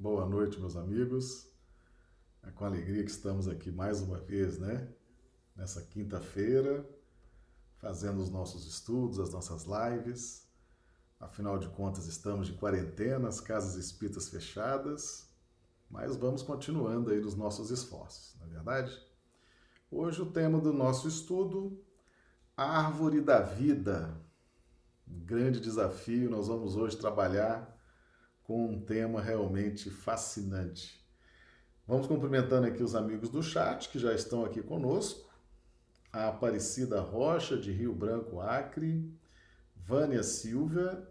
Boa 0.00 0.24
noite, 0.24 0.60
meus 0.60 0.76
amigos. 0.76 1.50
É 2.44 2.52
com 2.52 2.64
alegria 2.64 3.02
que 3.02 3.10
estamos 3.10 3.48
aqui 3.48 3.72
mais 3.72 4.00
uma 4.00 4.18
vez, 4.20 4.56
né? 4.56 4.88
Nessa 5.56 5.82
quinta-feira, 5.82 6.88
fazendo 7.78 8.22
os 8.22 8.30
nossos 8.30 8.64
estudos, 8.64 9.18
as 9.18 9.32
nossas 9.32 9.64
lives. 9.64 10.48
Afinal 11.18 11.58
de 11.58 11.66
contas, 11.70 12.06
estamos 12.06 12.46
de 12.46 12.52
quarentena, 12.52 13.26
as 13.26 13.40
casas 13.40 13.74
espíritas 13.74 14.28
fechadas, 14.28 15.28
mas 15.90 16.14
vamos 16.14 16.44
continuando 16.44 17.10
aí 17.10 17.20
nos 17.20 17.34
nossos 17.34 17.72
esforços, 17.72 18.36
não 18.38 18.46
é 18.46 18.50
verdade? 18.50 18.96
Hoje 19.90 20.22
o 20.22 20.30
tema 20.30 20.60
do 20.60 20.72
nosso 20.72 21.08
estudo, 21.08 21.76
Árvore 22.56 23.20
da 23.20 23.42
Vida. 23.42 24.16
Um 25.08 25.18
grande 25.18 25.58
desafio, 25.58 26.30
nós 26.30 26.46
vamos 26.46 26.76
hoje 26.76 26.96
trabalhar 26.96 27.67
com 28.48 28.64
um 28.64 28.80
tema 28.80 29.20
realmente 29.20 29.90
fascinante. 29.90 30.98
Vamos 31.86 32.06
cumprimentando 32.06 32.66
aqui 32.66 32.82
os 32.82 32.94
amigos 32.94 33.28
do 33.28 33.42
chat 33.42 33.90
que 33.90 33.98
já 33.98 34.14
estão 34.14 34.42
aqui 34.42 34.62
conosco. 34.62 35.28
A 36.10 36.28
Aparecida 36.28 36.98
Rocha, 36.98 37.58
de 37.58 37.70
Rio 37.70 37.94
Branco, 37.94 38.40
Acre. 38.40 39.06
Vânia 39.76 40.22
Silva, 40.22 41.06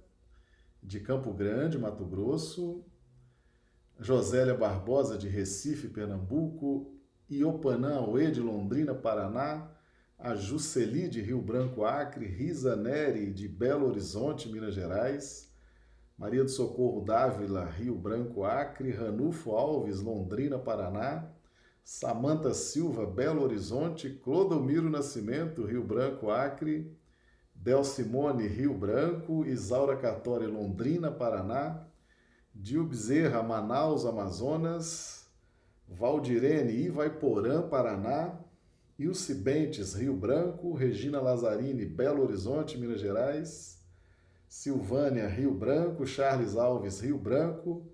de 0.81 0.99
Campo 0.99 1.31
Grande, 1.31 1.77
Mato 1.77 2.03
Grosso. 2.05 2.83
Josélia 3.99 4.55
Barbosa, 4.55 5.15
de 5.15 5.29
Recife, 5.29 5.89
Pernambuco. 5.89 6.91
Iopanã 7.29 7.97
Aue, 7.97 8.31
de 8.31 8.41
Londrina, 8.41 8.95
Paraná. 8.95 9.69
A 10.17 10.33
Juceli, 10.33 11.07
de 11.07 11.21
Rio 11.21 11.39
Branco, 11.39 11.85
Acre. 11.85 12.25
Risa 12.25 12.75
Neri, 12.75 13.31
de 13.31 13.47
Belo 13.47 13.87
Horizonte, 13.87 14.49
Minas 14.49 14.73
Gerais. 14.73 15.46
Maria 16.17 16.43
do 16.43 16.49
Socorro 16.49 17.05
Dávila, 17.05 17.65
Rio 17.65 17.93
Branco, 17.93 18.43
Acre, 18.43 18.89
Ranulfo 18.89 19.51
Alves, 19.51 20.01
Londrina, 20.01 20.57
Paraná, 20.57 21.29
Samanta 21.83 22.55
Silva, 22.55 23.05
Belo 23.05 23.43
Horizonte, 23.43 24.09
Clodomiro 24.09 24.89
Nascimento, 24.89 25.63
Rio 25.63 25.83
Branco, 25.83 26.31
Acre, 26.31 26.91
Del 27.53 27.83
Simone, 27.83 28.47
Rio 28.47 28.73
Branco, 28.73 29.45
Isaura 29.45 29.95
Cartori, 29.95 30.47
Londrina, 30.47 31.11
Paraná, 31.11 31.85
Dil 32.51 32.83
Bezerra, 32.83 33.43
Manaus, 33.43 34.03
Amazonas, 34.03 35.29
Valdirene, 35.87 36.71
Ivaiporã, 36.71 37.61
Paraná, 37.69 38.39
Ilse 38.97 39.35
Bentes, 39.35 39.93
Rio 39.93 40.15
Branco, 40.15 40.73
Regina 40.73 41.21
Lazzarini, 41.21 41.85
Belo 41.85 42.23
Horizonte, 42.23 42.75
Minas 42.75 42.99
Gerais, 42.99 43.76
Silvânia, 44.47 45.27
Rio 45.27 45.53
Branco, 45.53 46.05
Charles 46.05 46.55
Alves, 46.55 47.01
Rio 47.01 47.17
Branco, 47.17 47.85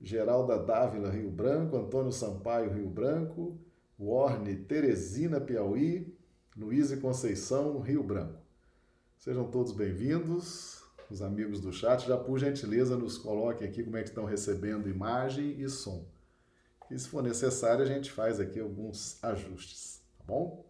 Geralda 0.00 0.56
Dávila, 0.56 1.10
Rio 1.10 1.30
Branco, 1.30 1.76
Antônio 1.76 2.12
Sampaio, 2.12 2.72
Rio 2.72 2.88
Branco, 2.88 3.58
Warne, 3.98 4.56
Teresina, 4.56 5.40
Piauí, 5.40 6.14
Luiz 6.56 6.92
e 6.92 6.98
Conceição, 6.98 7.80
Rio 7.80 8.02
Branco. 8.02 8.38
Sejam 9.18 9.50
todos 9.50 9.72
bem-vindos, 9.72 10.82
os 11.10 11.20
amigos 11.20 11.60
do 11.60 11.72
chat. 11.72 12.06
Já 12.06 12.16
por 12.16 12.38
gentileza 12.38 12.96
nos 12.96 13.18
coloquem 13.18 13.66
aqui 13.66 13.82
como 13.82 13.96
é 13.96 14.02
que 14.02 14.10
estão 14.10 14.24
recebendo 14.24 14.88
imagem 14.88 15.60
e 15.60 15.68
som. 15.68 16.04
E 16.88 16.96
se 16.98 17.08
for 17.08 17.22
necessário, 17.22 17.82
a 17.82 17.86
gente 17.86 18.12
faz 18.12 18.38
aqui 18.38 18.60
alguns 18.60 19.22
ajustes, 19.24 20.00
tá 20.18 20.24
bom? 20.24 20.64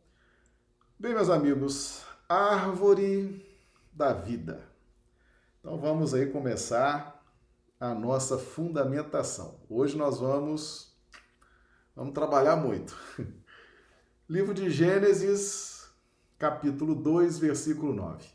Bem, 0.98 1.12
meus 1.12 1.28
amigos, 1.28 2.02
árvore 2.26 3.44
da 3.92 4.14
vida. 4.14 4.75
Então 5.66 5.78
vamos 5.78 6.14
aí 6.14 6.26
começar 6.26 7.26
a 7.80 7.92
nossa 7.92 8.38
fundamentação. 8.38 9.58
Hoje 9.68 9.96
nós 9.96 10.20
vamos 10.20 10.96
vamos 11.92 12.14
trabalhar 12.14 12.54
muito. 12.54 12.96
Livro 14.30 14.54
de 14.54 14.70
Gênesis, 14.70 15.90
capítulo 16.38 16.94
2, 16.94 17.40
versículo 17.40 17.92
9. 17.92 18.28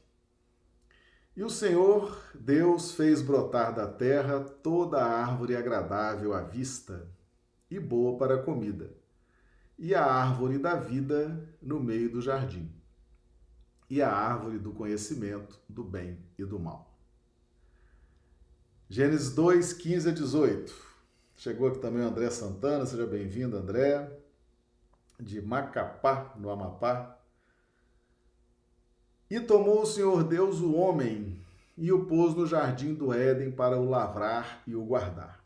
E 1.33 1.41
o 1.41 1.49
Senhor 1.49 2.21
Deus 2.35 2.91
fez 2.95 3.21
brotar 3.21 3.73
da 3.73 3.87
terra 3.87 4.41
toda 4.41 4.97
a 4.97 5.25
árvore 5.25 5.55
agradável 5.55 6.33
à 6.33 6.41
vista 6.41 7.09
e 7.69 7.79
boa 7.79 8.17
para 8.17 8.35
a 8.35 8.43
comida, 8.43 8.93
e 9.79 9.95
a 9.95 10.03
árvore 10.03 10.57
da 10.57 10.75
vida 10.75 11.49
no 11.61 11.79
meio 11.79 12.11
do 12.11 12.21
jardim, 12.21 12.69
e 13.89 14.01
a 14.01 14.11
árvore 14.11 14.59
do 14.59 14.73
conhecimento 14.73 15.57
do 15.69 15.81
bem 15.81 16.19
e 16.37 16.43
do 16.43 16.59
mal. 16.59 16.90
Gênesis 18.93 19.33
2, 19.33 19.71
15 19.71 20.09
a 20.09 20.11
18. 20.11 20.73
Chegou 21.37 21.69
aqui 21.69 21.79
também 21.79 22.01
o 22.01 22.07
André 22.09 22.29
Santana, 22.29 22.85
seja 22.85 23.07
bem-vindo, 23.07 23.55
André, 23.55 24.19
de 25.17 25.41
Macapá, 25.41 26.35
no 26.37 26.49
Amapá. 26.49 27.17
E 29.29 29.39
tomou 29.39 29.83
o 29.83 29.85
Senhor 29.85 30.25
Deus 30.25 30.59
o 30.59 30.73
homem 30.75 31.41
e 31.77 31.89
o 31.89 32.05
pôs 32.05 32.35
no 32.35 32.45
jardim 32.45 32.93
do 32.93 33.13
Éden 33.13 33.49
para 33.49 33.79
o 33.79 33.89
lavrar 33.89 34.61
e 34.67 34.75
o 34.75 34.83
guardar. 34.83 35.41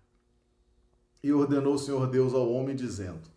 E 1.22 1.32
ordenou 1.32 1.76
o 1.76 1.80
Senhor 1.80 2.08
Deus 2.08 2.34
ao 2.34 2.52
homem, 2.52 2.76
dizendo: 2.76 3.30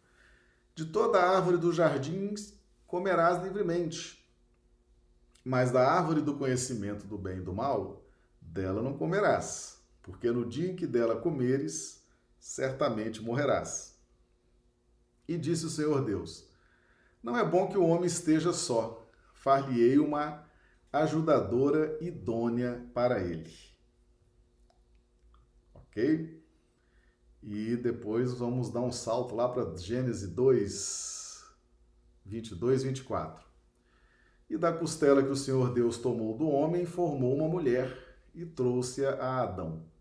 De 0.75 0.87
toda 0.87 1.23
árvore 1.23 1.59
do 1.59 1.71
jardim 1.71 2.35
comerás 2.87 3.43
livremente, 3.43 4.27
mas 5.45 5.71
da 5.71 5.87
árvore 5.87 6.23
do 6.23 6.39
conhecimento 6.39 7.07
do 7.07 7.19
bem 7.19 7.41
e 7.41 7.43
do 7.43 7.53
mal, 7.53 8.03
dela 8.41 8.81
não 8.81 8.97
comerás 8.97 9.77
porque 10.09 10.31
no 10.31 10.49
dia 10.49 10.71
em 10.71 10.75
que 10.75 10.87
dela 10.87 11.21
comeres, 11.21 12.03
certamente 12.41 13.23
morrerás. 13.23 14.01
E 15.29 15.37
disse 15.37 15.67
o 15.67 15.71
Senhor 15.71 16.03
Deus: 16.03 16.49
Não 17.23 17.37
é 17.37 17.45
bom 17.45 17.69
que 17.69 17.77
o 17.77 17.85
homem 17.85 18.07
esteja 18.07 18.55
só, 18.55 19.07
far-lhe-ei 19.35 19.99
uma 19.99 20.47
ajudadora 20.91 21.99
idônea 22.01 22.91
para 22.95 23.21
ele. 23.21 23.53
Ok? 25.75 26.43
E 27.43 27.77
depois 27.77 28.33
vamos 28.33 28.73
dar 28.73 28.81
um 28.81 28.91
salto 28.91 29.35
lá 29.35 29.47
para 29.47 29.77
Gênesis 29.77 30.27
2, 30.31 31.45
22, 32.25 32.83
24. 32.83 33.47
E 34.49 34.57
da 34.57 34.73
costela 34.73 35.23
que 35.23 35.29
o 35.29 35.37
Senhor 35.37 35.75
Deus 35.75 35.99
tomou 35.99 36.35
do 36.35 36.49
homem, 36.49 36.87
formou 36.87 37.37
uma 37.37 37.47
mulher 37.47 37.95
e 38.35 38.47
trouxe-a 38.47 39.11
a 39.17 39.43
Adão. 39.43 39.98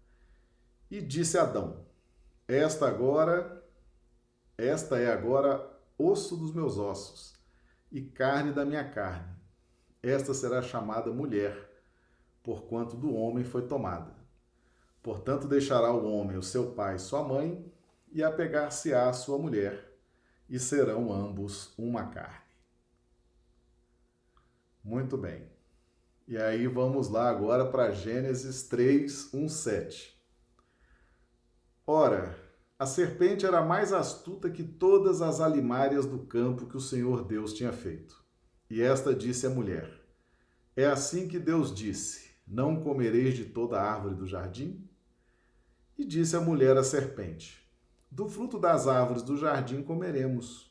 E 0.89 1.01
disse 1.01 1.37
Adão: 1.37 1.85
Esta 2.47 2.87
agora, 2.87 3.63
esta 4.57 4.97
é 4.97 5.11
agora 5.11 5.69
osso 5.97 6.37
dos 6.37 6.53
meus 6.53 6.77
ossos 6.77 7.33
e 7.91 8.01
carne 8.01 8.51
da 8.51 8.65
minha 8.65 8.89
carne. 8.89 9.35
Esta 10.01 10.33
será 10.33 10.61
chamada 10.61 11.11
mulher, 11.11 11.69
porquanto 12.43 12.95
do 12.95 13.13
homem 13.13 13.43
foi 13.43 13.67
tomada. 13.67 14.15
Portanto, 15.01 15.47
deixará 15.47 15.91
o 15.93 16.05
homem 16.11 16.37
o 16.37 16.43
seu 16.43 16.71
pai 16.71 16.95
e 16.95 16.99
sua 16.99 17.23
mãe, 17.23 17.65
e 18.11 18.23
apegar-se-á 18.23 19.09
à 19.09 19.13
sua 19.13 19.37
mulher, 19.37 19.93
e 20.49 20.59
serão 20.59 21.11
ambos 21.11 21.73
uma 21.77 22.07
carne. 22.07 22.47
Muito 24.83 25.17
bem. 25.17 25.49
E 26.27 26.37
aí 26.37 26.67
vamos 26.67 27.09
lá 27.09 27.29
agora 27.29 27.69
para 27.69 27.91
Gênesis 27.91 28.63
3, 28.63 29.33
1, 29.33 29.49
7. 29.49 30.16
Ora, 31.89 32.37
a 32.77 32.85
serpente 32.85 33.45
era 33.45 33.63
mais 33.63 33.93
astuta 33.93 34.49
que 34.49 34.61
todas 34.61 35.21
as 35.21 35.39
alimárias 35.39 36.05
do 36.05 36.19
campo 36.19 36.65
que 36.65 36.75
o 36.75 36.81
Senhor 36.81 37.23
Deus 37.23 37.53
tinha 37.53 37.71
feito. 37.71 38.21
E 38.69 38.81
esta 38.81 39.15
disse 39.15 39.47
à 39.47 39.50
mulher: 39.50 39.89
É 40.75 40.85
assim 40.85 41.29
que 41.29 41.39
Deus 41.39 41.73
disse: 41.73 42.31
Não 42.45 42.81
comereis 42.81 43.35
de 43.35 43.45
toda 43.45 43.79
a 43.79 43.89
árvore 43.89 44.15
do 44.15 44.27
jardim? 44.27 44.85
E 45.97 46.03
disse 46.03 46.35
a 46.35 46.41
mulher 46.41 46.75
à 46.75 46.83
serpente: 46.83 47.65
Do 48.12 48.27
fruto 48.27 48.59
das 48.59 48.85
árvores 48.85 49.23
do 49.23 49.38
jardim 49.38 49.81
comeremos. 49.81 50.69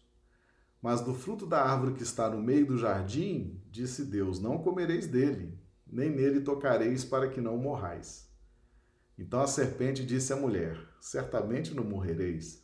Mas 0.83 1.01
do 1.01 1.15
fruto 1.15 1.47
da 1.47 1.63
árvore 1.63 1.95
que 1.95 2.03
está 2.03 2.29
no 2.29 2.43
meio 2.43 2.67
do 2.67 2.77
jardim, 2.77 3.59
disse 3.71 4.05
Deus: 4.05 4.39
Não 4.39 4.59
comereis 4.59 5.07
dele, 5.07 5.59
nem 5.87 6.11
nele 6.11 6.43
tocareis 6.43 7.07
para 7.07 7.27
que 7.27 7.41
não 7.41 7.57
morrais. 7.57 8.26
Então 9.19 9.41
a 9.41 9.47
serpente 9.47 10.05
disse 10.05 10.33
à 10.33 10.37
mulher: 10.37 10.79
Certamente 11.01 11.75
não 11.75 11.85
morrereis. 11.85 12.63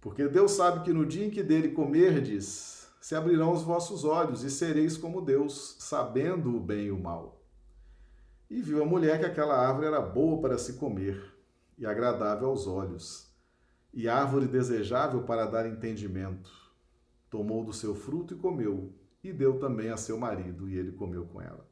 Porque 0.00 0.28
Deus 0.28 0.52
sabe 0.52 0.84
que 0.84 0.92
no 0.92 1.06
dia 1.06 1.26
em 1.26 1.30
que 1.30 1.42
dele 1.42 1.70
comerdes, 1.70 2.88
se 3.00 3.14
abrirão 3.14 3.52
os 3.52 3.62
vossos 3.62 4.04
olhos 4.04 4.44
e 4.44 4.50
sereis 4.50 4.96
como 4.96 5.20
Deus, 5.20 5.76
sabendo 5.78 6.54
o 6.54 6.60
bem 6.60 6.86
e 6.86 6.90
o 6.90 6.98
mal. 6.98 7.42
E 8.50 8.60
viu 8.60 8.82
a 8.82 8.86
mulher 8.86 9.18
que 9.18 9.26
aquela 9.26 9.56
árvore 9.56 9.86
era 9.86 10.00
boa 10.00 10.40
para 10.40 10.58
se 10.58 10.74
comer 10.74 11.34
e 11.76 11.86
agradável 11.86 12.48
aos 12.48 12.66
olhos, 12.66 13.32
e 13.92 14.08
árvore 14.08 14.46
desejável 14.46 15.22
para 15.22 15.46
dar 15.46 15.66
entendimento. 15.66 16.50
Tomou 17.30 17.64
do 17.64 17.72
seu 17.72 17.94
fruto 17.94 18.34
e 18.34 18.38
comeu, 18.38 18.92
e 19.22 19.32
deu 19.32 19.58
também 19.58 19.90
a 19.90 19.96
seu 19.96 20.18
marido, 20.18 20.68
e 20.68 20.76
ele 20.76 20.92
comeu 20.92 21.26
com 21.26 21.40
ela. 21.40 21.68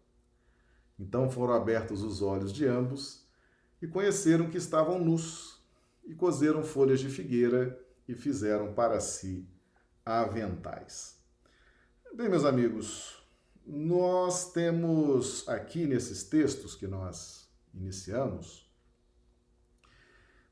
Então 0.99 1.31
foram 1.31 1.55
abertos 1.55 2.02
os 2.02 2.23
olhos 2.23 2.52
de 2.52 2.67
ambos 2.67 3.25
e 3.86 3.88
conheceram 3.88 4.50
que 4.50 4.58
estavam 4.58 4.98
nus, 4.98 5.64
e 6.04 6.12
cozeram 6.12 6.64
folhas 6.64 6.98
de 6.98 7.08
figueira 7.08 7.80
e 8.08 8.16
fizeram 8.16 8.74
para 8.74 8.98
si 8.98 9.48
aventais. 10.04 11.20
Bem, 12.12 12.28
meus 12.28 12.44
amigos, 12.44 13.22
nós 13.64 14.52
temos 14.52 15.48
aqui 15.48 15.86
nesses 15.86 16.24
textos 16.24 16.74
que 16.74 16.88
nós 16.88 17.48
iniciamos 17.72 18.68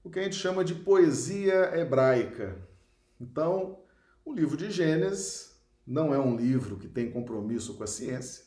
o 0.05 0.11
que 0.11 0.21
a 0.21 0.23
gente 0.23 0.37
chama 0.37 0.65
de 0.65 0.77
poesia 0.77 1.77
hebraica. 1.77 2.57
Então, 3.21 3.81
o 4.25 4.33
livro 4.33 4.57
de 4.57 4.71
Gênesis 4.71 5.61
não 5.85 6.15
é 6.15 6.21
um 6.21 6.37
livro 6.37 6.77
que 6.77 6.87
tem 6.87 7.11
compromisso 7.11 7.75
com 7.75 7.83
a 7.83 7.89
ciência, 7.89 8.45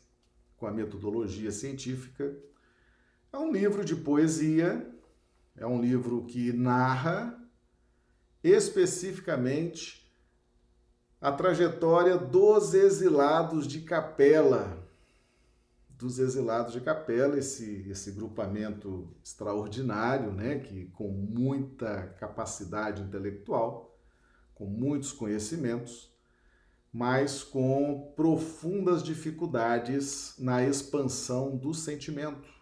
com 0.55 0.65
a 0.65 0.71
metodologia 0.71 1.51
científica. 1.51 2.37
É 3.31 3.37
um 3.37 3.51
livro 3.51 3.83
de 3.83 3.95
poesia, 3.95 4.89
é 5.55 5.65
um 5.65 5.81
livro 5.81 6.25
que 6.25 6.53
narra 6.53 7.37
especificamente 8.43 10.07
a 11.19 11.31
trajetória 11.31 12.17
dos 12.17 12.73
exilados 12.73 13.67
de 13.67 13.81
Capela. 13.81 14.87
Dos 15.89 16.19
exilados 16.19 16.73
de 16.73 16.81
Capela, 16.81 17.37
esse, 17.37 17.87
esse 17.89 18.11
grupamento 18.11 19.13
extraordinário, 19.23 20.31
né, 20.31 20.59
que 20.59 20.85
com 20.91 21.09
muita 21.09 22.07
capacidade 22.19 23.01
intelectual, 23.01 23.99
com 24.53 24.65
muitos 24.65 25.11
conhecimentos, 25.11 26.15
mas 26.93 27.43
com 27.43 28.13
profundas 28.15 29.03
dificuldades 29.03 30.35
na 30.37 30.63
expansão 30.63 31.57
do 31.57 31.73
sentimento. 31.73 32.56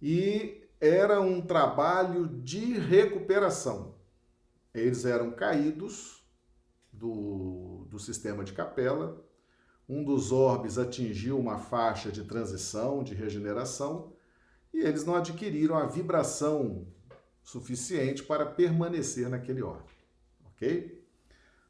E 0.00 0.62
era 0.80 1.20
um 1.20 1.40
trabalho 1.40 2.26
de 2.26 2.78
recuperação. 2.78 3.94
Eles 4.74 5.04
eram 5.04 5.30
caídos 5.32 6.22
do, 6.92 7.86
do 7.88 7.98
sistema 7.98 8.44
de 8.44 8.52
capela, 8.52 9.24
um 9.88 10.02
dos 10.02 10.32
orbes 10.32 10.78
atingiu 10.78 11.38
uma 11.38 11.58
faixa 11.58 12.10
de 12.10 12.24
transição, 12.24 13.04
de 13.04 13.14
regeneração, 13.14 14.12
e 14.74 14.80
eles 14.80 15.04
não 15.04 15.14
adquiriram 15.14 15.76
a 15.76 15.86
vibração 15.86 16.86
suficiente 17.42 18.22
para 18.24 18.44
permanecer 18.44 19.28
naquele 19.28 19.62
orbe. 19.62 19.92
Ok? 20.46 21.06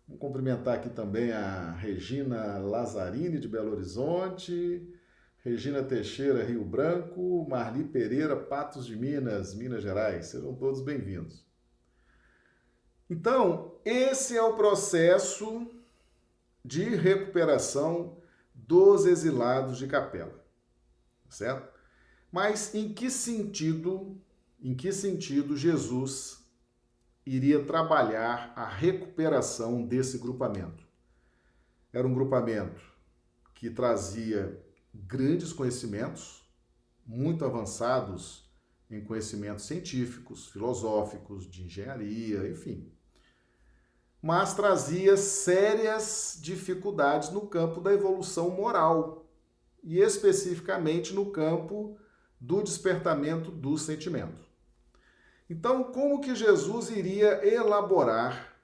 Vamos 0.08 0.20
cumprimentar 0.20 0.76
aqui 0.76 0.88
também 0.88 1.30
a 1.32 1.72
Regina 1.72 2.58
Lazzarini, 2.58 3.38
de 3.38 3.48
Belo 3.48 3.72
Horizonte, 3.72 4.88
Regina 5.46 5.80
Teixeira, 5.80 6.42
Rio 6.42 6.64
Branco, 6.64 7.46
Marli 7.48 7.84
Pereira, 7.84 8.34
Patos 8.34 8.84
de 8.84 8.96
Minas, 8.96 9.54
Minas 9.54 9.80
Gerais. 9.80 10.26
Sejam 10.26 10.52
todos 10.56 10.80
bem-vindos. 10.80 11.46
Então, 13.08 13.78
esse 13.84 14.36
é 14.36 14.42
o 14.42 14.56
processo 14.56 15.70
de 16.64 16.82
recuperação 16.96 18.18
dos 18.52 19.06
exilados 19.06 19.78
de 19.78 19.86
Capela, 19.86 20.44
certo? 21.28 21.72
Mas 22.32 22.74
em 22.74 22.92
que 22.92 23.08
sentido, 23.08 24.20
em 24.60 24.74
que 24.74 24.90
sentido 24.90 25.56
Jesus 25.56 26.44
iria 27.24 27.64
trabalhar 27.64 28.52
a 28.56 28.66
recuperação 28.66 29.86
desse 29.86 30.18
grupamento? 30.18 30.84
Era 31.92 32.04
um 32.04 32.14
grupamento 32.14 32.82
que 33.54 33.70
trazia 33.70 34.65
grandes 35.06 35.52
conhecimentos, 35.52 36.48
muito 37.04 37.44
avançados 37.44 38.50
em 38.90 39.04
conhecimentos 39.04 39.64
científicos, 39.64 40.46
filosóficos, 40.46 41.50
de 41.50 41.64
engenharia, 41.64 42.48
enfim 42.48 42.96
mas 44.26 44.54
trazia 44.54 45.16
sérias 45.16 46.36
dificuldades 46.42 47.30
no 47.30 47.42
campo 47.42 47.80
da 47.80 47.92
evolução 47.92 48.50
moral 48.50 49.30
e 49.84 50.00
especificamente 50.00 51.14
no 51.14 51.30
campo 51.30 51.96
do 52.40 52.60
despertamento 52.60 53.52
do 53.52 53.78
sentimento. 53.78 54.44
Então, 55.48 55.84
como 55.92 56.20
que 56.20 56.34
Jesus 56.34 56.90
iria 56.90 57.46
elaborar 57.46 58.56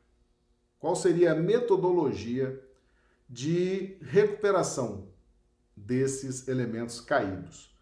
qual 0.80 0.96
seria 0.96 1.30
a 1.30 1.36
metodologia 1.36 2.60
de 3.30 3.96
recuperação 4.00 5.11
desses 5.76 6.48
elementos 6.48 7.00
caídos, 7.00 7.76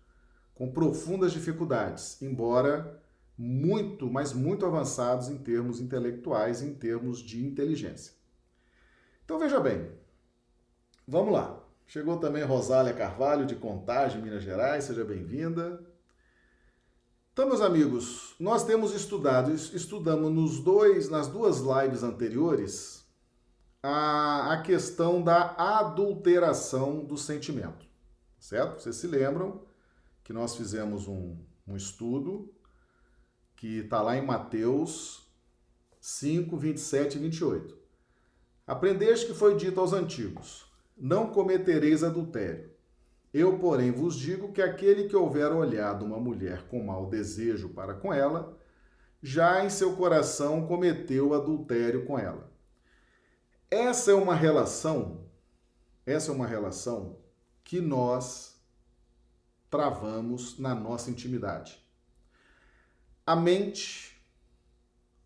com 0.54 0.70
profundas 0.70 1.32
dificuldades, 1.32 2.20
embora 2.22 3.02
muito, 3.37 4.10
mas 4.10 4.32
muito 4.32 4.66
avançados 4.66 5.28
em 5.28 5.38
termos 5.38 5.81
intelectuais, 5.81 6.62
em 6.62 6.75
termos 6.75 7.20
de 7.20 7.44
inteligência. 7.44 8.12
Então 9.25 9.38
veja 9.38 9.58
bem, 9.58 9.90
vamos 11.06 11.32
lá. 11.32 11.58
Chegou 11.87 12.19
também 12.19 12.44
Rosália 12.44 12.92
Carvalho, 12.92 13.46
de 13.46 13.56
Contagem, 13.56 14.22
Minas 14.22 14.44
Gerais, 14.44 14.84
seja 14.84 15.04
bem-vinda. 15.04 15.84
Então, 17.32 17.48
meus 17.48 17.60
amigos, 17.60 18.34
nós 18.38 18.64
temos 18.64 18.94
estudado, 18.94 19.52
estudamos 19.52 20.31
nos 20.31 20.60
dois, 20.60 21.08
nas 21.08 21.26
duas 21.26 21.60
lives 21.60 22.02
anteriores, 22.02 23.00
a, 23.82 24.52
a 24.52 24.62
questão 24.62 25.22
da 25.22 25.54
adulteração 25.56 27.04
do 27.04 27.16
sentimento, 27.16 27.86
certo? 28.38 28.80
Vocês 28.80 28.96
se 28.96 29.06
lembram 29.06 29.62
que 30.22 30.32
nós 30.32 30.54
fizemos 30.54 31.08
um, 31.08 31.36
um 31.66 31.76
estudo 31.76 32.52
que 33.56 33.78
está 33.78 34.00
lá 34.02 34.16
em 34.16 34.24
Mateus 34.24 35.26
5, 36.00 36.56
27 36.56 37.16
e 37.16 37.20
28. 37.20 37.78
Aprendeste 38.66 39.26
que 39.26 39.34
foi 39.34 39.56
dito 39.56 39.80
aos 39.80 39.92
antigos: 39.92 40.66
Não 40.96 41.30
cometereis 41.30 42.02
adultério. 42.02 42.70
Eu, 43.32 43.58
porém, 43.58 43.92
vos 43.92 44.16
digo 44.16 44.52
que 44.52 44.60
aquele 44.60 45.08
que 45.08 45.14
houver 45.14 45.52
olhado 45.52 46.04
uma 46.04 46.18
mulher 46.18 46.66
com 46.68 46.82
mau 46.82 47.06
desejo 47.06 47.68
para 47.68 47.94
com 47.94 48.12
ela, 48.12 48.58
já 49.22 49.64
em 49.64 49.70
seu 49.70 49.94
coração 49.94 50.66
cometeu 50.66 51.32
adultério 51.32 52.04
com 52.06 52.18
ela. 52.18 52.50
Essa 53.70 54.11
é 54.11 54.14
uma 54.14 54.34
relação, 54.34 55.26
essa 56.04 56.30
é 56.30 56.35
uma 56.35 56.47
relação 56.47 57.18
que 57.62 57.80
nós 57.80 58.61
travamos 59.71 60.59
na 60.59 60.75
nossa 60.75 61.11
intimidade 61.11 61.80
a 63.30 63.37
mente, 63.37 64.21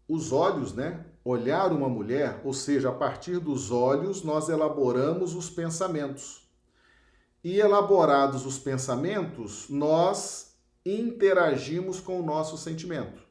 os 0.06 0.30
olhos, 0.30 0.74
né? 0.74 1.06
Olhar 1.24 1.72
uma 1.72 1.88
mulher, 1.88 2.42
ou 2.44 2.52
seja, 2.52 2.90
a 2.90 2.92
partir 2.92 3.38
dos 3.38 3.70
olhos 3.70 4.22
nós 4.22 4.50
elaboramos 4.50 5.34
os 5.34 5.48
pensamentos. 5.48 6.46
E 7.42 7.58
elaborados 7.58 8.44
os 8.44 8.58
pensamentos, 8.58 9.70
nós 9.70 10.54
interagimos 10.84 11.98
com 11.98 12.20
o 12.20 12.22
nosso 12.22 12.58
sentimento. 12.58 13.22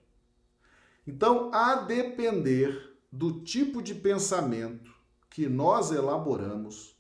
Então, 1.05 1.53
a 1.53 1.75
depender 1.75 2.97
do 3.11 3.41
tipo 3.41 3.79
de 3.79 3.93
pensamento 3.93 4.91
que 5.33 5.49
nós 5.49 5.91
elaboramos, 5.91 6.95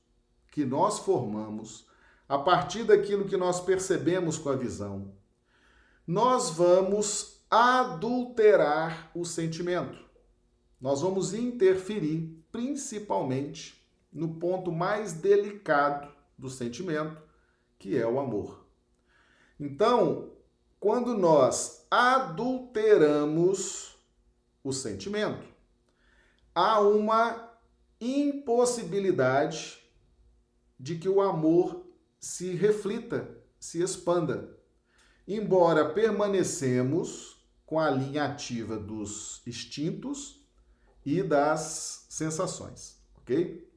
que 0.51 0.65
nós 0.65 0.97
formamos, 0.97 1.85
a 2.27 2.35
partir 2.35 2.83
daquilo 2.83 3.25
que 3.25 3.37
nós 3.37 3.61
percebemos 3.61 4.39
com 4.39 4.49
a 4.49 4.55
visão, 4.55 5.13
nós 6.07 6.49
vamos 6.49 7.43
adulterar 7.47 9.11
o 9.13 9.23
sentimento. 9.23 10.03
Nós 10.81 11.01
vamos 11.01 11.35
interferir 11.35 12.43
principalmente 12.51 13.87
no 14.11 14.33
ponto 14.33 14.71
mais 14.71 15.13
delicado 15.13 16.11
do 16.35 16.49
sentimento, 16.49 17.21
que 17.77 17.95
é 17.95 18.07
o 18.07 18.19
amor. 18.19 18.65
Então, 19.59 20.31
quando 20.79 21.15
nós 21.15 21.85
adulteramos 21.91 23.95
o 24.63 24.73
sentimento, 24.73 25.45
há 26.55 26.79
uma 26.79 27.52
impossibilidade 28.03 29.79
de 30.79 30.97
que 30.97 31.07
o 31.07 31.21
amor 31.21 31.85
se 32.19 32.53
reflita, 32.53 33.37
se 33.59 33.81
expanda. 33.81 34.57
Embora 35.27 35.93
permanecemos 35.93 37.41
com 37.65 37.79
a 37.79 37.89
linha 37.89 38.25
ativa 38.25 38.77
dos 38.77 39.41
instintos 39.47 40.45
e 41.05 41.23
das 41.23 42.05
sensações, 42.09 43.01
ok? 43.15 43.69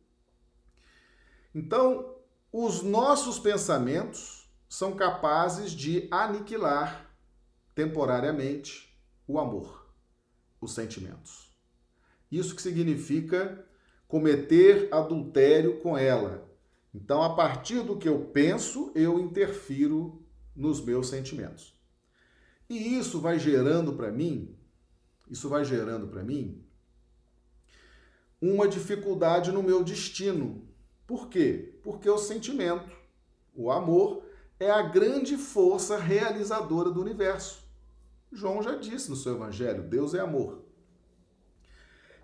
Então, 1.54 2.16
os 2.52 2.82
nossos 2.82 3.38
pensamentos 3.38 4.50
são 4.68 4.94
capazes 4.94 5.72
de 5.72 6.08
aniquilar 6.10 7.10
temporariamente 7.74 8.96
o 9.26 9.38
amor, 9.38 9.86
os 10.60 10.72
sentimentos. 10.72 11.50
Isso 12.30 12.54
que 12.54 12.62
significa 12.62 13.65
cometer 14.08 14.88
adultério 14.92 15.80
com 15.80 15.96
ela. 15.96 16.48
Então, 16.94 17.22
a 17.22 17.34
partir 17.34 17.82
do 17.82 17.96
que 17.96 18.08
eu 18.08 18.20
penso, 18.32 18.90
eu 18.94 19.18
interfiro 19.18 20.22
nos 20.54 20.82
meus 20.84 21.08
sentimentos. 21.08 21.74
E 22.68 22.98
isso 22.98 23.20
vai 23.20 23.38
gerando 23.38 23.92
para 23.92 24.10
mim 24.10 24.56
isso 25.28 25.48
vai 25.48 25.64
gerando 25.64 26.06
para 26.06 26.22
mim 26.22 26.62
uma 28.40 28.68
dificuldade 28.68 29.50
no 29.50 29.62
meu 29.62 29.82
destino. 29.82 30.66
Por 31.06 31.28
quê? 31.28 31.78
Porque 31.82 32.08
o 32.08 32.18
sentimento, 32.18 32.90
o 33.54 33.70
amor, 33.70 34.24
é 34.58 34.70
a 34.70 34.82
grande 34.82 35.36
força 35.36 35.96
realizadora 35.98 36.90
do 36.90 37.00
universo. 37.00 37.64
João 38.30 38.62
já 38.62 38.76
disse 38.76 39.10
no 39.10 39.16
seu 39.16 39.34
evangelho: 39.34 39.82
Deus 39.82 40.14
é 40.14 40.20
amor. 40.20 40.64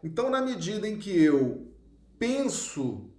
Então, 0.03 0.31
na 0.31 0.41
medida 0.41 0.87
em 0.87 0.99
que 0.99 1.11
eu 1.11 1.72
penso 2.23 3.11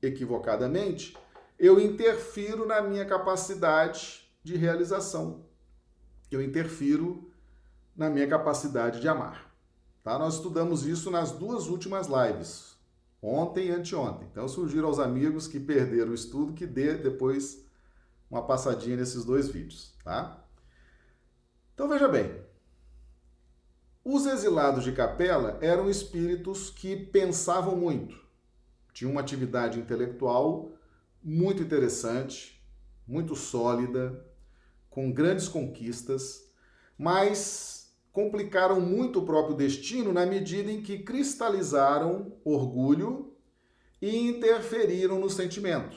equivocadamente, 0.00 1.16
eu 1.58 1.80
interfiro 1.80 2.64
na 2.64 2.80
minha 2.80 3.04
capacidade 3.04 4.30
de 4.40 4.56
realização. 4.56 5.46
Eu 6.30 6.40
interfiro 6.40 7.28
na 7.96 8.08
minha 8.08 8.28
capacidade 8.28 9.00
de 9.00 9.08
amar. 9.08 9.52
Tá? 10.04 10.16
Nós 10.16 10.34
estudamos 10.36 10.86
isso 10.86 11.10
nas 11.10 11.32
duas 11.32 11.66
últimas 11.66 12.06
lives, 12.06 12.76
ontem 13.20 13.66
e 13.66 13.70
anteontem. 13.72 14.28
Então, 14.30 14.46
surgiram 14.46 14.86
aos 14.86 15.00
amigos 15.00 15.48
que 15.48 15.58
perderam 15.58 16.12
o 16.12 16.14
estudo 16.14 16.52
que 16.52 16.68
dê 16.68 16.94
depois 16.94 17.66
uma 18.30 18.46
passadinha 18.46 18.96
nesses 18.96 19.24
dois 19.24 19.48
vídeos, 19.48 19.92
tá? 20.04 20.40
Então, 21.74 21.88
veja 21.88 22.06
bem. 22.06 22.40
Os 24.04 24.24
exilados 24.24 24.82
de 24.82 24.92
capela 24.92 25.58
eram 25.60 25.90
espíritos 25.90 26.70
que 26.70 26.96
pensavam 26.96 27.76
muito, 27.76 28.18
tinham 28.94 29.12
uma 29.12 29.20
atividade 29.20 29.78
intelectual 29.78 30.72
muito 31.22 31.62
interessante, 31.62 32.64
muito 33.06 33.36
sólida, 33.36 34.24
com 34.88 35.12
grandes 35.12 35.48
conquistas, 35.48 36.50
mas 36.96 37.94
complicaram 38.10 38.80
muito 38.80 39.20
o 39.20 39.26
próprio 39.26 39.54
destino 39.54 40.12
na 40.12 40.24
medida 40.24 40.72
em 40.72 40.82
que 40.82 41.00
cristalizaram 41.00 42.36
orgulho 42.42 43.36
e 44.00 44.28
interferiram 44.28 45.18
no 45.20 45.28
sentimento. 45.28 45.96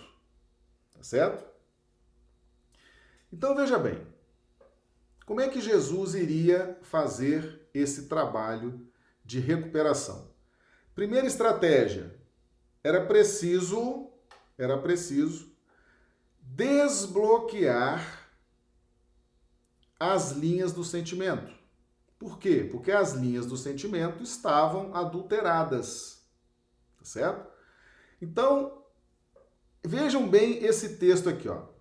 Tá 0.94 1.02
certo? 1.02 1.46
Então 3.32 3.56
veja 3.56 3.80
bem, 3.80 4.06
como 5.26 5.40
é 5.40 5.48
que 5.48 5.62
Jesus 5.62 6.14
iria 6.14 6.78
fazer 6.82 7.63
esse 7.74 8.08
trabalho 8.08 8.88
de 9.24 9.40
recuperação? 9.40 10.32
Primeira 10.94 11.26
estratégia, 11.26 12.16
era 12.84 13.06
preciso 13.06 14.10
era 14.58 14.78
preciso 14.78 15.52
desbloquear 16.40 18.30
as 20.00 20.32
linhas 20.32 20.74
do 20.74 20.84
sentimento. 20.84 21.52
Por 22.20 22.38
quê? 22.38 22.68
Porque 22.72 22.92
as 22.92 23.14
linhas 23.14 23.46
do 23.46 23.58
sentimento 23.58 24.22
estavam 24.22 24.94
adulteradas. 24.94 26.26
Tá 26.98 27.06
certo? 27.06 27.52
Então, 28.22 28.84
vejam 29.84 30.30
bem 30.30 30.64
esse 30.64 30.98
texto 30.98 31.30
aqui, 31.30 31.50
ó. 31.50 31.73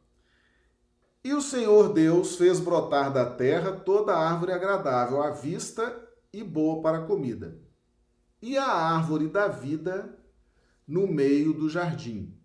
E 1.24 1.32
o 1.32 1.40
Senhor 1.40 1.92
Deus 1.92 2.34
fez 2.34 2.58
brotar 2.58 3.12
da 3.12 3.24
terra 3.24 3.70
toda 3.70 4.16
árvore 4.16 4.52
agradável 4.52 5.22
à 5.22 5.30
vista 5.30 6.08
e 6.32 6.42
boa 6.42 6.82
para 6.82 6.98
a 6.98 7.06
comida, 7.06 7.60
e 8.40 8.58
a 8.58 8.66
árvore 8.66 9.28
da 9.28 9.46
vida 9.46 10.18
no 10.86 11.06
meio 11.06 11.52
do 11.52 11.70
jardim, 11.70 12.36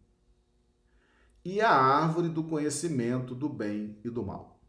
e 1.43 1.60
a 1.60 1.72
árvore 1.72 2.29
do 2.29 2.43
conhecimento 2.43 3.34
do 3.34 3.50
bem 3.50 3.98
e 4.03 4.12
do 4.12 4.24
mal. 4.24 4.60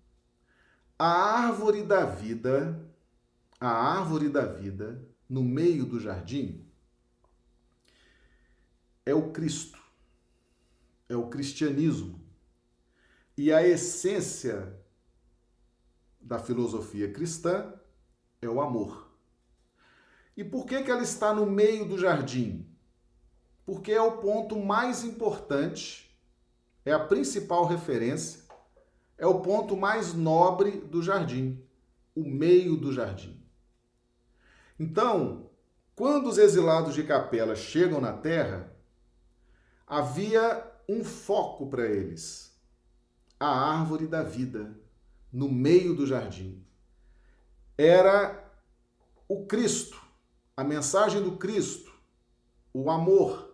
A 0.98 1.06
árvore 1.06 1.82
da 1.82 2.06
vida, 2.06 2.90
a 3.60 3.68
árvore 3.68 4.30
da 4.30 4.46
vida 4.46 5.06
no 5.28 5.42
meio 5.42 5.84
do 5.84 6.00
jardim 6.00 6.66
é 9.04 9.14
o 9.14 9.30
Cristo, 9.32 9.78
é 11.08 11.16
o 11.16 11.28
cristianismo. 11.28 12.17
E 13.38 13.52
a 13.52 13.64
essência 13.64 14.76
da 16.20 16.40
filosofia 16.40 17.12
cristã 17.12 17.72
é 18.42 18.48
o 18.48 18.60
amor. 18.60 19.16
E 20.36 20.42
por 20.42 20.66
que, 20.66 20.82
que 20.82 20.90
ela 20.90 21.04
está 21.04 21.32
no 21.32 21.46
meio 21.46 21.84
do 21.84 21.96
jardim? 21.96 22.68
Porque 23.64 23.92
é 23.92 24.02
o 24.02 24.18
ponto 24.18 24.58
mais 24.58 25.04
importante 25.04 26.08
é 26.84 26.92
a 26.92 26.98
principal 26.98 27.66
referência, 27.66 28.42
é 29.16 29.26
o 29.26 29.40
ponto 29.40 29.76
mais 29.76 30.14
nobre 30.14 30.72
do 30.72 31.00
jardim, 31.00 31.64
o 32.16 32.24
meio 32.24 32.76
do 32.76 32.92
jardim. 32.92 33.40
Então, 34.80 35.48
quando 35.94 36.28
os 36.28 36.38
exilados 36.38 36.92
de 36.92 37.04
Capela 37.04 37.54
chegam 37.54 38.00
na 38.00 38.14
terra, 38.14 38.76
havia 39.86 40.68
um 40.88 41.04
foco 41.04 41.68
para 41.68 41.86
eles: 41.86 42.47
a 43.38 43.48
árvore 43.48 44.06
da 44.06 44.22
vida, 44.22 44.78
no 45.32 45.48
meio 45.48 45.94
do 45.94 46.06
jardim. 46.06 46.64
Era 47.76 48.44
o 49.28 49.46
Cristo, 49.46 50.00
a 50.56 50.64
mensagem 50.64 51.22
do 51.22 51.36
Cristo, 51.36 51.92
o 52.72 52.90
amor 52.90 53.48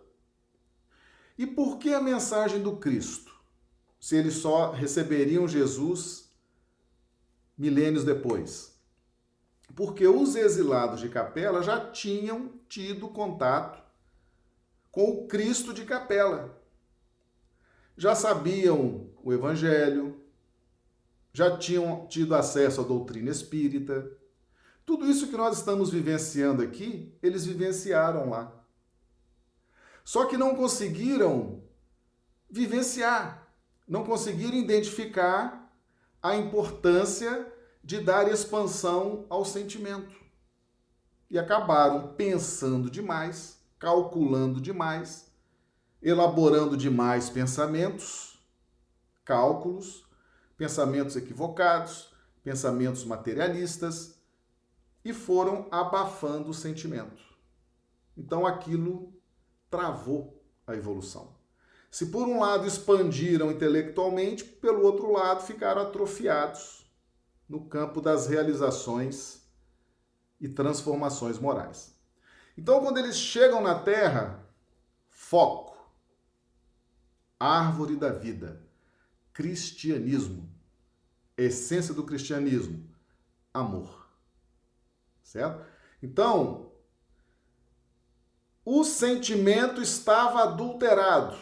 e 1.37 1.45
por 1.45 1.77
que 1.77 1.93
a 1.93 2.01
mensagem 2.01 2.61
do 2.61 2.77
Cristo? 2.77 3.33
Se 3.99 4.15
eles 4.15 4.35
só 4.35 4.71
receberiam 4.71 5.47
Jesus 5.47 6.29
milênios 7.57 8.05
depois. 8.05 8.73
Porque 9.75 10.07
os 10.07 10.35
exilados 10.35 11.01
de 11.01 11.09
Capela 11.09 11.61
já 11.61 11.91
tinham 11.91 12.53
tido 12.69 13.09
contato 13.09 13.83
com 14.91 15.09
o 15.09 15.27
Cristo 15.27 15.73
de 15.73 15.83
Capela. 15.83 16.61
Já 17.97 18.15
sabiam 18.15 19.04
o 19.25 19.33
Evangelho, 19.33 20.21
já 21.33 21.57
tinham 21.57 22.05
tido 22.05 22.35
acesso 22.35 22.79
à 22.79 22.83
doutrina 22.83 23.31
espírita. 23.31 24.07
Tudo 24.85 25.09
isso 25.09 25.27
que 25.29 25.35
nós 25.35 25.57
estamos 25.57 25.89
vivenciando 25.89 26.61
aqui, 26.61 27.11
eles 27.23 27.43
vivenciaram 27.43 28.29
lá. 28.29 28.53
Só 30.03 30.25
que 30.25 30.37
não 30.37 30.55
conseguiram 30.55 31.63
vivenciar, 32.47 33.51
não 33.87 34.05
conseguiram 34.05 34.55
identificar 34.57 35.75
a 36.21 36.35
importância 36.35 37.51
de 37.83 37.99
dar 38.01 38.31
expansão 38.31 39.25
ao 39.27 39.43
sentimento. 39.43 40.15
E 41.31 41.39
acabaram 41.39 42.13
pensando 42.13 42.91
demais, 42.91 43.57
calculando 43.79 44.61
demais, 44.61 45.31
elaborando 45.99 46.77
demais 46.77 47.27
pensamentos, 47.27 48.34
cálculos, 49.25 50.05
pensamentos 50.55 51.15
equivocados, 51.15 52.13
pensamentos 52.43 53.03
materialistas 53.03 54.21
e 55.03 55.11
foram 55.11 55.67
abafando 55.71 56.49
o 56.49 56.53
sentimento. 56.53 57.21
Então 58.15 58.45
aquilo 58.45 59.13
travou 59.69 60.41
a 60.65 60.75
evolução. 60.75 61.35
Se 61.91 62.07
por 62.07 62.27
um 62.27 62.39
lado 62.39 62.67
expandiram 62.67 63.51
intelectualmente, 63.51 64.43
pelo 64.43 64.83
outro 64.83 65.11
lado 65.11 65.43
ficaram 65.43 65.81
atrofiados 65.81 66.85
no 67.47 67.65
campo 67.65 68.01
das 68.01 68.27
realizações 68.27 69.41
e 70.39 70.49
transformações 70.49 71.39
morais. 71.39 71.95
Então, 72.57 72.81
quando 72.81 72.97
eles 72.97 73.17
chegam 73.17 73.61
na 73.61 73.79
Terra, 73.79 74.45
foco, 75.09 75.77
árvore 77.39 77.95
da 77.95 78.09
vida, 78.09 78.64
cristianismo, 79.35 80.49
essência 81.37 81.93
do 81.93 82.05
cristianismo, 82.05 82.89
amor. 83.53 84.07
Certo? 85.21 85.65
Então, 86.01 86.71
o 88.63 88.85
sentimento 88.85 89.81
estava 89.81 90.43
adulterado. 90.43 91.37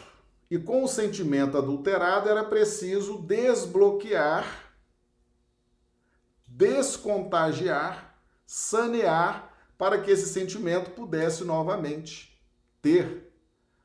E 0.50 0.58
com 0.58 0.82
o 0.82 0.88
sentimento 0.88 1.56
adulterado 1.56 2.28
era 2.28 2.44
preciso 2.44 3.16
desbloquear, 3.18 4.74
descontagiar, 6.48 8.18
sanear 8.44 9.54
para 9.78 10.00
que 10.02 10.10
esse 10.10 10.28
sentimento 10.28 10.90
pudesse 10.90 11.44
novamente 11.44 12.36
ter 12.82 13.32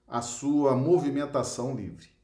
a 0.08 0.22
sua 0.22 0.76
movimentação 0.76 1.76
livre. 1.76 2.19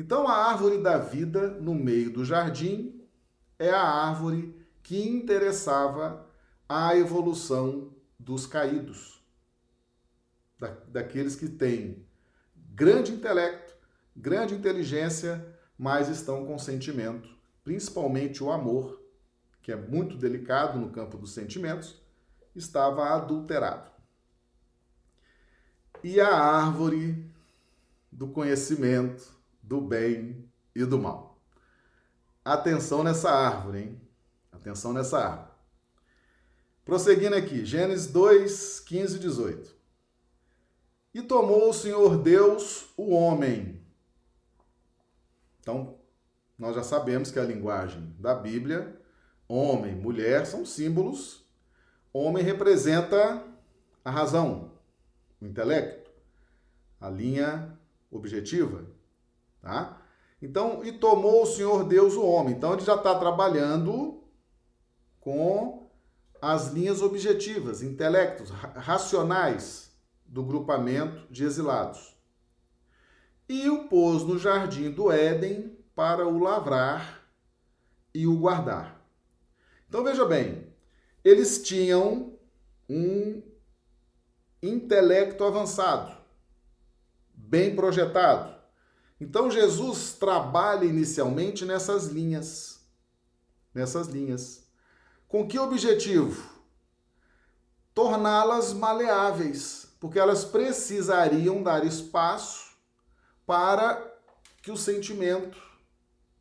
Então, 0.00 0.26
a 0.26 0.32
árvore 0.32 0.78
da 0.78 0.96
vida 0.96 1.48
no 1.60 1.74
meio 1.74 2.10
do 2.10 2.24
jardim 2.24 3.06
é 3.58 3.68
a 3.68 3.82
árvore 3.82 4.58
que 4.82 5.06
interessava 5.06 6.26
a 6.66 6.96
evolução 6.96 7.94
dos 8.18 8.46
caídos 8.46 9.22
da, 10.58 10.68
daqueles 10.88 11.36
que 11.36 11.50
têm 11.50 12.06
grande 12.56 13.12
intelecto, 13.12 13.74
grande 14.16 14.54
inteligência, 14.54 15.46
mas 15.76 16.08
estão 16.08 16.46
com 16.46 16.58
sentimento, 16.58 17.28
principalmente 17.62 18.42
o 18.42 18.50
amor, 18.50 18.98
que 19.60 19.70
é 19.70 19.76
muito 19.76 20.16
delicado 20.16 20.78
no 20.78 20.88
campo 20.88 21.18
dos 21.18 21.34
sentimentos, 21.34 22.00
estava 22.56 23.10
adulterado. 23.10 23.90
E 26.02 26.18
a 26.18 26.34
árvore 26.34 27.30
do 28.10 28.28
conhecimento 28.28 29.38
do 29.70 29.80
bem 29.80 30.50
e 30.74 30.84
do 30.84 30.98
mal. 30.98 31.40
Atenção 32.44 33.04
nessa 33.04 33.30
árvore, 33.30 33.78
hein? 33.78 34.00
Atenção 34.50 34.92
nessa 34.92 35.16
árvore. 35.16 35.52
Prosseguindo 36.84 37.36
aqui, 37.36 37.64
Gênesis 37.64 38.08
2, 38.08 38.80
15 38.80 39.14
e 39.14 39.18
18. 39.20 39.76
E 41.14 41.22
tomou 41.22 41.70
o 41.70 41.72
Senhor 41.72 42.18
Deus 42.18 42.88
o 42.96 43.14
homem. 43.14 43.80
Então, 45.60 46.00
nós 46.58 46.74
já 46.74 46.82
sabemos 46.82 47.30
que 47.30 47.38
a 47.38 47.44
linguagem 47.44 48.12
da 48.18 48.34
Bíblia, 48.34 49.00
homem, 49.46 49.94
mulher, 49.94 50.46
são 50.46 50.66
símbolos. 50.66 51.48
Homem 52.12 52.42
representa 52.42 53.46
a 54.04 54.10
razão, 54.10 54.72
o 55.40 55.46
intelecto, 55.46 56.10
a 57.00 57.08
linha 57.08 57.78
objetiva, 58.10 58.98
tá? 59.60 60.00
Então, 60.42 60.84
e 60.84 60.92
tomou 60.92 61.42
o 61.42 61.46
Senhor 61.46 61.84
Deus 61.84 62.14
o 62.14 62.24
homem. 62.24 62.54
Então, 62.54 62.72
ele 62.72 62.82
já 62.82 62.94
está 62.94 63.18
trabalhando 63.18 64.24
com 65.20 65.90
as 66.40 66.68
linhas 66.68 67.02
objetivas, 67.02 67.82
intelectos, 67.82 68.50
racionais 68.50 69.90
do 70.24 70.42
grupamento 70.42 71.30
de 71.30 71.44
exilados. 71.44 72.16
E 73.48 73.68
o 73.68 73.88
pôs 73.88 74.22
no 74.22 74.38
jardim 74.38 74.90
do 74.90 75.10
Éden 75.10 75.76
para 75.94 76.26
o 76.26 76.38
lavrar 76.38 77.20
e 78.14 78.26
o 78.26 78.38
guardar. 78.38 79.04
Então 79.88 80.04
veja 80.04 80.24
bem, 80.24 80.72
eles 81.24 81.62
tinham 81.62 82.38
um 82.88 83.42
intelecto 84.62 85.42
avançado, 85.44 86.16
bem 87.34 87.74
projetado. 87.74 88.59
Então 89.20 89.50
Jesus 89.50 90.14
trabalha 90.14 90.84
inicialmente 90.84 91.64
nessas 91.64 92.06
linhas. 92.06 92.80
Nessas 93.74 94.08
linhas. 94.08 94.66
Com 95.28 95.46
que 95.46 95.58
objetivo? 95.58 96.48
Torná-las 97.94 98.72
maleáveis, 98.72 99.94
porque 100.00 100.18
elas 100.18 100.44
precisariam 100.44 101.62
dar 101.62 101.84
espaço 101.84 102.70
para 103.46 104.10
que 104.62 104.70
o 104.70 104.76
sentimento 104.76 105.70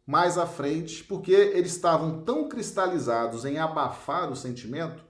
mais 0.09 0.39
à 0.39 0.47
frente, 0.47 1.03
porque 1.03 1.31
eles 1.31 1.73
estavam 1.73 2.23
tão 2.23 2.49
cristalizados 2.49 3.45
em 3.45 3.59
abafar 3.59 4.31
o 4.31 4.35
sentimento, 4.35 5.03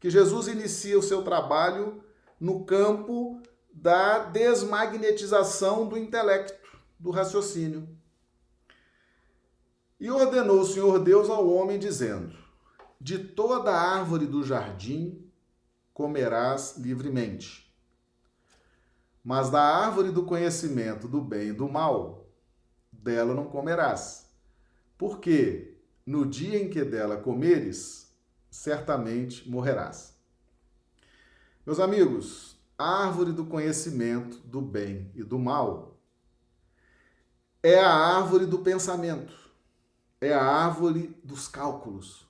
que 0.00 0.10
Jesus 0.10 0.48
inicia 0.48 0.98
o 0.98 1.02
seu 1.02 1.22
trabalho 1.22 2.02
no 2.40 2.64
campo 2.64 3.40
da 3.72 4.18
desmagnetização 4.18 5.86
do 5.86 5.96
intelecto, 5.96 6.63
do 7.04 7.10
raciocínio. 7.10 7.86
E 10.00 10.10
ordenou 10.10 10.62
o 10.62 10.66
Senhor 10.66 10.98
Deus 10.98 11.28
ao 11.28 11.46
homem, 11.46 11.78
dizendo: 11.78 12.34
De 12.98 13.18
toda 13.18 13.70
árvore 13.70 14.26
do 14.26 14.42
jardim 14.42 15.30
comerás 15.92 16.76
livremente, 16.78 17.72
mas 19.22 19.50
da 19.50 19.60
árvore 19.60 20.10
do 20.10 20.24
conhecimento 20.24 21.06
do 21.06 21.20
bem 21.20 21.50
e 21.50 21.52
do 21.52 21.68
mal, 21.68 22.26
dela 22.90 23.34
não 23.34 23.44
comerás 23.44 24.24
porque 24.96 25.76
no 26.06 26.24
dia 26.24 26.58
em 26.58 26.68
que 26.68 26.84
dela 26.84 27.16
comeres, 27.16 28.14
certamente 28.50 29.48
morrerás. 29.48 30.16
Meus 31.66 31.80
amigos, 31.80 32.56
árvore 32.78 33.32
do 33.32 33.44
conhecimento 33.44 34.38
do 34.38 34.60
bem 34.60 35.10
e 35.14 35.22
do 35.22 35.38
mal 35.38 35.93
é 37.64 37.78
a 37.80 37.90
árvore 37.90 38.44
do 38.44 38.58
pensamento, 38.58 39.32
é 40.20 40.34
a 40.34 40.44
árvore 40.44 41.18
dos 41.24 41.48
cálculos, 41.48 42.28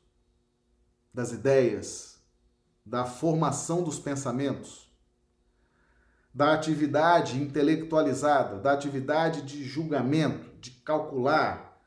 das 1.12 1.32
ideias, 1.32 2.22
da 2.86 3.04
formação 3.04 3.82
dos 3.82 3.98
pensamentos, 3.98 4.88
da 6.32 6.54
atividade 6.54 7.36
intelectualizada, 7.42 8.60
da 8.60 8.72
atividade 8.72 9.42
de 9.42 9.64
julgamento, 9.64 10.56
de 10.60 10.70
calcular, 10.70 11.80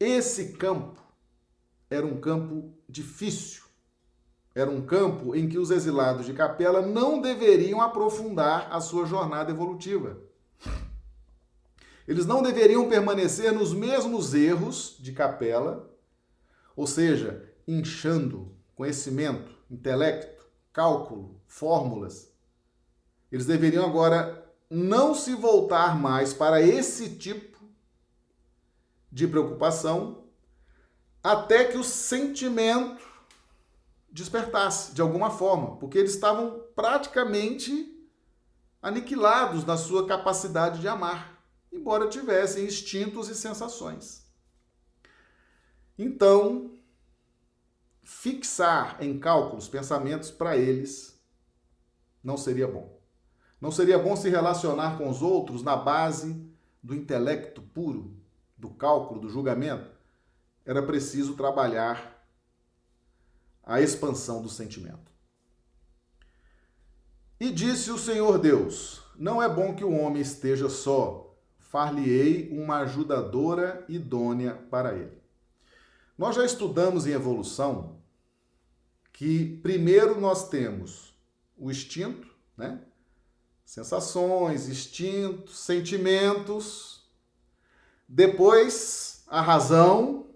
esse 0.00 0.54
campo 0.54 0.98
era 1.90 2.06
um 2.06 2.18
campo 2.18 2.72
difícil. 2.88 3.64
Era 4.54 4.70
um 4.70 4.80
campo 4.80 5.34
em 5.34 5.46
que 5.46 5.58
os 5.58 5.70
exilados 5.70 6.24
de 6.24 6.32
Capela 6.32 6.80
não 6.80 7.20
deveriam 7.20 7.82
aprofundar 7.82 8.72
a 8.72 8.80
sua 8.80 9.04
jornada 9.04 9.50
evolutiva. 9.50 10.25
Eles 12.06 12.26
não 12.26 12.42
deveriam 12.42 12.88
permanecer 12.88 13.52
nos 13.52 13.72
mesmos 13.72 14.32
erros 14.34 14.96
de 15.00 15.12
Capela, 15.12 15.90
ou 16.76 16.86
seja, 16.86 17.52
inchando 17.66 18.54
conhecimento, 18.74 19.52
intelecto, 19.70 20.46
cálculo, 20.72 21.40
fórmulas. 21.46 22.32
Eles 23.32 23.46
deveriam 23.46 23.84
agora 23.84 24.46
não 24.70 25.14
se 25.14 25.34
voltar 25.34 25.98
mais 25.98 26.32
para 26.34 26.60
esse 26.60 27.16
tipo 27.16 27.58
de 29.10 29.26
preocupação 29.26 30.24
até 31.22 31.64
que 31.64 31.76
o 31.76 31.82
sentimento 31.82 33.02
despertasse 34.10 34.94
de 34.94 35.02
alguma 35.02 35.30
forma, 35.30 35.76
porque 35.76 35.98
eles 35.98 36.14
estavam 36.14 36.62
praticamente 36.74 37.92
aniquilados 38.80 39.64
na 39.64 39.76
sua 39.76 40.06
capacidade 40.06 40.80
de 40.80 40.86
amar, 40.86 41.35
embora 41.76 42.08
tivessem 42.08 42.64
instintos 42.64 43.28
e 43.28 43.34
sensações. 43.34 44.26
Então, 45.98 46.78
fixar 48.02 49.02
em 49.02 49.18
cálculos 49.18 49.68
pensamentos 49.68 50.30
para 50.30 50.56
eles 50.56 51.20
não 52.22 52.36
seria 52.36 52.66
bom. 52.66 53.00
Não 53.60 53.70
seria 53.70 53.98
bom 53.98 54.16
se 54.16 54.28
relacionar 54.28 54.98
com 54.98 55.08
os 55.08 55.22
outros 55.22 55.62
na 55.62 55.76
base 55.76 56.44
do 56.82 56.94
intelecto 56.94 57.62
puro, 57.62 58.16
do 58.56 58.70
cálculo, 58.70 59.20
do 59.20 59.28
julgamento, 59.28 59.90
era 60.64 60.82
preciso 60.82 61.34
trabalhar 61.34 62.16
a 63.62 63.80
expansão 63.80 64.42
do 64.42 64.48
sentimento. 64.48 65.12
E 67.38 67.50
disse 67.50 67.90
o 67.90 67.98
Senhor 67.98 68.38
Deus: 68.38 69.02
Não 69.16 69.42
é 69.42 69.48
bom 69.48 69.74
que 69.74 69.84
o 69.84 69.92
homem 69.92 70.22
esteja 70.22 70.68
só, 70.68 71.25
far-lhe-ei 71.70 72.48
uma 72.50 72.78
ajudadora 72.78 73.84
idônea 73.88 74.54
para 74.70 74.94
ele. 74.94 75.20
Nós 76.16 76.36
já 76.36 76.44
estudamos 76.44 77.06
em 77.06 77.12
evolução 77.12 77.96
que 79.12 79.58
primeiro 79.62 80.20
nós 80.20 80.48
temos 80.48 81.14
o 81.56 81.70
instinto, 81.70 82.28
né? 82.56 82.80
Sensações, 83.64 84.68
instintos, 84.68 85.58
sentimentos, 85.58 86.96
depois, 88.08 89.24
a 89.26 89.40
razão, 89.40 90.26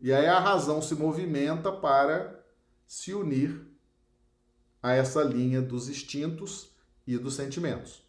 e 0.00 0.12
aí 0.12 0.26
a 0.26 0.38
razão 0.38 0.82
se 0.82 0.94
movimenta 0.94 1.72
para 1.72 2.44
se 2.86 3.14
unir 3.14 3.66
a 4.82 4.92
essa 4.92 5.22
linha 5.22 5.62
dos 5.62 5.88
instintos 5.88 6.70
e 7.06 7.16
dos 7.16 7.34
sentimentos. 7.34 8.07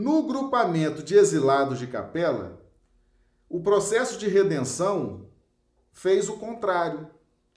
No 0.00 0.22
grupamento 0.28 1.02
de 1.02 1.16
exilados 1.16 1.76
de 1.76 1.88
capela, 1.88 2.64
o 3.48 3.60
processo 3.60 4.16
de 4.16 4.28
redenção 4.28 5.28
fez 5.90 6.28
o 6.28 6.36
contrário. 6.38 7.10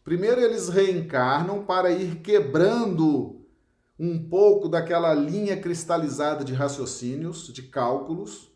Primeiro, 0.03 0.41
eles 0.41 0.67
reencarnam 0.67 1.63
para 1.63 1.91
ir 1.91 2.15
quebrando 2.21 3.45
um 3.99 4.27
pouco 4.27 4.67
daquela 4.67 5.13
linha 5.13 5.61
cristalizada 5.61 6.43
de 6.43 6.51
raciocínios, 6.51 7.53
de 7.53 7.61
cálculos, 7.61 8.51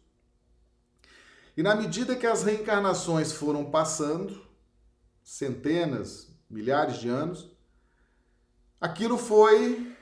e 1.55 1.61
na 1.61 1.75
medida 1.75 2.15
que 2.15 2.25
as 2.25 2.41
reencarnações 2.41 3.33
foram 3.33 3.69
passando, 3.69 4.47
centenas, 5.21 6.35
milhares 6.49 6.97
de 6.97 7.07
anos, 7.07 7.55
aquilo 8.81 9.15
foi 9.15 9.95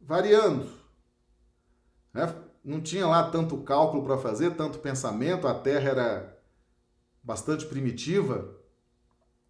variando. 0.00 0.70
Né? 2.14 2.47
Não 2.64 2.80
tinha 2.80 3.06
lá 3.06 3.30
tanto 3.30 3.58
cálculo 3.58 4.04
para 4.04 4.18
fazer, 4.18 4.56
tanto 4.56 4.78
pensamento, 4.78 5.46
a 5.46 5.54
Terra 5.54 5.90
era 5.90 6.38
bastante 7.22 7.66
primitiva. 7.66 8.56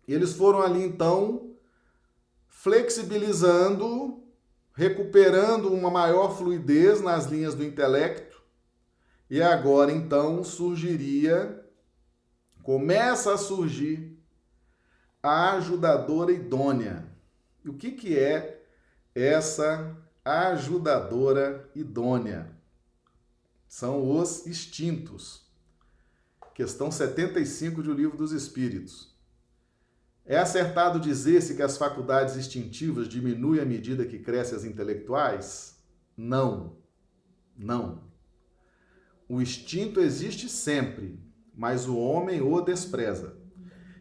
E 0.07 0.15
eles 0.15 0.33
foram 0.33 0.63
ali 0.63 0.83
então 0.83 1.55
flexibilizando, 2.49 4.23
recuperando 4.73 5.73
uma 5.73 5.91
maior 5.91 6.37
fluidez 6.37 7.01
nas 7.01 7.27
linhas 7.27 7.55
do 7.55 7.65
intelecto 7.65 8.29
e 9.31 9.43
agora 9.43 9.93
então 9.93 10.43
surgiria, 10.43 11.63
começa 12.63 13.35
a 13.35 13.39
surgir 13.39 14.19
a 15.23 15.53
ajudadora 15.53 16.33
idônea. 16.33 17.07
E 17.65 17.69
o 17.69 17.75
que, 17.75 17.93
que 17.93 18.19
é 18.19 18.65
essa 19.15 19.97
ajudadora 20.25 21.69
idônea? 21.75 22.58
São 23.69 24.19
os 24.19 24.47
instintos. 24.47 25.47
Questão 26.55 26.91
75 26.91 27.83
do 27.83 27.93
Livro 27.93 28.17
dos 28.17 28.33
Espíritos. 28.33 29.17
É 30.25 30.39
acertado 30.39 30.99
dizer-se 30.99 31.55
que 31.55 31.63
as 31.63 31.77
faculdades 31.77 32.37
instintivas 32.37 33.09
diminuem 33.09 33.61
à 33.61 33.65
medida 33.65 34.05
que 34.05 34.19
crescem 34.19 34.57
as 34.57 34.65
intelectuais? 34.65 35.79
Não. 36.17 36.79
Não. 37.57 38.03
O 39.29 39.41
instinto 39.41 40.01
existe 40.01 40.49
sempre, 40.49 41.23
mas 41.55 41.87
o 41.87 41.97
homem 41.97 42.41
o 42.41 42.61
despreza. 42.61 43.37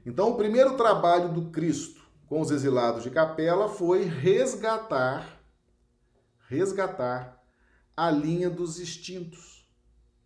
Então, 0.06 0.32
o 0.32 0.38
primeiro 0.38 0.78
trabalho 0.78 1.34
do 1.34 1.52
Cristo 1.52 2.08
com 2.28 2.42
os 2.42 2.52
exilados 2.52 3.04
de 3.04 3.10
Capela 3.10 3.70
foi 3.70 4.04
resgatar, 4.04 5.42
resgatar 6.48 7.42
a 7.96 8.12
linha 8.12 8.50
dos 8.50 8.80
instintos, 8.80 9.57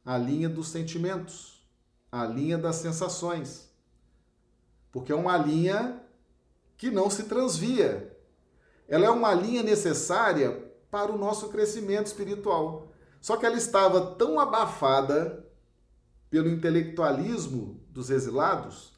a 0.06 0.18
linha 0.18 0.50
dos 0.50 0.70
sentimentos, 0.70 1.66
a 2.12 2.26
linha 2.26 2.58
das 2.58 2.78
sensações. 2.78 3.70
Porque 4.92 5.12
é 5.12 5.16
uma 5.16 5.38
linha 5.38 6.02
que 6.78 6.90
não 6.90 7.10
se 7.10 7.24
transvia. 7.24 8.18
Ela 8.88 9.06
é 9.06 9.10
uma 9.10 9.34
linha 9.34 9.64
necessária 9.64 10.72
para 10.90 11.12
o 11.12 11.18
nosso 11.18 11.50
crescimento 11.50 12.08
espiritual. 12.08 12.92
Só 13.22 13.38
que 13.38 13.46
ela 13.46 13.56
estava 13.56 14.16
tão 14.16 14.40
abafada 14.40 15.46
pelo 16.30 16.50
intelectualismo 16.50 17.80
dos 17.90 18.10
exilados 18.10 18.92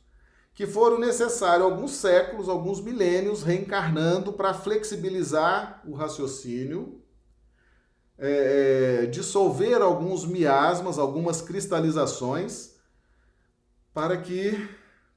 que 0.54 0.68
foram 0.68 1.00
necessários 1.00 1.66
alguns 1.66 1.92
séculos, 1.92 2.48
alguns 2.48 2.80
milênios 2.80 3.42
reencarnando 3.42 4.34
para 4.34 4.54
flexibilizar 4.54 5.82
o 5.86 5.94
raciocínio, 5.94 7.02
é, 8.18 9.04
é, 9.04 9.06
dissolver 9.08 9.82
alguns 9.82 10.26
miasmas, 10.26 10.98
algumas 10.98 11.42
cristalizações, 11.42 12.76
para 13.94 14.18
que 14.18 14.70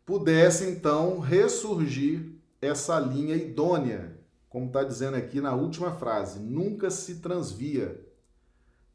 pudesse 0.04 0.64
então 0.64 1.18
ressurgir 1.18 2.32
essa 2.60 2.98
linha 2.98 3.34
idônea, 3.34 4.18
como 4.48 4.66
está 4.66 4.82
dizendo 4.82 5.16
aqui 5.16 5.40
na 5.40 5.54
última 5.54 5.92
frase: 5.92 6.38
nunca 6.38 6.90
se 6.90 7.16
transvia 7.16 8.06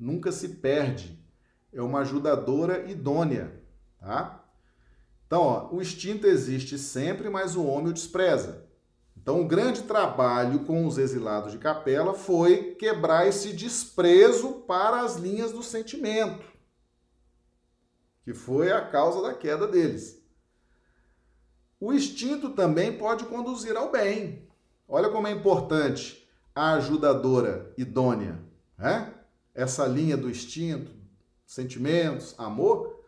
nunca 0.01 0.31
se 0.31 0.49
perde. 0.49 1.23
É 1.71 1.81
uma 1.81 1.99
ajudadora 1.99 2.89
idônea, 2.91 3.53
tá? 3.99 4.43
Então, 5.27 5.41
ó, 5.41 5.69
o 5.71 5.81
instinto 5.81 6.27
existe 6.27 6.77
sempre, 6.77 7.29
mas 7.29 7.55
o 7.55 7.63
homem 7.63 7.91
o 7.91 7.93
despreza. 7.93 8.65
Então, 9.21 9.39
o 9.39 9.47
grande 9.47 9.83
trabalho 9.83 10.65
com 10.65 10.87
os 10.87 10.97
exilados 10.97 11.51
de 11.51 11.59
capela 11.59 12.15
foi 12.15 12.73
quebrar 12.73 13.27
esse 13.27 13.53
desprezo 13.53 14.63
para 14.67 15.01
as 15.01 15.17
linhas 15.17 15.51
do 15.51 15.61
sentimento, 15.61 16.43
que 18.23 18.33
foi 18.33 18.71
a 18.71 18.81
causa 18.81 19.21
da 19.21 19.33
queda 19.35 19.67
deles. 19.67 20.19
O 21.79 21.93
instinto 21.93 22.49
também 22.49 22.97
pode 22.97 23.25
conduzir 23.25 23.77
ao 23.77 23.91
bem. 23.91 24.47
Olha 24.87 25.09
como 25.09 25.27
é 25.27 25.31
importante 25.31 26.27
a 26.53 26.73
ajudadora 26.73 27.71
idônea, 27.77 28.39
né? 28.75 29.13
essa 29.53 29.85
linha 29.85 30.17
do 30.17 30.29
instinto, 30.29 30.91
sentimentos, 31.45 32.33
amor, 32.39 33.03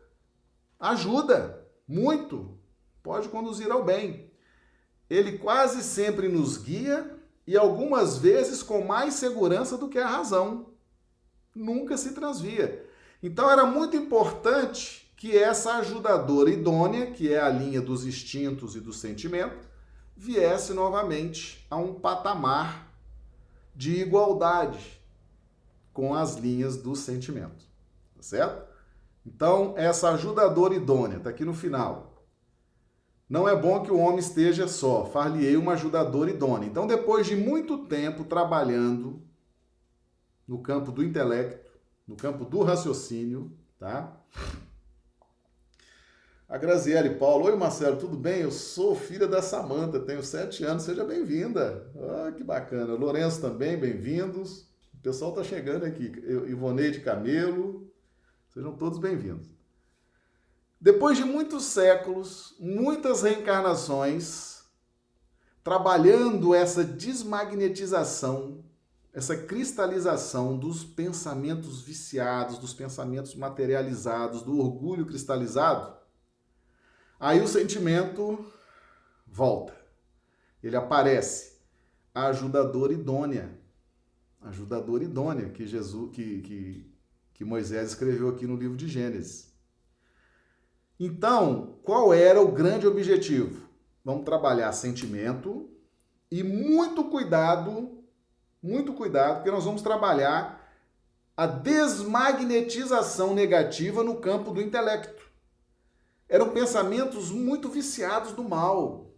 ajuda 0.80 1.68
muito, 1.88 2.60
pode 3.02 3.30
conduzir 3.30 3.72
ao 3.72 3.84
bem. 3.84 4.33
Ele 5.10 5.38
quase 5.38 5.84
sempre 5.84 6.28
nos 6.28 6.58
guia 6.58 7.20
e 7.46 7.58
algumas 7.58 8.18
vezes 8.18 8.64
com 8.64 8.84
mais 8.84 9.16
segurança 9.16 9.78
do 9.78 9.90
que 9.90 10.00
a 10.00 10.08
razão. 10.08 10.68
Nunca 11.56 11.98
se 11.98 12.14
transvia. 12.14 12.90
Então 13.22 13.50
era 13.50 13.66
muito 13.66 13.96
importante 13.96 15.14
que 15.16 15.38
essa 15.38 15.76
ajudadora 15.76 16.50
idônea, 16.50 17.12
que 17.12 17.32
é 17.32 17.40
a 17.40 17.50
linha 17.50 17.82
dos 17.82 18.06
instintos 18.06 18.76
e 18.76 18.82
do 18.82 18.92
sentimento, 18.92 19.68
viesse 20.16 20.74
novamente 20.74 21.66
a 21.70 21.78
um 21.78 21.94
patamar 21.94 22.92
de 23.76 24.02
igualdade, 24.02 25.02
com 25.94 26.14
as 26.14 26.36
linhas 26.36 26.78
do 26.78 26.96
sentimento. 26.96 27.66
Tá 28.16 28.22
certo? 28.22 28.68
Então, 29.26 29.74
essa 29.78 30.10
ajudadora 30.10 30.76
idônea, 30.76 31.18
está 31.18 31.30
aqui 31.30 31.46
no 31.46 31.54
final. 31.54 32.13
Não 33.30 33.48
é 33.48 33.56
bom 33.56 33.82
que 33.82 33.92
o 33.92 33.98
homem 33.98 34.20
esteja 34.20 34.68
só, 34.68 35.06
far-lhe-ei 35.06 35.58
uma 35.58 35.74
ajudadora 35.74 36.30
idônea. 36.30 36.68
Então, 36.68 36.86
depois 36.86 37.26
de 37.26 37.36
muito 37.36 37.86
tempo 37.86 38.24
trabalhando 38.24 39.22
no 40.48 40.62
campo 40.62 40.92
do 40.92 41.04
intelecto, 41.04 41.72
no 42.08 42.16
campo 42.16 42.46
do 42.46 42.62
raciocínio, 42.62 43.52
tá? 43.80 44.16
A 46.48 46.58
Graziele 46.58 47.16
Paulo, 47.16 47.46
oi 47.46 47.56
Marcelo, 47.56 47.98
tudo 47.98 48.18
bem? 48.18 48.42
Eu 48.42 48.52
sou 48.52 48.96
filha 48.96 49.28
da 49.28 49.42
Samanta, 49.42 50.00
tenho 50.00 50.22
sete 50.22 50.64
anos, 50.64 50.84
seja 50.84 51.04
bem-vinda. 51.04 51.92
Ah, 51.98 52.32
que 52.32 52.44
bacana. 52.44 52.94
Lourenço 52.94 53.42
também, 53.42 53.78
bem-vindos 53.78 54.72
pessoal 55.04 55.32
está 55.32 55.44
chegando 55.44 55.84
aqui. 55.84 56.06
Ivoneide 56.48 57.02
Camelo, 57.02 57.92
sejam 58.48 58.74
todos 58.74 58.98
bem-vindos. 59.00 59.53
Depois 60.84 61.18
de 61.18 61.24
muitos 61.24 61.64
séculos, 61.64 62.58
muitas 62.60 63.22
reencarnações, 63.22 64.66
trabalhando 65.64 66.54
essa 66.54 66.84
desmagnetização, 66.84 68.66
essa 69.14 69.38
cristalização 69.38 70.58
dos 70.58 70.84
pensamentos 70.84 71.82
viciados, 71.82 72.58
dos 72.58 72.74
pensamentos 72.74 73.34
materializados, 73.34 74.42
do 74.42 74.60
orgulho 74.60 75.06
cristalizado, 75.06 75.96
aí 77.18 77.40
o 77.40 77.48
sentimento 77.48 78.46
volta. 79.26 79.74
Ele 80.62 80.76
aparece, 80.76 81.62
a 82.14 82.28
ajudadora 82.28 82.92
idônea 82.92 83.58
ajudadora 84.42 85.06
idônea 85.06 85.50
que 85.50 85.66
Jesus, 85.66 86.12
que, 86.12 86.42
que, 86.42 86.94
que 87.34 87.46
Moisés 87.46 87.92
escreveu 87.92 88.28
aqui 88.28 88.46
no 88.46 88.58
livro 88.58 88.76
de 88.76 88.90
Gênesis. 88.90 89.53
Então, 91.00 91.80
qual 91.84 92.14
era 92.14 92.42
o 92.42 92.52
grande 92.52 92.88
objetivo? 92.88 93.68
Vamos 94.04 94.26
trabalhar 94.26 94.72
sentimento 94.74 95.70
e 96.32 96.44
muito 96.44 97.06
cuidado, 97.06 98.04
muito 98.62 98.94
cuidado, 98.94 99.36
porque 99.36 99.52
nós 99.52 99.66
vamos 99.66 99.82
trabalhar 99.82 100.62
a 101.36 101.48
desmagnetização 101.48 103.34
negativa 103.34 104.04
no 104.04 104.18
campo 104.18 104.52
do 104.52 104.62
intelecto. 104.62 105.24
Eram 106.30 106.50
pensamentos 106.52 107.32
muito 107.32 107.70
viciados 107.70 108.34
do 108.34 108.44
mal, 108.44 109.12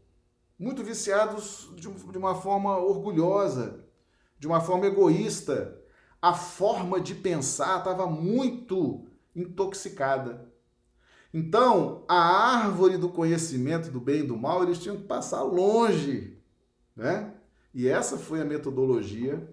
muito 0.57 0.83
viciados 0.83 1.69
de 1.75 2.17
uma 2.17 2.35
forma 2.35 2.77
orgulhosa, 2.77 3.85
de 4.39 4.47
uma 4.47 4.61
forma 4.61 4.85
egoísta. 4.85 5.81
A 6.21 6.33
forma 6.33 6.99
de 6.99 7.13
pensar 7.13 7.79
estava 7.79 8.07
muito 8.07 9.05
intoxicada. 9.35 10.51
Então, 11.37 12.05
a 12.07 12.15
árvore 12.15 12.97
do 12.97 13.09
conhecimento 13.09 13.91
do 13.91 13.99
bem 13.99 14.21
e 14.21 14.27
do 14.27 14.37
mal, 14.37 14.63
eles 14.63 14.79
tinham 14.79 14.95
que 14.95 15.03
passar 15.03 15.41
longe, 15.43 16.41
né? 16.95 17.33
E 17.73 17.89
essa 17.89 18.17
foi 18.17 18.39
a 18.39 18.45
metodologia 18.45 19.45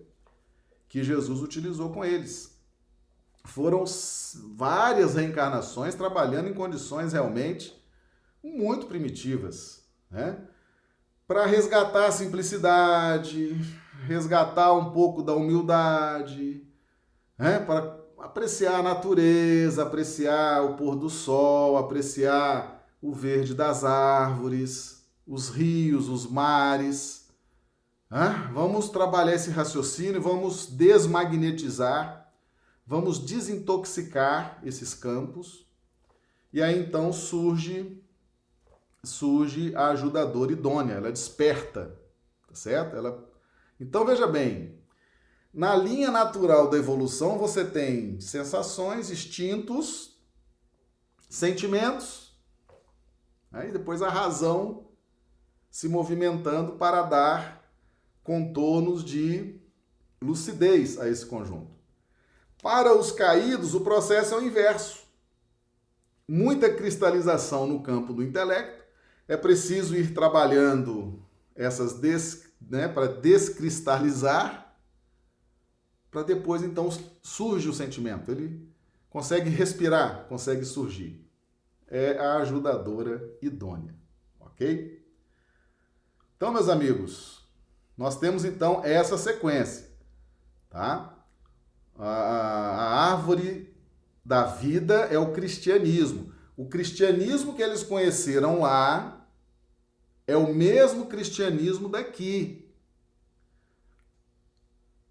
que 0.88 1.02
Jesus 1.02 1.42
utilizou 1.42 1.90
com 1.90 2.04
eles. 2.04 2.56
Foram 3.46 3.82
várias 4.54 5.16
reencarnações 5.16 5.96
trabalhando 5.96 6.48
em 6.48 6.54
condições 6.54 7.12
realmente 7.12 7.76
muito 8.44 8.86
primitivas, 8.86 9.84
né? 10.08 10.38
Para 11.26 11.46
resgatar 11.46 12.06
a 12.06 12.12
simplicidade, 12.12 13.60
resgatar 14.06 14.72
um 14.72 14.92
pouco 14.92 15.20
da 15.20 15.34
humildade, 15.34 16.64
né? 17.36 17.58
para 17.58 18.01
apreciar 18.22 18.78
a 18.78 18.82
natureza, 18.82 19.82
apreciar 19.82 20.62
o 20.62 20.76
pôr 20.76 20.94
do 20.94 21.10
sol, 21.10 21.76
apreciar 21.76 22.86
o 23.02 23.12
verde 23.12 23.52
das 23.52 23.82
árvores, 23.82 25.04
os 25.26 25.48
rios, 25.48 26.08
os 26.08 26.24
mares. 26.24 27.28
Vamos 28.52 28.90
trabalhar 28.90 29.34
esse 29.34 29.50
raciocínio, 29.50 30.22
vamos 30.22 30.66
desmagnetizar, 30.66 32.32
vamos 32.86 33.18
desintoxicar 33.18 34.60
esses 34.62 34.94
campos. 34.94 35.66
E 36.52 36.62
aí 36.62 36.78
então 36.78 37.12
surge 37.12 37.98
surge 39.02 39.74
a 39.74 39.88
ajudadora 39.88 40.52
idônea, 40.52 40.94
ela 40.94 41.10
desperta, 41.10 41.98
tá 42.46 42.54
certo? 42.54 42.94
Ela 42.94 43.28
então 43.80 44.06
veja 44.06 44.28
bem, 44.28 44.78
na 45.52 45.76
linha 45.76 46.10
natural 46.10 46.70
da 46.70 46.78
evolução 46.78 47.38
você 47.38 47.64
tem 47.64 48.20
sensações, 48.20 49.10
instintos, 49.10 50.16
sentimentos, 51.28 52.34
aí 53.52 53.70
depois 53.70 54.00
a 54.02 54.08
razão 54.08 54.88
se 55.70 55.88
movimentando 55.88 56.72
para 56.72 57.02
dar 57.02 57.62
contornos 58.22 59.04
de 59.04 59.60
lucidez 60.20 60.98
a 60.98 61.08
esse 61.08 61.26
conjunto. 61.26 61.72
Para 62.62 62.96
os 62.96 63.10
caídos, 63.10 63.74
o 63.74 63.80
processo 63.80 64.34
é 64.34 64.38
o 64.38 64.42
inverso. 64.42 65.02
Muita 66.28 66.72
cristalização 66.72 67.66
no 67.66 67.82
campo 67.82 68.12
do 68.12 68.22
intelecto, 68.22 68.84
é 69.26 69.36
preciso 69.36 69.96
ir 69.96 70.14
trabalhando 70.14 71.22
essas 71.54 71.94
des, 71.94 72.44
né, 72.60 72.86
para 72.86 73.06
descristalizar, 73.06 74.61
para 76.12 76.22
depois 76.22 76.62
então 76.62 76.90
surge 77.22 77.68
o 77.70 77.72
sentimento. 77.72 78.30
Ele 78.30 78.70
consegue 79.08 79.48
respirar, 79.48 80.26
consegue 80.28 80.64
surgir. 80.64 81.26
É 81.88 82.18
a 82.18 82.36
ajudadora 82.36 83.36
idônea, 83.40 83.94
ok? 84.38 85.02
Então, 86.36 86.52
meus 86.52 86.68
amigos, 86.68 87.48
nós 87.96 88.18
temos 88.18 88.44
então 88.44 88.84
essa 88.84 89.16
sequência, 89.16 89.90
tá? 90.68 91.18
A, 91.96 92.08
a 92.08 93.12
árvore 93.12 93.74
da 94.24 94.44
vida 94.44 94.94
é 95.06 95.18
o 95.18 95.32
cristianismo. 95.32 96.32
O 96.56 96.68
cristianismo 96.68 97.54
que 97.54 97.62
eles 97.62 97.82
conheceram 97.82 98.60
lá 98.60 99.26
é 100.26 100.36
o 100.36 100.52
mesmo 100.52 101.06
cristianismo 101.06 101.88
daqui. 101.88 102.70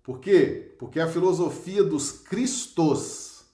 Por 0.03 0.19
quê? 0.19 0.70
Porque 0.81 0.99
a 0.99 1.07
filosofia 1.07 1.83
dos 1.83 2.11
cristos 2.11 3.45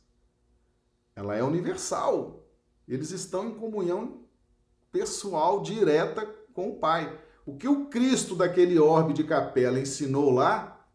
ela 1.14 1.36
é 1.36 1.44
universal. 1.44 2.48
Eles 2.88 3.12
estão 3.12 3.50
em 3.50 3.56
comunhão 3.56 4.22
pessoal 4.94 5.62
direta 5.62 6.26
com 6.54 6.70
o 6.70 6.76
Pai. 6.78 7.20
O 7.46 7.58
que 7.58 7.68
o 7.68 7.88
Cristo 7.88 8.34
daquele 8.34 8.80
orbe 8.80 9.12
de 9.12 9.26
capela 9.26 9.78
ensinou 9.78 10.32
lá 10.32 10.88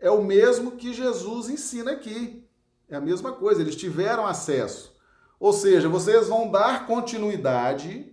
é 0.00 0.10
o 0.10 0.24
mesmo 0.24 0.72
que 0.72 0.92
Jesus 0.92 1.48
ensina 1.48 1.92
aqui. 1.92 2.44
É 2.88 2.96
a 2.96 3.00
mesma 3.00 3.32
coisa, 3.34 3.60
eles 3.60 3.76
tiveram 3.76 4.26
acesso. 4.26 4.92
Ou 5.38 5.52
seja, 5.52 5.88
vocês 5.88 6.26
vão 6.26 6.50
dar 6.50 6.84
continuidade 6.88 8.12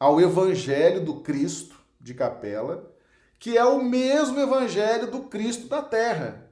ao 0.00 0.20
evangelho 0.20 1.04
do 1.04 1.20
Cristo 1.20 1.76
de 2.00 2.12
Capela, 2.12 2.92
que 3.38 3.56
é 3.56 3.64
o 3.64 3.84
mesmo 3.84 4.40
evangelho 4.40 5.08
do 5.08 5.20
Cristo 5.28 5.68
da 5.68 5.80
terra, 5.80 6.47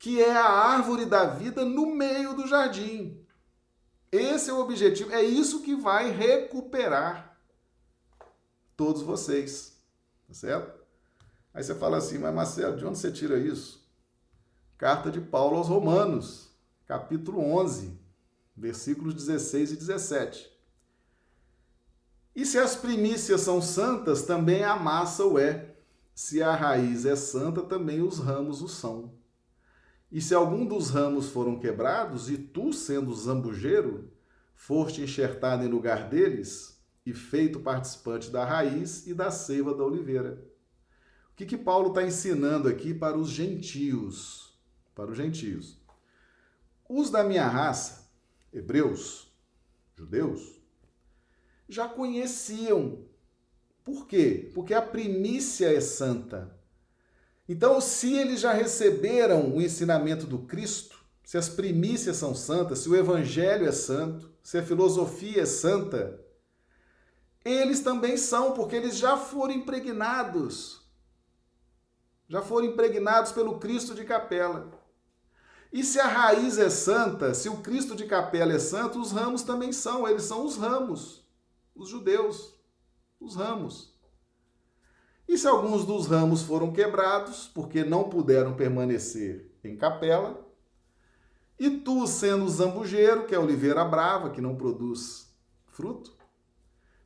que 0.00 0.18
é 0.18 0.32
a 0.32 0.48
árvore 0.48 1.04
da 1.04 1.26
vida 1.26 1.62
no 1.62 1.94
meio 1.94 2.34
do 2.34 2.48
jardim. 2.48 3.22
Esse 4.10 4.48
é 4.48 4.52
o 4.52 4.58
objetivo, 4.58 5.12
é 5.12 5.22
isso 5.22 5.60
que 5.60 5.76
vai 5.76 6.10
recuperar 6.10 7.38
todos 8.74 9.02
vocês. 9.02 9.76
Tá 10.26 10.32
certo? 10.32 10.80
Aí 11.52 11.62
você 11.62 11.74
fala 11.74 11.98
assim, 11.98 12.16
mas 12.16 12.34
Marcelo, 12.34 12.78
de 12.78 12.86
onde 12.86 12.98
você 12.98 13.12
tira 13.12 13.38
isso? 13.38 13.86
Carta 14.78 15.10
de 15.10 15.20
Paulo 15.20 15.58
aos 15.58 15.68
Romanos, 15.68 16.48
capítulo 16.86 17.38
11, 17.38 18.00
versículos 18.56 19.12
16 19.12 19.72
e 19.72 19.76
17. 19.76 20.50
E 22.34 22.46
se 22.46 22.58
as 22.58 22.74
primícias 22.74 23.42
são 23.42 23.60
santas, 23.60 24.22
também 24.22 24.64
a 24.64 24.76
massa 24.76 25.26
o 25.26 25.38
é. 25.38 25.76
Se 26.14 26.42
a 26.42 26.54
raiz 26.54 27.04
é 27.04 27.14
santa, 27.14 27.60
também 27.60 28.00
os 28.00 28.18
ramos 28.18 28.62
o 28.62 28.68
são. 28.68 29.19
E 30.10 30.20
se 30.20 30.34
algum 30.34 30.66
dos 30.66 30.90
ramos 30.90 31.28
foram 31.28 31.58
quebrados, 31.58 32.28
e 32.28 32.36
tu, 32.36 32.72
sendo 32.72 33.14
zambujeiro, 33.14 34.10
foste 34.54 35.02
enxertado 35.02 35.64
em 35.64 35.68
lugar 35.68 36.08
deles 36.08 36.80
e 37.06 37.14
feito 37.14 37.60
participante 37.60 38.30
da 38.30 38.44
raiz 38.44 39.06
e 39.06 39.14
da 39.14 39.30
seiva 39.30 39.74
da 39.74 39.84
oliveira. 39.84 40.44
O 41.32 41.36
que, 41.36 41.46
que 41.46 41.56
Paulo 41.56 41.88
está 41.88 42.02
ensinando 42.02 42.68
aqui 42.68 42.92
para 42.92 43.16
os 43.16 43.30
gentios? 43.30 44.50
para 45.00 45.10
os 45.10 45.16
gentios. 45.16 45.78
Os 46.86 47.10
da 47.10 47.24
minha 47.24 47.46
raça, 47.46 48.10
hebreus, 48.52 49.32
judeus, 49.96 50.60
já 51.66 51.88
conheciam. 51.88 53.06
Por 53.82 54.06
quê? 54.06 54.50
Porque 54.54 54.74
a 54.74 54.82
primícia 54.82 55.72
é 55.72 55.80
santa. 55.80 56.54
Então, 57.50 57.80
se 57.80 58.14
eles 58.14 58.38
já 58.38 58.52
receberam 58.52 59.56
o 59.56 59.60
ensinamento 59.60 60.24
do 60.24 60.38
Cristo, 60.38 61.04
se 61.24 61.36
as 61.36 61.48
primícias 61.48 62.16
são 62.16 62.32
santas, 62.32 62.78
se 62.78 62.88
o 62.88 62.94
evangelho 62.94 63.66
é 63.66 63.72
santo, 63.72 64.30
se 64.40 64.56
a 64.56 64.62
filosofia 64.62 65.42
é 65.42 65.46
santa, 65.46 66.24
eles 67.44 67.80
também 67.80 68.16
são, 68.16 68.52
porque 68.52 68.76
eles 68.76 68.96
já 68.96 69.16
foram 69.16 69.52
impregnados. 69.52 70.88
Já 72.28 72.40
foram 72.40 72.68
impregnados 72.68 73.32
pelo 73.32 73.58
Cristo 73.58 73.96
de 73.96 74.04
capela. 74.04 74.70
E 75.72 75.82
se 75.82 75.98
a 75.98 76.06
raiz 76.06 76.56
é 76.56 76.70
santa, 76.70 77.34
se 77.34 77.48
o 77.48 77.56
Cristo 77.62 77.96
de 77.96 78.06
capela 78.06 78.52
é 78.52 78.60
santo, 78.60 79.00
os 79.00 79.10
ramos 79.10 79.42
também 79.42 79.72
são, 79.72 80.06
eles 80.06 80.22
são 80.22 80.46
os 80.46 80.56
ramos, 80.56 81.26
os 81.74 81.88
judeus, 81.88 82.54
os 83.18 83.34
ramos. 83.34 83.89
E 85.30 85.38
se 85.38 85.46
alguns 85.46 85.86
dos 85.86 86.08
ramos 86.08 86.42
foram 86.42 86.72
quebrados, 86.72 87.46
porque 87.54 87.84
não 87.84 88.08
puderam 88.08 88.56
permanecer 88.56 89.48
em 89.62 89.76
capela, 89.76 90.44
e 91.56 91.70
tu, 91.70 92.04
sendo 92.08 92.48
zambujeiro, 92.48 93.26
que 93.26 93.34
é 93.36 93.38
oliveira 93.38 93.84
brava, 93.84 94.30
que 94.30 94.40
não 94.40 94.56
produz 94.56 95.32
fruto, 95.68 96.16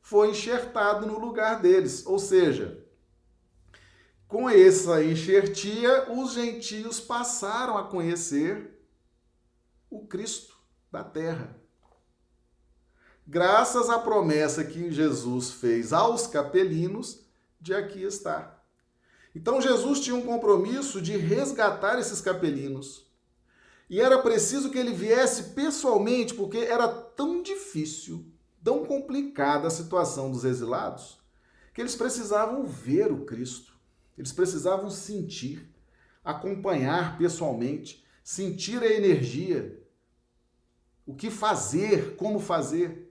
foi 0.01 0.31
enxertado 0.31 1.05
no 1.05 1.19
lugar 1.19 1.61
deles, 1.61 2.03
ou 2.07 2.17
seja, 2.17 2.83
com 4.27 4.49
essa 4.49 5.03
enxertia, 5.03 6.11
os 6.11 6.33
gentios 6.33 6.99
passaram 6.99 7.77
a 7.77 7.83
conhecer 7.83 8.75
o 9.87 10.07
Cristo 10.07 10.57
da 10.91 11.03
terra. 11.03 11.55
Graças 13.27 13.87
à 13.87 13.99
promessa 13.99 14.63
que 14.63 14.89
Jesus 14.89 15.51
fez 15.51 15.93
aos 15.93 16.25
capelinos 16.25 17.23
de 17.65 17.73
aqui 17.73 18.03
estar. 18.03 18.63
Então 19.33 19.59
Jesus 19.59 19.99
tinha 19.99 20.15
um 20.15 20.21
compromisso 20.21 21.01
de 21.01 21.17
resgatar 21.17 21.97
esses 21.97 22.21
capelinos. 22.21 23.11
E 23.89 23.99
era 23.99 24.21
preciso 24.21 24.69
que 24.69 24.77
ele 24.77 24.93
viesse 24.93 25.55
pessoalmente, 25.55 26.35
porque 26.35 26.59
era 26.59 26.87
tão 26.87 27.41
difícil, 27.41 28.31
tão 28.63 28.85
complicada 28.85 29.67
a 29.67 29.71
situação 29.71 30.31
dos 30.31 30.45
exilados, 30.45 31.19
que 31.73 31.81
eles 31.81 31.95
precisavam 31.95 32.65
ver 32.65 33.11
o 33.11 33.25
Cristo. 33.25 33.73
Eles 34.15 34.31
precisavam 34.31 34.89
sentir, 34.89 35.67
acompanhar 36.23 37.17
pessoalmente, 37.17 38.05
sentir 38.23 38.81
a 38.83 38.93
energia, 38.93 39.83
o 41.03 41.15
que 41.15 41.31
fazer, 41.31 42.15
como 42.15 42.39
fazer. 42.39 43.04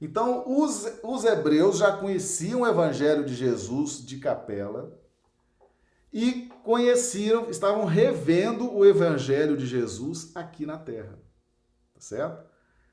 Então, 0.00 0.44
os, 0.46 0.86
os 1.02 1.24
hebreus 1.24 1.78
já 1.78 1.96
conheciam 1.96 2.62
o 2.62 2.66
evangelho 2.66 3.24
de 3.24 3.34
Jesus 3.34 4.04
de 4.04 4.18
capela 4.18 4.98
e 6.12 6.48
conheciam, 6.64 7.50
estavam 7.50 7.84
revendo 7.84 8.72
o 8.72 8.84
evangelho 8.84 9.56
de 9.56 9.66
Jesus 9.66 10.34
aqui 10.34 10.64
na 10.64 10.78
terra. 10.78 11.18
Tá 11.94 12.00
certo? 12.00 12.50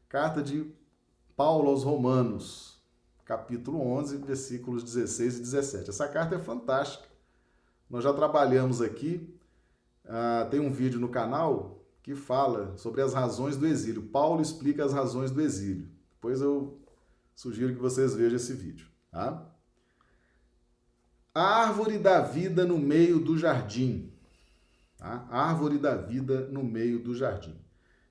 Carta 0.10 0.44
de 0.44 0.70
Paulo 1.36 1.70
aos 1.70 1.84
Romanos, 1.84 2.84
capítulo 3.24 3.82
11, 3.82 4.18
versículos 4.18 4.84
16 4.84 5.38
e 5.38 5.40
17. 5.40 5.90
Essa 5.90 6.08
carta 6.08 6.36
é 6.36 6.40
fantástica. 6.40 7.08
Nós 7.90 8.04
já 8.04 8.14
trabalhamos 8.14 8.82
aqui, 8.82 9.34
uh, 10.06 10.50
tem 10.50 10.60
um 10.60 10.72
vídeo 10.72 11.00
no 11.00 11.10
canal 11.10 11.86
que 12.04 12.16
fala 12.16 12.76
sobre 12.78 13.02
as 13.02 13.14
razões 13.14 13.56
do 13.56 13.66
exílio. 13.66 14.10
Paulo 14.10 14.42
explica 14.42 14.84
as 14.84 14.94
razões 14.94 15.32
do 15.32 15.42
exílio. 15.42 15.90
Depois 16.16 16.42
eu 16.42 16.77
sugiro 17.38 17.76
que 17.76 17.80
vocês 17.80 18.16
vejam 18.16 18.36
esse 18.36 18.52
vídeo. 18.54 18.88
Tá? 19.12 19.48
A 21.34 21.62
árvore 21.62 22.00
da 22.00 22.20
vida 22.20 22.66
no 22.66 22.80
meio 22.80 23.20
do 23.20 23.38
jardim. 23.38 24.12
Tá? 24.98 25.28
Árvore 25.30 25.78
da 25.78 25.96
vida 25.96 26.48
no 26.48 26.64
meio 26.64 27.00
do 27.00 27.14
jardim. 27.14 27.56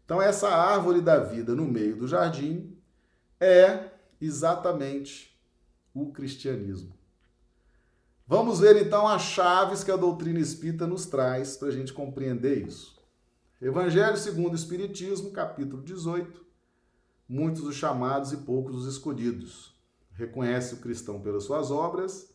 Então, 0.05 0.23
essa 0.23 0.49
árvore 0.49 1.01
da 1.01 1.19
vida 1.19 1.57
no 1.57 1.67
meio 1.67 1.97
do 1.97 2.07
jardim 2.07 2.79
é 3.41 3.91
exatamente 4.21 5.37
o 5.93 6.13
cristianismo. 6.13 6.97
Vamos 8.29 8.61
ver 8.61 8.77
então 8.77 9.09
as 9.09 9.23
chaves 9.23 9.83
que 9.83 9.91
a 9.91 9.97
doutrina 9.97 10.39
espírita 10.39 10.87
nos 10.87 11.07
traz 11.07 11.57
para 11.57 11.69
a 11.69 11.73
gente 11.73 11.93
compreender 11.93 12.65
isso. 12.65 12.97
Evangelho 13.61 14.17
segundo 14.17 14.53
o 14.53 14.57
Espiritismo, 14.57 15.33
capítulo 15.33 15.83
18. 15.83 16.46
Muitos 17.29 17.65
os 17.65 17.75
chamados 17.75 18.33
e 18.33 18.37
poucos 18.39 18.77
os 18.77 18.87
escolhidos. 18.87 19.75
Reconhece 20.13 20.75
o 20.75 20.79
cristão 20.79 21.21
pelas 21.21 21.45
suas 21.45 21.71
obras. 21.71 22.33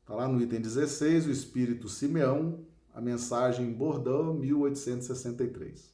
Está 0.00 0.14
lá 0.14 0.26
no 0.26 0.40
item 0.40 0.60
16, 0.60 1.26
o 1.26 1.30
Espírito 1.30 1.88
Simeão, 1.88 2.64
a 2.94 3.00
mensagem 3.00 3.66
em 3.66 3.72
Bordeaux, 3.72 4.38
1863. 4.38 5.92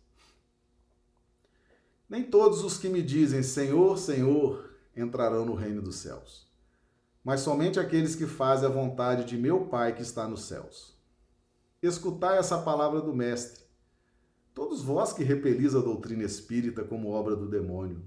Nem 2.09 2.25
todos 2.25 2.65
os 2.65 2.79
que 2.79 2.89
me 2.89 3.03
dizem 3.03 3.43
Senhor, 3.43 3.99
Senhor 3.99 4.71
entrarão 4.97 5.45
no 5.45 5.55
reino 5.55 5.83
dos 5.83 5.97
céus, 5.97 6.47
mas 7.23 7.41
somente 7.41 7.79
aqueles 7.79 8.17
que 8.17 8.27
fazem 8.27 8.67
a 8.67 8.73
vontade 8.73 9.25
de 9.25 9.37
meu 9.37 9.67
Pai 9.67 9.95
que 9.95 10.03
está 10.03 10.27
nos 10.27 10.45
céus. 10.45 10.97
Escutai 11.83 12.39
essa 12.39 12.59
palavra 12.59 13.01
do 13.01 13.15
Mestre. 13.15 13.65
Todos 14.55 14.83
vós 14.83 15.13
que 15.13 15.23
repelis 15.23 15.75
a 15.75 15.81
doutrina 15.81 16.25
espírita 16.25 16.83
como 16.83 17.11
obra 17.11 17.37
do 17.37 17.49
demônio, 17.49 18.03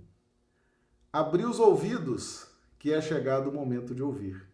abri 1.12 1.44
os 1.44 1.60
ouvidos, 1.60 2.48
que 2.80 2.94
é 2.94 3.02
chegado 3.02 3.50
o 3.50 3.54
momento 3.54 3.94
de 3.94 4.02
ouvir. 4.02 4.48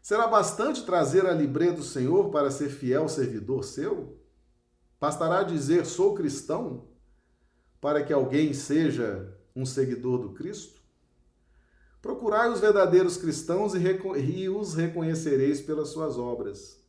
Será 0.00 0.26
bastante 0.26 0.84
trazer 0.84 1.26
a 1.26 1.32
libré 1.32 1.72
do 1.72 1.82
Senhor 1.82 2.30
para 2.30 2.50
ser 2.50 2.68
fiel 2.68 3.08
servidor 3.08 3.64
seu? 3.64 4.18
Bastará 5.00 5.42
dizer 5.42 5.86
sou 5.86 6.14
cristão 6.14 6.88
para 7.80 8.02
que 8.02 8.12
alguém 8.12 8.52
seja 8.54 9.34
um 9.54 9.66
seguidor 9.66 10.18
do 10.18 10.30
Cristo? 10.30 10.82
Procurai 12.00 12.50
os 12.50 12.60
verdadeiros 12.60 13.16
cristãos 13.16 13.72
e, 13.74 14.48
os 14.48 14.74
reconhecereis 14.74 15.60
pelas 15.60 15.88
suas 15.88 16.18
obras. 16.18 16.82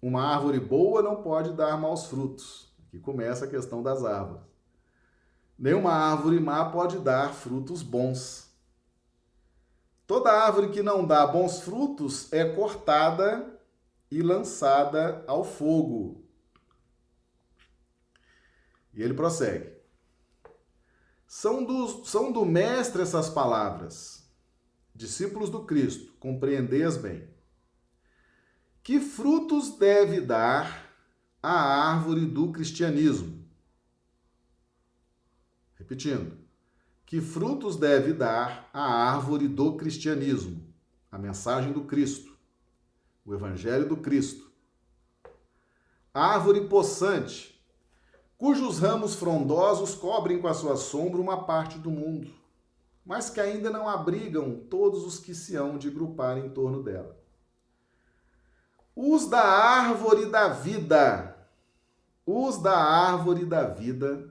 Uma 0.00 0.22
árvore 0.22 0.60
boa 0.60 1.02
não 1.02 1.22
pode 1.22 1.52
dar 1.52 1.76
maus 1.76 2.06
frutos. 2.06 2.72
Aqui 2.86 2.98
começa 2.98 3.44
a 3.44 3.48
questão 3.48 3.82
das 3.82 4.04
árvores. 4.04 4.49
Nenhuma 5.60 5.92
árvore 5.92 6.40
má 6.40 6.70
pode 6.70 6.98
dar 6.98 7.34
frutos 7.34 7.82
bons. 7.82 8.50
Toda 10.06 10.32
árvore 10.32 10.70
que 10.70 10.82
não 10.82 11.06
dá 11.06 11.26
bons 11.26 11.60
frutos 11.60 12.32
é 12.32 12.54
cortada 12.54 13.60
e 14.10 14.22
lançada 14.22 15.22
ao 15.26 15.44
fogo. 15.44 16.24
E 18.94 19.02
ele 19.02 19.12
prossegue. 19.12 19.70
São 21.26 21.62
do, 21.62 22.06
são 22.06 22.32
do 22.32 22.46
Mestre 22.46 23.02
essas 23.02 23.28
palavras 23.28 24.20
discípulos 24.94 25.50
do 25.50 25.64
Cristo, 25.64 26.12
compreendeis 26.18 26.96
bem. 26.96 27.28
Que 28.82 28.98
frutos 28.98 29.76
deve 29.78 30.22
dar 30.22 30.90
a 31.42 31.52
árvore 31.52 32.24
do 32.24 32.50
cristianismo? 32.50 33.39
Repetindo. 35.90 36.38
Que 37.04 37.20
frutos 37.20 37.74
deve 37.74 38.12
dar 38.12 38.70
a 38.72 38.80
árvore 38.80 39.48
do 39.48 39.76
cristianismo? 39.76 40.64
A 41.10 41.18
mensagem 41.18 41.72
do 41.72 41.82
Cristo, 41.82 42.38
o 43.26 43.34
evangelho 43.34 43.88
do 43.88 43.96
Cristo. 43.96 44.48
Árvore 46.14 46.68
possante, 46.68 47.60
cujos 48.38 48.78
ramos 48.78 49.16
frondosos 49.16 49.96
cobrem 49.96 50.40
com 50.40 50.46
a 50.46 50.54
sua 50.54 50.76
sombra 50.76 51.20
uma 51.20 51.42
parte 51.42 51.76
do 51.76 51.90
mundo 51.90 52.30
mas 53.04 53.28
que 53.28 53.40
ainda 53.40 53.70
não 53.70 53.88
abrigam 53.88 54.54
todos 54.70 55.04
os 55.04 55.18
que 55.18 55.34
se 55.34 55.56
hão 55.56 55.76
de 55.76 55.90
grupar 55.90 56.38
em 56.38 56.48
torno 56.50 56.80
dela. 56.80 57.18
Os 58.94 59.26
da 59.26 59.42
árvore 59.42 60.26
da 60.26 60.48
vida, 60.48 61.36
os 62.24 62.58
da 62.58 62.78
árvore 62.78 63.44
da 63.44 63.66
vida 63.66 64.29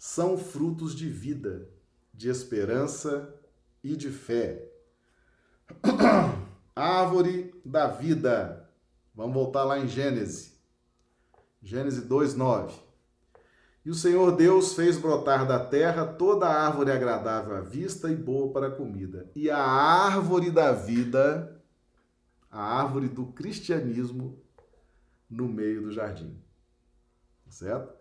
são 0.00 0.38
frutos 0.38 0.94
de 0.94 1.10
vida, 1.10 1.68
de 2.14 2.30
esperança 2.30 3.34
e 3.84 3.94
de 3.94 4.10
fé. 4.10 4.66
árvore 6.74 7.54
da 7.62 7.86
vida. 7.86 8.66
Vamos 9.14 9.34
voltar 9.34 9.62
lá 9.62 9.78
em 9.78 9.86
Gênesis. 9.86 10.58
Gênesis 11.62 12.02
2:9. 12.02 12.72
E 13.84 13.90
o 13.90 13.94
Senhor 13.94 14.34
Deus 14.34 14.72
fez 14.72 14.96
brotar 14.96 15.46
da 15.46 15.62
terra 15.66 16.06
toda 16.06 16.48
árvore 16.48 16.90
agradável 16.90 17.54
à 17.54 17.60
vista 17.60 18.10
e 18.10 18.16
boa 18.16 18.50
para 18.54 18.68
a 18.68 18.74
comida. 18.74 19.30
E 19.36 19.50
a 19.50 19.58
árvore 19.58 20.50
da 20.50 20.72
vida, 20.72 21.62
a 22.50 22.62
árvore 22.62 23.06
do 23.06 23.26
cristianismo, 23.26 24.42
no 25.28 25.46
meio 25.46 25.82
do 25.82 25.92
jardim. 25.92 26.42
Certo? 27.50 27.99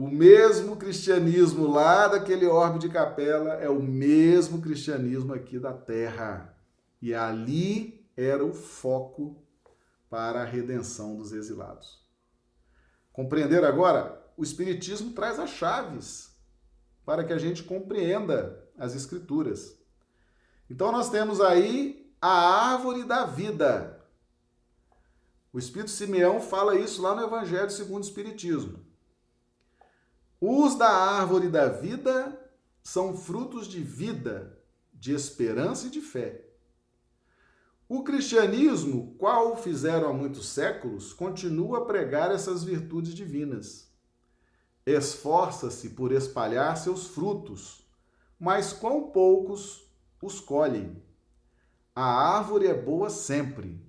O 0.00 0.08
mesmo 0.08 0.76
cristianismo 0.76 1.70
lá 1.70 2.08
daquele 2.08 2.46
orbe 2.46 2.78
de 2.78 2.88
capela 2.88 3.52
é 3.56 3.68
o 3.68 3.82
mesmo 3.82 4.62
cristianismo 4.62 5.34
aqui 5.34 5.58
da 5.58 5.74
terra. 5.74 6.56
E 7.02 7.12
ali 7.12 8.02
era 8.16 8.42
o 8.42 8.54
foco 8.54 9.44
para 10.08 10.40
a 10.40 10.44
redenção 10.46 11.18
dos 11.18 11.32
exilados. 11.32 12.02
Compreender 13.12 13.62
agora? 13.62 14.26
O 14.38 14.42
Espiritismo 14.42 15.12
traz 15.12 15.38
as 15.38 15.50
chaves 15.50 16.34
para 17.04 17.22
que 17.22 17.34
a 17.34 17.38
gente 17.38 17.62
compreenda 17.62 18.58
as 18.78 18.94
Escrituras. 18.94 19.78
Então, 20.70 20.90
nós 20.90 21.10
temos 21.10 21.42
aí 21.42 22.10
a 22.22 22.70
árvore 22.72 23.04
da 23.04 23.26
vida. 23.26 24.02
O 25.52 25.58
Espírito 25.58 25.90
Simeão 25.90 26.40
fala 26.40 26.78
isso 26.78 27.02
lá 27.02 27.14
no 27.14 27.22
Evangelho 27.22 27.68
segundo 27.68 28.02
o 28.02 28.06
Espiritismo. 28.06 28.88
Os 30.40 30.74
da 30.74 30.88
árvore 30.88 31.48
da 31.48 31.68
vida 31.68 32.40
são 32.82 33.14
frutos 33.14 33.66
de 33.66 33.82
vida, 33.82 34.58
de 34.94 35.12
esperança 35.12 35.88
e 35.88 35.90
de 35.90 36.00
fé. 36.00 36.46
O 37.86 38.02
cristianismo, 38.02 39.14
qual 39.18 39.54
fizeram 39.56 40.08
há 40.08 40.12
muitos 40.14 40.48
séculos, 40.48 41.12
continua 41.12 41.78
a 41.78 41.84
pregar 41.84 42.30
essas 42.30 42.64
virtudes 42.64 43.14
divinas. 43.14 43.92
Esforça-se 44.86 45.90
por 45.90 46.10
espalhar 46.10 46.74
seus 46.78 47.08
frutos, 47.08 47.86
mas 48.38 48.72
quão 48.72 49.10
poucos 49.10 49.92
os 50.22 50.40
colhem. 50.40 51.02
A 51.94 52.38
árvore 52.38 52.66
é 52.66 52.74
boa 52.74 53.10
sempre, 53.10 53.84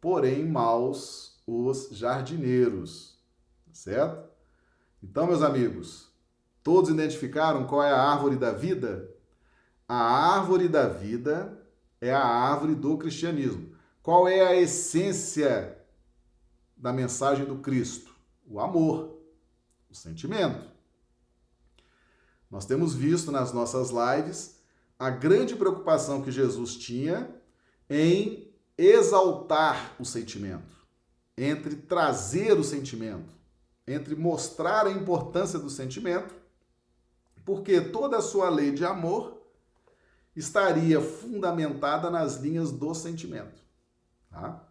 porém 0.00 0.46
maus 0.46 1.42
os 1.44 1.88
jardineiros. 1.90 3.18
Certo? 3.72 4.29
Então, 5.02 5.26
meus 5.26 5.42
amigos, 5.42 6.10
todos 6.62 6.90
identificaram 6.90 7.66
qual 7.66 7.82
é 7.82 7.90
a 7.90 8.02
árvore 8.02 8.36
da 8.36 8.52
vida? 8.52 9.08
A 9.88 9.96
árvore 9.96 10.68
da 10.68 10.88
vida 10.88 11.60
é 12.00 12.12
a 12.12 12.24
árvore 12.24 12.74
do 12.74 12.96
cristianismo. 12.96 13.74
Qual 14.02 14.28
é 14.28 14.40
a 14.40 14.56
essência 14.56 15.78
da 16.76 16.92
mensagem 16.92 17.44
do 17.44 17.58
Cristo? 17.58 18.14
O 18.46 18.60
amor, 18.60 19.18
o 19.90 19.94
sentimento. 19.94 20.66
Nós 22.50 22.64
temos 22.64 22.94
visto 22.94 23.30
nas 23.30 23.52
nossas 23.52 23.90
lives 23.90 24.60
a 24.98 25.08
grande 25.08 25.54
preocupação 25.54 26.22
que 26.22 26.30
Jesus 26.30 26.76
tinha 26.76 27.34
em 27.88 28.52
exaltar 28.76 29.94
o 29.98 30.04
sentimento, 30.04 30.74
entre 31.36 31.76
trazer 31.76 32.58
o 32.58 32.64
sentimento, 32.64 33.39
entre 33.92 34.14
mostrar 34.14 34.86
a 34.86 34.90
importância 34.90 35.58
do 35.58 35.70
sentimento, 35.70 36.34
porque 37.44 37.80
toda 37.80 38.18
a 38.18 38.22
sua 38.22 38.48
lei 38.48 38.70
de 38.70 38.84
amor 38.84 39.40
estaria 40.36 41.00
fundamentada 41.00 42.10
nas 42.10 42.36
linhas 42.36 42.70
do 42.70 42.94
sentimento. 42.94 43.60
Tá? 44.30 44.64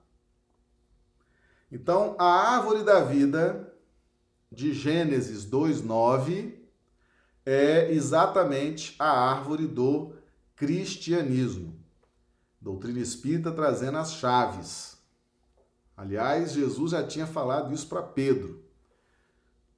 Então, 1.72 2.16
a 2.18 2.56
árvore 2.56 2.84
da 2.84 3.02
vida 3.04 3.74
de 4.52 4.74
Gênesis 4.74 5.46
2:9 5.46 6.58
é 7.46 7.92
exatamente 7.92 8.96
a 8.98 9.10
árvore 9.10 9.68
do 9.68 10.16
cristianismo. 10.56 11.78
Doutrina 12.60 13.00
espírita 13.00 13.52
trazendo 13.52 13.98
as 13.98 14.13
chaves. 14.13 14.98
Aliás, 15.96 16.54
Jesus 16.54 16.92
já 16.92 17.06
tinha 17.06 17.28
falado 17.28 17.74
isso 17.74 17.88
para 17.88 18.02
Pedro. 18.02 18.69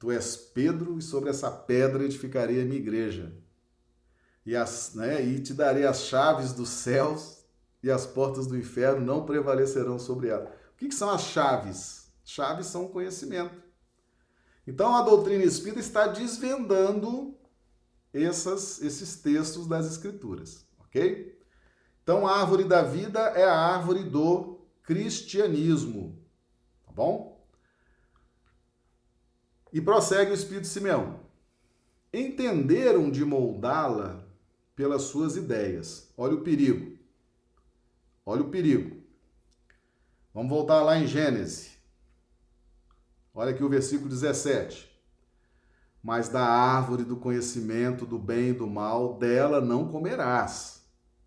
Tu 0.02 0.10
és 0.10 0.36
Pedro 0.36 0.98
e 0.98 1.02
sobre 1.04 1.30
essa 1.30 1.52
pedra 1.52 2.04
edificarei 2.04 2.60
a 2.60 2.66
minha 2.66 2.80
igreja 2.80 3.38
e, 4.44 4.56
as, 4.56 4.96
né, 4.96 5.24
e 5.24 5.40
te 5.40 5.54
darei 5.54 5.86
as 5.86 6.06
chaves 6.06 6.54
dos 6.54 6.70
céus 6.70 7.46
e 7.84 7.92
as 7.92 8.04
portas 8.08 8.48
do 8.48 8.58
inferno 8.58 9.06
não 9.06 9.28
prevalecerão 9.28 10.00
sobre 10.00 10.30
ela. 10.30 10.52
O 10.74 10.78
que, 10.78 10.88
que 10.88 10.96
são 10.96 11.12
as 11.12 11.26
chaves? 11.26 12.12
Chaves 12.26 12.66
são 12.66 12.88
conhecimento. 12.88 13.62
Então 14.66 14.96
a 14.96 15.04
doutrina 15.04 15.44
espírita 15.44 15.82
está 15.82 16.08
desvendando 16.08 17.38
essas, 18.12 18.82
esses 18.82 19.18
textos 19.18 19.68
das 19.68 19.86
escrituras, 19.86 20.66
ok? 20.80 21.40
Então 22.02 22.26
a 22.26 22.40
árvore 22.40 22.64
da 22.64 22.82
vida 22.82 23.20
é 23.20 23.44
a 23.44 23.56
árvore 23.56 24.04
do 24.04 24.66
cristianismo, 24.82 26.20
tá 26.88 26.92
bom? 26.92 27.31
E 29.72 29.80
prossegue 29.80 30.32
o 30.32 30.34
Espírito 30.34 30.68
Simeão. 30.68 31.20
Entenderam 32.14 33.10
de 33.10 33.24
moldá-la 33.24 34.26
pelas 34.76 35.04
suas 35.04 35.36
ideias. 35.36 36.12
Olha 36.18 36.36
o 36.36 36.42
perigo. 36.42 36.98
Olha 38.26 38.42
o 38.42 38.50
perigo. 38.50 39.02
Vamos 40.34 40.50
voltar 40.50 40.82
lá 40.82 40.98
em 40.98 41.08
Gênesis. 41.08 41.72
Olha 43.34 43.52
aqui 43.52 43.64
o 43.64 43.70
versículo 43.70 44.10
17. 44.10 44.90
Mas 46.04 46.30
da 46.30 46.44
árvore 46.44 47.04
do 47.04 47.16
conhecimento 47.16 48.06
do 48.06 48.18
bem 48.18 48.50
e 48.50 48.54
do 48.54 48.68
mal, 48.68 49.18
dela 49.18 49.62
não 49.62 49.88
comerás. 49.88 50.82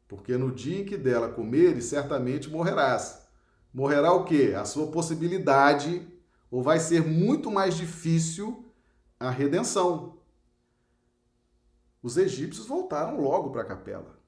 porque 0.07 0.37
no 0.37 0.53
dia 0.53 0.81
em 0.83 0.85
que 0.85 0.97
dela 0.97 1.29
comeres, 1.29 1.87
certamente 1.87 2.51
morrerás. 2.51 3.27
Morrerá 3.73 4.13
o 4.13 4.25
quê? 4.25 4.55
A 4.57 4.65
sua 4.65 4.87
possibilidade, 4.89 6.07
ou 6.51 6.63
vai 6.63 6.79
ser 6.79 7.03
muito 7.03 7.51
mais 7.51 7.77
difícil 7.77 8.65
a 9.19 9.31
redenção. 9.31 10.19
Os 12.03 12.17
egípcios 12.17 12.67
voltaram 12.67 13.21
logo 13.21 13.51
para 13.51 13.63
a 13.63 13.67
capela. 13.67 14.19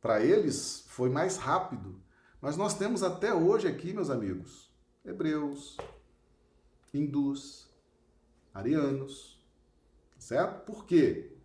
Para 0.00 0.24
eles 0.24 0.84
foi 0.88 1.08
mais 1.08 1.36
rápido. 1.36 2.00
Mas 2.40 2.56
nós 2.56 2.74
temos 2.74 3.02
até 3.02 3.32
hoje 3.32 3.68
aqui, 3.68 3.92
meus 3.92 4.10
amigos, 4.10 4.68
hebreus, 5.04 5.76
hindus, 6.92 7.68
arianos, 8.52 9.40
certo? 10.18 10.64
Por 10.64 10.84
quê? 10.84 11.36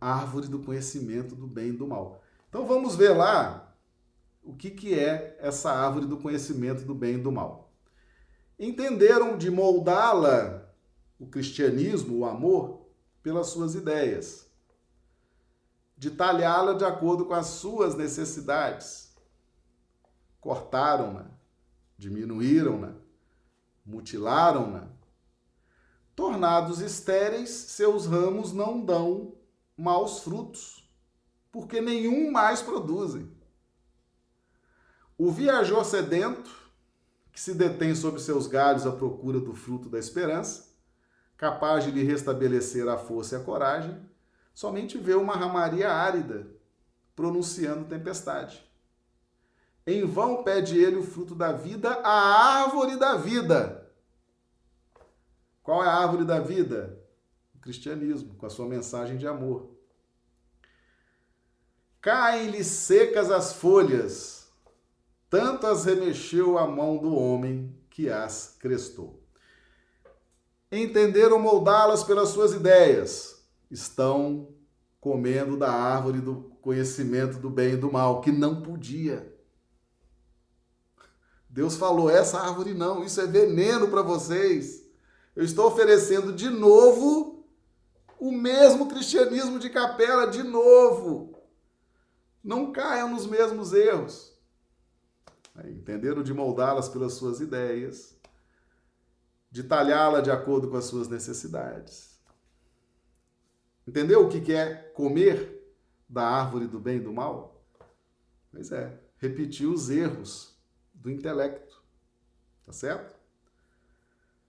Árvore 0.00 0.48
do 0.48 0.60
conhecimento 0.60 1.34
do 1.34 1.46
bem 1.46 1.68
e 1.68 1.76
do 1.76 1.86
mal. 1.86 2.22
Então 2.48 2.66
vamos 2.66 2.96
ver 2.96 3.10
lá 3.10 3.76
o 4.42 4.54
que, 4.54 4.70
que 4.70 4.98
é 4.98 5.36
essa 5.40 5.70
árvore 5.70 6.06
do 6.06 6.16
conhecimento 6.16 6.84
do 6.84 6.94
bem 6.94 7.16
e 7.16 7.22
do 7.22 7.30
mal. 7.30 7.69
Entenderam 8.62 9.38
de 9.38 9.50
moldá-la, 9.50 10.70
o 11.18 11.26
cristianismo, 11.26 12.18
o 12.18 12.24
amor, 12.26 12.86
pelas 13.22 13.46
suas 13.46 13.74
ideias, 13.74 14.50
de 15.96 16.10
talhá-la 16.10 16.74
de 16.74 16.84
acordo 16.84 17.24
com 17.24 17.32
as 17.32 17.46
suas 17.46 17.94
necessidades. 17.94 19.16
Cortaram-na, 20.42 21.30
diminuíram-na, 21.96 22.96
mutilaram-na. 23.82 24.88
Tornados 26.14 26.80
estéreis, 26.80 27.48
seus 27.48 28.04
ramos 28.04 28.52
não 28.52 28.84
dão 28.84 29.32
maus 29.74 30.20
frutos, 30.20 30.86
porque 31.50 31.80
nenhum 31.80 32.30
mais 32.30 32.60
produzem. 32.60 33.34
O 35.16 35.30
viajor 35.30 35.82
sedento, 35.86 36.69
que 37.40 37.44
se 37.44 37.54
detém 37.54 37.94
sobre 37.94 38.20
seus 38.20 38.46
galhos 38.46 38.86
à 38.86 38.92
procura 38.92 39.40
do 39.40 39.54
fruto 39.54 39.88
da 39.88 39.98
esperança, 39.98 40.74
capaz 41.38 41.84
de 41.84 41.90
lhe 41.90 42.02
restabelecer 42.02 42.86
a 42.86 42.98
força 42.98 43.34
e 43.34 43.40
a 43.40 43.42
coragem, 43.42 43.98
somente 44.52 44.98
vê 44.98 45.14
uma 45.14 45.34
ramaria 45.34 45.90
árida, 45.90 46.46
pronunciando 47.16 47.86
tempestade. 47.86 48.62
Em 49.86 50.04
vão 50.04 50.44
pede 50.44 50.78
ele 50.78 50.96
o 50.96 51.02
fruto 51.02 51.34
da 51.34 51.50
vida, 51.50 51.88
a 52.04 52.60
árvore 52.60 52.98
da 52.98 53.16
vida. 53.16 53.90
Qual 55.62 55.82
é 55.82 55.88
a 55.88 55.94
árvore 55.94 56.26
da 56.26 56.40
vida? 56.40 57.02
O 57.54 57.58
cristianismo, 57.58 58.34
com 58.34 58.44
a 58.44 58.50
sua 58.50 58.66
mensagem 58.66 59.16
de 59.16 59.26
amor. 59.26 59.74
Caem-lhe 62.02 62.62
secas 62.62 63.30
as 63.30 63.54
folhas, 63.54 64.39
tanto 65.30 65.66
as 65.68 65.84
remexeu 65.84 66.58
a 66.58 66.66
mão 66.66 66.98
do 66.98 67.14
homem 67.14 67.72
que 67.88 68.10
as 68.10 68.56
crestou. 68.58 69.22
Entenderam 70.70 71.38
moldá-las 71.38 72.02
pelas 72.02 72.30
suas 72.30 72.52
ideias, 72.52 73.42
estão 73.70 74.48
comendo 75.00 75.56
da 75.56 75.70
árvore 75.70 76.20
do 76.20 76.52
conhecimento 76.60 77.38
do 77.38 77.48
bem 77.48 77.74
e 77.74 77.76
do 77.76 77.90
mal, 77.90 78.20
que 78.20 78.30
não 78.30 78.60
podia. 78.60 79.34
Deus 81.48 81.76
falou: 81.76 82.10
essa 82.10 82.40
árvore 82.40 82.74
não, 82.74 83.02
isso 83.02 83.20
é 83.20 83.26
veneno 83.26 83.88
para 83.88 84.02
vocês. 84.02 84.84
Eu 85.34 85.44
estou 85.44 85.66
oferecendo 85.66 86.32
de 86.32 86.50
novo 86.50 87.46
o 88.18 88.30
mesmo 88.30 88.88
cristianismo 88.88 89.58
de 89.58 89.70
capela, 89.70 90.26
de 90.26 90.42
novo. 90.42 91.38
Não 92.42 92.72
caiam 92.72 93.10
nos 93.10 93.26
mesmos 93.26 93.72
erros. 93.72 94.29
Entenderam 95.64 96.22
de 96.22 96.32
moldá-las 96.32 96.88
pelas 96.88 97.14
suas 97.14 97.40
ideias, 97.40 98.16
de 99.50 99.62
talhá-la 99.64 100.20
de 100.20 100.30
acordo 100.30 100.70
com 100.70 100.76
as 100.76 100.84
suas 100.84 101.08
necessidades. 101.08 102.18
Entendeu 103.86 104.24
o 104.24 104.28
que 104.28 104.52
é 104.52 104.74
comer 104.94 105.60
da 106.08 106.22
árvore 106.22 106.66
do 106.66 106.78
bem 106.78 106.96
e 106.96 107.00
do 107.00 107.12
mal? 107.12 107.64
Pois 108.50 108.70
é, 108.72 108.98
repetir 109.18 109.66
os 109.66 109.90
erros 109.90 110.56
do 110.94 111.10
intelecto. 111.10 111.82
Tá 112.64 112.72
certo? 112.72 113.18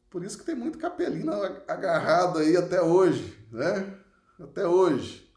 Por 0.09 0.23
isso 0.23 0.37
que 0.37 0.43
tem 0.43 0.55
muito 0.55 0.77
capelino 0.77 1.31
agarrado 1.67 2.39
aí 2.39 2.55
até 2.57 2.81
hoje, 2.81 3.47
né? 3.51 3.97
Até 4.39 4.67
hoje. 4.67 5.31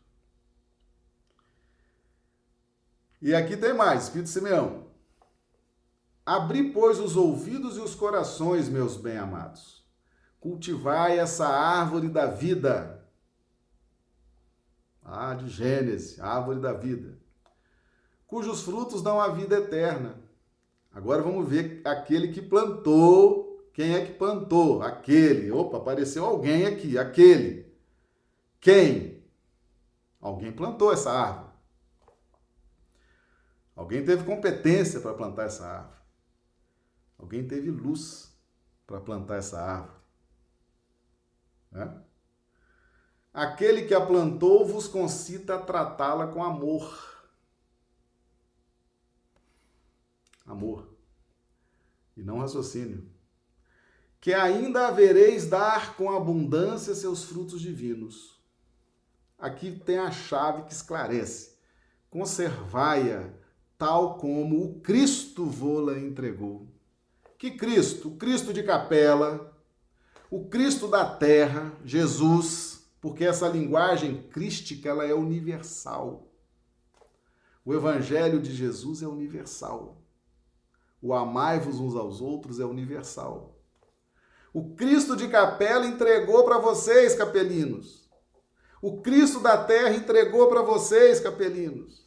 E 3.22 3.34
aqui 3.34 3.56
tem 3.56 3.72
mais, 3.72 4.04
Espírito 4.04 4.28
Simeão. 4.28 4.92
Abri, 6.24 6.72
pois, 6.72 6.98
os 6.98 7.16
ouvidos 7.16 7.76
e 7.76 7.80
os 7.80 7.94
corações, 7.94 8.68
meus 8.68 8.96
bem-amados. 8.96 9.84
Cultivai 10.40 11.18
essa 11.18 11.46
árvore 11.46 12.08
da 12.08 12.26
vida. 12.26 13.06
Ah, 15.02 15.34
de 15.34 15.48
Gênesis, 15.48 16.18
árvore 16.20 16.60
da 16.60 16.72
vida. 16.72 17.18
Cujos 18.26 18.62
frutos 18.62 19.02
dão 19.02 19.20
a 19.20 19.28
vida 19.28 19.56
eterna 19.56 20.24
Agora 20.94 21.22
vamos 21.22 21.48
ver 21.48 21.82
aquele 21.84 22.28
que 22.28 22.40
plantou. 22.40 23.68
Quem 23.72 23.96
é 23.96 24.06
que 24.06 24.12
plantou? 24.12 24.80
Aquele. 24.80 25.50
Opa, 25.50 25.78
apareceu 25.78 26.24
alguém 26.24 26.66
aqui. 26.66 26.96
Aquele. 26.96 27.66
Quem? 28.60 29.24
Alguém 30.20 30.52
plantou 30.52 30.92
essa 30.92 31.10
árvore. 31.10 31.52
Alguém 33.74 34.04
teve 34.04 34.22
competência 34.22 35.00
para 35.00 35.14
plantar 35.14 35.46
essa 35.46 35.66
árvore. 35.66 35.98
Alguém 37.18 37.46
teve 37.46 37.70
luz 37.70 38.32
para 38.86 39.00
plantar 39.00 39.36
essa 39.36 39.60
árvore. 39.60 39.98
Aquele 43.32 43.82
que 43.82 43.94
a 43.94 44.04
plantou 44.04 44.66
vos 44.66 44.86
concita 44.86 45.56
a 45.56 45.62
tratá-la 45.62 46.28
com 46.28 46.44
amor 46.44 47.14
amor, 50.46 50.88
e 52.16 52.22
não 52.22 52.38
raciocínio. 52.38 53.08
Que 54.20 54.32
ainda 54.32 54.88
havereis 54.88 55.46
dar 55.46 55.96
com 55.96 56.10
abundância 56.10 56.94
seus 56.94 57.24
frutos 57.24 57.60
divinos. 57.60 58.40
Aqui 59.38 59.72
tem 59.72 59.98
a 59.98 60.10
chave 60.10 60.62
que 60.62 60.72
esclarece. 60.72 61.58
Conservai-a 62.08 63.30
tal 63.76 64.16
como 64.16 64.64
o 64.64 64.80
Cristo 64.80 65.44
vô-la 65.44 65.98
entregou. 65.98 66.66
Que 67.38 67.52
Cristo? 67.52 68.08
O 68.08 68.16
Cristo 68.16 68.52
de 68.52 68.62
capela, 68.62 69.54
o 70.30 70.46
Cristo 70.46 70.88
da 70.88 71.04
terra, 71.04 71.72
Jesus, 71.84 72.88
porque 73.00 73.24
essa 73.24 73.48
linguagem 73.48 74.22
crística 74.30 74.88
ela 74.88 75.04
é 75.04 75.14
universal. 75.14 76.30
O 77.64 77.72
evangelho 77.72 78.40
de 78.40 78.52
Jesus 78.54 79.02
é 79.02 79.06
universal. 79.06 80.02
O 81.00 81.12
amai-vos 81.14 81.78
uns 81.80 81.94
aos 81.94 82.20
outros 82.20 82.60
é 82.60 82.64
universal. 82.64 83.58
O 84.52 84.74
Cristo 84.74 85.16
de 85.16 85.28
capela 85.28 85.86
entregou 85.86 86.44
para 86.44 86.58
vocês, 86.58 87.14
capelinos. 87.14 88.08
O 88.80 89.00
Cristo 89.00 89.40
da 89.40 89.64
terra 89.64 89.94
entregou 89.94 90.48
para 90.48 90.62
vocês, 90.62 91.20
capelinos. 91.20 92.04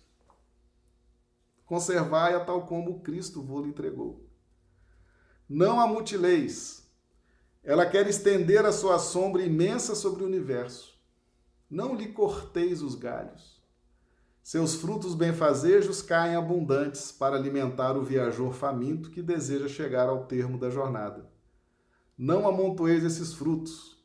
Conservai-a 1.65 2.39
tal 2.39 2.65
como 2.65 2.91
o 2.91 2.99
Cristo 3.01 3.41
vos 3.41 3.65
entregou. 3.65 4.26
Não 5.49 5.79
a 5.79 5.87
mutileis. 5.87 6.85
Ela 7.63 7.85
quer 7.85 8.07
estender 8.07 8.65
a 8.65 8.71
sua 8.71 8.99
sombra 8.99 9.43
imensa 9.43 9.95
sobre 9.95 10.23
o 10.23 10.25
universo. 10.27 10.97
Não 11.69 11.95
lhe 11.95 12.09
corteis 12.09 12.81
os 12.81 12.95
galhos. 12.95 13.61
Seus 14.43 14.75
frutos 14.75 15.13
benfazejos 15.13 16.01
caem 16.01 16.35
abundantes 16.35 17.11
para 17.11 17.35
alimentar 17.35 17.97
o 17.97 18.03
viajor 18.03 18.53
faminto 18.53 19.11
que 19.11 19.21
deseja 19.21 19.67
chegar 19.67 20.07
ao 20.07 20.25
termo 20.25 20.57
da 20.57 20.69
jornada. 20.69 21.29
Não 22.17 22.47
amontoeis 22.47 23.03
esses 23.03 23.33
frutos, 23.33 23.97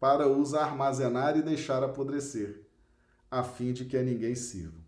para 0.00 0.28
os 0.28 0.52
armazenar 0.52 1.36
e 1.36 1.42
deixar 1.42 1.82
apodrecer, 1.82 2.68
a 3.30 3.42
fim 3.42 3.72
de 3.72 3.84
que 3.84 3.96
a 3.96 4.02
ninguém 4.02 4.34
sirva. 4.34 4.78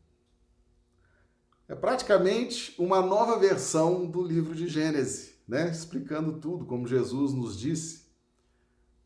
É 1.68 1.74
praticamente 1.74 2.74
uma 2.76 3.00
nova 3.00 3.38
versão 3.38 4.04
do 4.06 4.22
livro 4.22 4.54
de 4.54 4.68
Gênesis, 4.68 5.35
né? 5.46 5.70
explicando 5.70 6.40
tudo, 6.40 6.66
como 6.66 6.86
Jesus 6.86 7.32
nos 7.32 7.58
disse. 7.58 8.06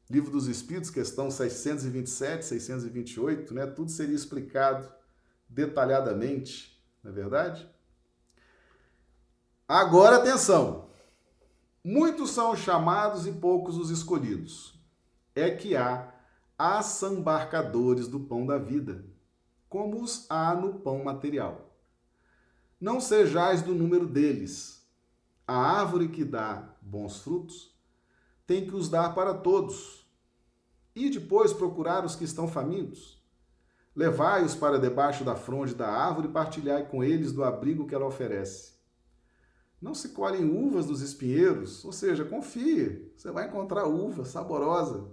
Livro 0.08 0.30
dos 0.30 0.48
Espíritos, 0.48 0.90
questão 0.90 1.30
627, 1.30 2.44
628, 2.44 3.54
né? 3.54 3.66
tudo 3.66 3.90
seria 3.90 4.16
explicado 4.16 4.90
detalhadamente, 5.48 6.80
não 7.02 7.10
é 7.10 7.14
verdade? 7.14 7.68
Agora 9.68 10.16
atenção. 10.16 10.88
Muitos 11.82 12.30
são 12.30 12.52
os 12.52 12.58
chamados 12.58 13.26
e 13.26 13.32
poucos 13.32 13.76
os 13.76 13.90
escolhidos. 13.90 14.78
É 15.34 15.50
que 15.50 15.76
há 15.76 16.12
assambarcadores 16.58 18.06
do 18.06 18.20
pão 18.20 18.44
da 18.44 18.58
vida, 18.58 19.04
como 19.68 20.02
os 20.02 20.26
há 20.28 20.54
no 20.54 20.80
pão 20.80 21.02
material. 21.02 21.74
Não 22.80 23.00
sejais 23.00 23.62
do 23.62 23.74
número 23.74 24.06
deles. 24.06 24.79
A 25.50 25.80
árvore 25.80 26.06
que 26.06 26.24
dá 26.24 26.76
bons 26.80 27.18
frutos 27.22 27.76
tem 28.46 28.68
que 28.68 28.76
os 28.76 28.88
dar 28.88 29.16
para 29.16 29.34
todos. 29.34 30.08
E 30.94 31.10
depois 31.10 31.52
procurar 31.52 32.04
os 32.04 32.14
que 32.14 32.22
estão 32.22 32.46
famintos. 32.46 33.20
Levai-os 33.92 34.54
para 34.54 34.78
debaixo 34.78 35.24
da 35.24 35.34
fronde 35.34 35.74
da 35.74 35.88
árvore 35.88 36.28
e 36.28 36.30
partilhai 36.30 36.88
com 36.88 37.02
eles 37.02 37.32
do 37.32 37.42
abrigo 37.42 37.84
que 37.84 37.96
ela 37.96 38.06
oferece. 38.06 38.74
Não 39.82 39.92
se 39.92 40.10
colhem 40.10 40.48
uvas 40.48 40.86
dos 40.86 41.00
espinheiros, 41.00 41.84
ou 41.84 41.90
seja, 41.90 42.24
confie, 42.24 43.12
você 43.16 43.32
vai 43.32 43.48
encontrar 43.48 43.88
uva 43.88 44.24
saborosa. 44.24 45.10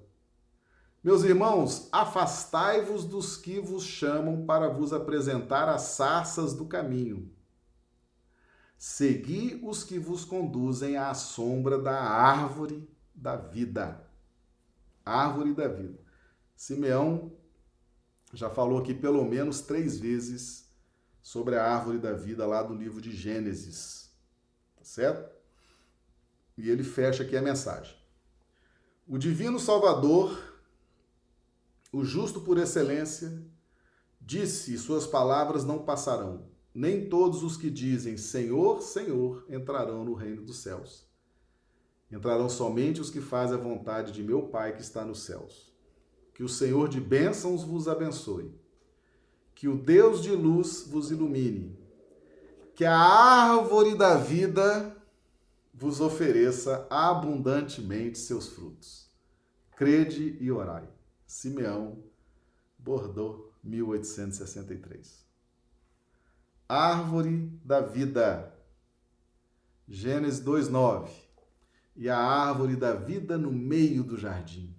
Meus 1.03 1.23
irmãos, 1.23 1.89
afastai-vos 1.91 3.05
dos 3.05 3.37
que 3.37 3.59
vos 3.59 3.83
chamam 3.83 4.45
para 4.45 4.69
vos 4.69 4.93
apresentar 4.93 5.67
as 5.67 5.81
sarças 5.81 6.53
do 6.53 6.67
caminho. 6.67 7.35
Segui 8.77 9.59
os 9.63 9.83
que 9.83 9.97
vos 9.97 10.23
conduzem 10.23 10.97
à 10.97 11.13
sombra 11.13 11.79
da 11.79 11.99
árvore 11.99 12.87
da 13.13 13.35
vida. 13.35 14.07
Árvore 15.03 15.53
da 15.53 15.67
vida. 15.67 15.99
Simeão 16.55 17.31
já 18.33 18.49
falou 18.49 18.79
aqui 18.79 18.93
pelo 18.93 19.23
menos 19.25 19.61
três 19.61 19.99
vezes 19.99 20.69
sobre 21.21 21.55
a 21.55 21.65
árvore 21.65 21.97
da 21.97 22.13
vida 22.13 22.45
lá 22.45 22.61
do 22.61 22.75
livro 22.75 23.01
de 23.01 23.11
Gênesis. 23.11 24.11
Tá 24.75 24.83
certo? 24.83 25.35
E 26.57 26.69
ele 26.69 26.83
fecha 26.83 27.23
aqui 27.23 27.35
a 27.35 27.41
mensagem. 27.41 27.95
O 29.07 29.17
divino 29.17 29.59
Salvador 29.59 30.47
o 31.91 32.03
justo 32.03 32.41
por 32.41 32.57
excelência, 32.57 33.41
disse, 34.19 34.73
e 34.73 34.77
suas 34.77 35.07
palavras 35.07 35.63
não 35.63 35.79
passarão. 35.79 36.46
Nem 36.77 37.09
todos 37.09 37.41
os 37.41 37.57
que 37.57 37.71
dizem 37.71 38.17
Senhor, 38.17 38.83
Senhor 38.83 39.43
entrarão 39.49 40.05
no 40.05 40.13
reino 40.13 40.43
dos 40.43 40.59
céus. 40.59 41.07
Entrarão 42.11 42.47
somente 42.47 43.01
os 43.01 43.09
que 43.09 43.19
fazem 43.19 43.57
a 43.57 43.59
vontade 43.59 44.11
de 44.11 44.21
meu 44.21 44.43
Pai 44.43 44.75
que 44.75 44.83
está 44.83 45.03
nos 45.03 45.23
céus. 45.23 45.73
Que 46.35 46.43
o 46.43 46.47
Senhor 46.47 46.87
de 46.87 47.01
bênçãos 47.01 47.63
vos 47.63 47.87
abençoe. 47.87 48.53
Que 49.55 49.67
o 49.67 49.75
Deus 49.75 50.21
de 50.21 50.29
luz 50.33 50.85
vos 50.87 51.09
ilumine. 51.09 51.75
Que 52.75 52.85
a 52.85 52.95
árvore 52.95 53.95
da 53.95 54.15
vida 54.15 54.95
vos 55.73 55.99
ofereça 55.99 56.85
abundantemente 56.91 58.19
seus 58.19 58.49
frutos. 58.49 59.09
Crede 59.75 60.37
e 60.39 60.51
orai. 60.51 60.87
Simeão, 61.25 62.03
Bordeaux, 62.77 63.51
1863. 63.63 65.26
Árvore 66.67 67.47
da 67.63 67.79
vida. 67.79 68.53
Gênesis 69.87 70.41
2:9. 70.41 71.09
E 71.95 72.09
a 72.09 72.17
árvore 72.17 72.75
da 72.75 72.93
vida 72.93 73.37
no 73.37 73.51
meio 73.51 74.03
do 74.03 74.17
jardim. 74.17 74.75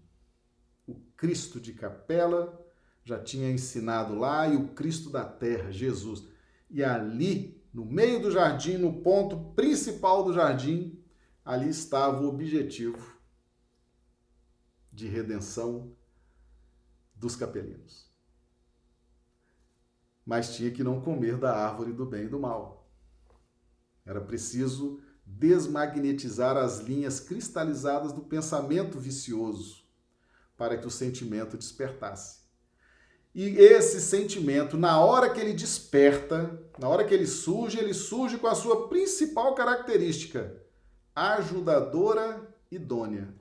O 0.86 0.94
Cristo 1.16 1.58
de 1.58 1.72
capela 1.72 2.62
já 3.04 3.18
tinha 3.18 3.50
ensinado 3.50 4.14
lá 4.14 4.46
e 4.46 4.54
o 4.54 4.68
Cristo 4.68 5.08
da 5.08 5.24
terra, 5.24 5.72
Jesus. 5.72 6.24
E 6.70 6.84
ali, 6.84 7.58
no 7.72 7.86
meio 7.86 8.20
do 8.20 8.30
jardim, 8.30 8.76
no 8.76 9.00
ponto 9.00 9.54
principal 9.54 10.22
do 10.22 10.34
jardim, 10.34 11.02
ali 11.42 11.70
estava 11.70 12.20
o 12.20 12.28
objetivo 12.28 13.16
de 14.92 15.08
redenção 15.08 15.96
dos 17.14 17.34
capelinos. 17.34 18.12
Mas 20.28 20.54
tinha 20.54 20.70
que 20.70 20.84
não 20.84 21.00
comer 21.00 21.38
da 21.38 21.56
árvore 21.56 21.90
do 21.90 22.04
bem 22.04 22.24
e 22.24 22.28
do 22.28 22.38
mal. 22.38 22.86
Era 24.04 24.20
preciso 24.20 25.00
desmagnetizar 25.24 26.54
as 26.54 26.80
linhas 26.80 27.18
cristalizadas 27.18 28.12
do 28.12 28.20
pensamento 28.20 28.98
vicioso 28.98 29.86
para 30.54 30.76
que 30.76 30.86
o 30.86 30.90
sentimento 30.90 31.56
despertasse. 31.56 32.40
E 33.34 33.56
esse 33.56 34.02
sentimento, 34.02 34.76
na 34.76 35.00
hora 35.00 35.30
que 35.30 35.40
ele 35.40 35.54
desperta, 35.54 36.62
na 36.78 36.90
hora 36.90 37.06
que 37.06 37.14
ele 37.14 37.26
surge, 37.26 37.78
ele 37.78 37.94
surge 37.94 38.36
com 38.36 38.48
a 38.48 38.54
sua 38.54 38.86
principal 38.86 39.54
característica, 39.54 40.62
ajudadora 41.16 42.54
idônea. 42.70 43.34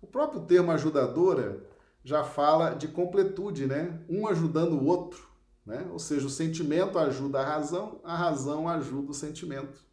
O 0.00 0.06
próprio 0.06 0.42
termo 0.42 0.70
ajudadora 0.70 1.68
já 2.04 2.22
fala 2.22 2.74
de 2.74 2.86
completude, 2.86 3.66
né? 3.66 4.00
Um 4.08 4.28
ajudando 4.28 4.74
o 4.74 4.84
outro, 4.84 5.33
né? 5.64 5.86
Ou 5.90 5.98
seja, 5.98 6.26
o 6.26 6.30
sentimento 6.30 6.98
ajuda 6.98 7.40
a 7.40 7.44
razão, 7.44 8.00
a 8.04 8.16
razão 8.16 8.68
ajuda 8.68 9.10
o 9.10 9.14
sentimento. 9.14 9.84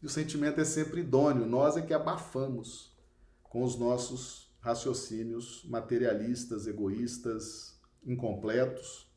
E 0.00 0.06
o 0.06 0.08
sentimento 0.08 0.60
é 0.60 0.64
sempre 0.64 1.00
idôneo, 1.00 1.46
nós 1.46 1.76
é 1.76 1.82
que 1.82 1.92
abafamos 1.92 2.96
com 3.42 3.62
os 3.62 3.76
nossos 3.76 4.48
raciocínios 4.60 5.64
materialistas, 5.64 6.66
egoístas, 6.66 7.76
incompletos. 8.04 9.10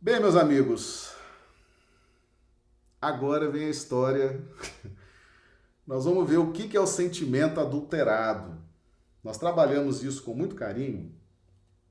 Bem, 0.00 0.18
meus 0.18 0.34
amigos, 0.34 1.12
agora 3.00 3.48
vem 3.48 3.66
a 3.66 3.70
história. 3.70 4.44
Nós 5.86 6.04
vamos 6.04 6.28
ver 6.28 6.38
o 6.38 6.52
que 6.52 6.76
é 6.76 6.80
o 6.80 6.86
sentimento 6.86 7.60
adulterado. 7.60 8.56
Nós 9.22 9.36
trabalhamos 9.36 10.02
isso 10.02 10.22
com 10.22 10.34
muito 10.34 10.54
carinho 10.54 11.12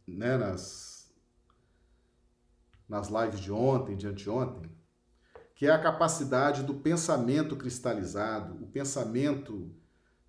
né, 0.08 0.38
nas, 0.38 0.91
nas 2.92 3.08
lives 3.08 3.40
de 3.40 3.54
ontem, 3.54 3.96
de 3.96 4.06
anteontem, 4.06 4.70
que 5.56 5.66
é 5.66 5.72
a 5.72 5.82
capacidade 5.82 6.62
do 6.62 6.74
pensamento 6.74 7.56
cristalizado, 7.56 8.62
o 8.62 8.68
pensamento 8.68 9.74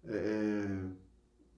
é, 0.05 0.85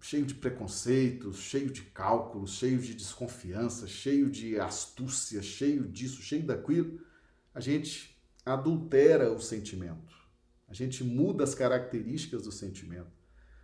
cheio 0.00 0.24
de 0.24 0.34
preconceitos, 0.34 1.36
cheio 1.36 1.70
de 1.70 1.82
cálculos, 1.82 2.52
cheio 2.54 2.78
de 2.78 2.94
desconfiança, 2.94 3.86
cheio 3.86 4.30
de 4.30 4.58
astúcia, 4.58 5.42
cheio 5.42 5.86
disso, 5.86 6.22
cheio 6.22 6.46
daquilo. 6.46 6.98
A 7.54 7.60
gente 7.60 8.18
adultera 8.46 9.30
o 9.30 9.38
sentimento, 9.38 10.14
a 10.66 10.72
gente 10.72 11.04
muda 11.04 11.44
as 11.44 11.54
características 11.54 12.44
do 12.44 12.52
sentimento, 12.52 13.12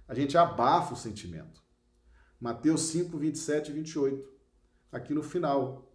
a 0.07 0.15
gente 0.15 0.37
abafa 0.37 0.93
o 0.93 0.97
sentimento. 0.97 1.63
Mateus 2.39 2.83
5, 2.83 3.17
27 3.17 3.71
e 3.71 3.75
28. 3.75 4.31
Aqui 4.93 5.15
no 5.15 5.23
final. 5.23 5.90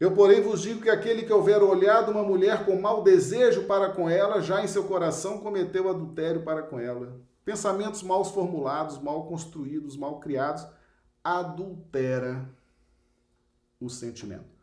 Eu, 0.00 0.14
porém, 0.14 0.40
vos 0.40 0.62
digo 0.62 0.80
que 0.80 0.90
aquele 0.90 1.24
que 1.24 1.32
houver 1.32 1.60
olhado 1.60 2.12
uma 2.12 2.22
mulher 2.22 2.64
com 2.64 2.80
mau 2.80 3.02
desejo 3.02 3.64
para 3.64 3.90
com 3.90 4.08
ela, 4.08 4.40
já 4.40 4.62
em 4.62 4.68
seu 4.68 4.84
coração 4.84 5.40
cometeu 5.40 5.88
adultério 5.88 6.44
para 6.44 6.62
com 6.62 6.78
ela. 6.78 7.20
Pensamentos 7.44 8.02
mal 8.02 8.24
formulados, 8.24 8.98
mal 8.98 9.26
construídos, 9.26 9.96
mal 9.96 10.20
criados, 10.20 10.64
adultera 11.24 12.48
o 13.80 13.88
sentimento. 13.88 14.58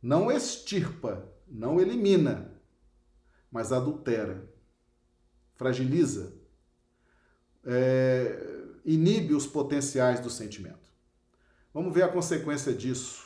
Não 0.00 0.30
extirpa, 0.30 1.28
não 1.46 1.78
elimina, 1.78 2.52
mas 3.50 3.72
adultera, 3.72 4.48
fragiliza, 5.54 6.34
é, 7.64 8.62
inibe 8.84 9.34
os 9.34 9.46
potenciais 9.46 10.20
do 10.20 10.30
sentimento. 10.30 10.92
Vamos 11.72 11.92
ver 11.92 12.02
a 12.02 12.08
consequência 12.08 12.72
disso. 12.72 13.23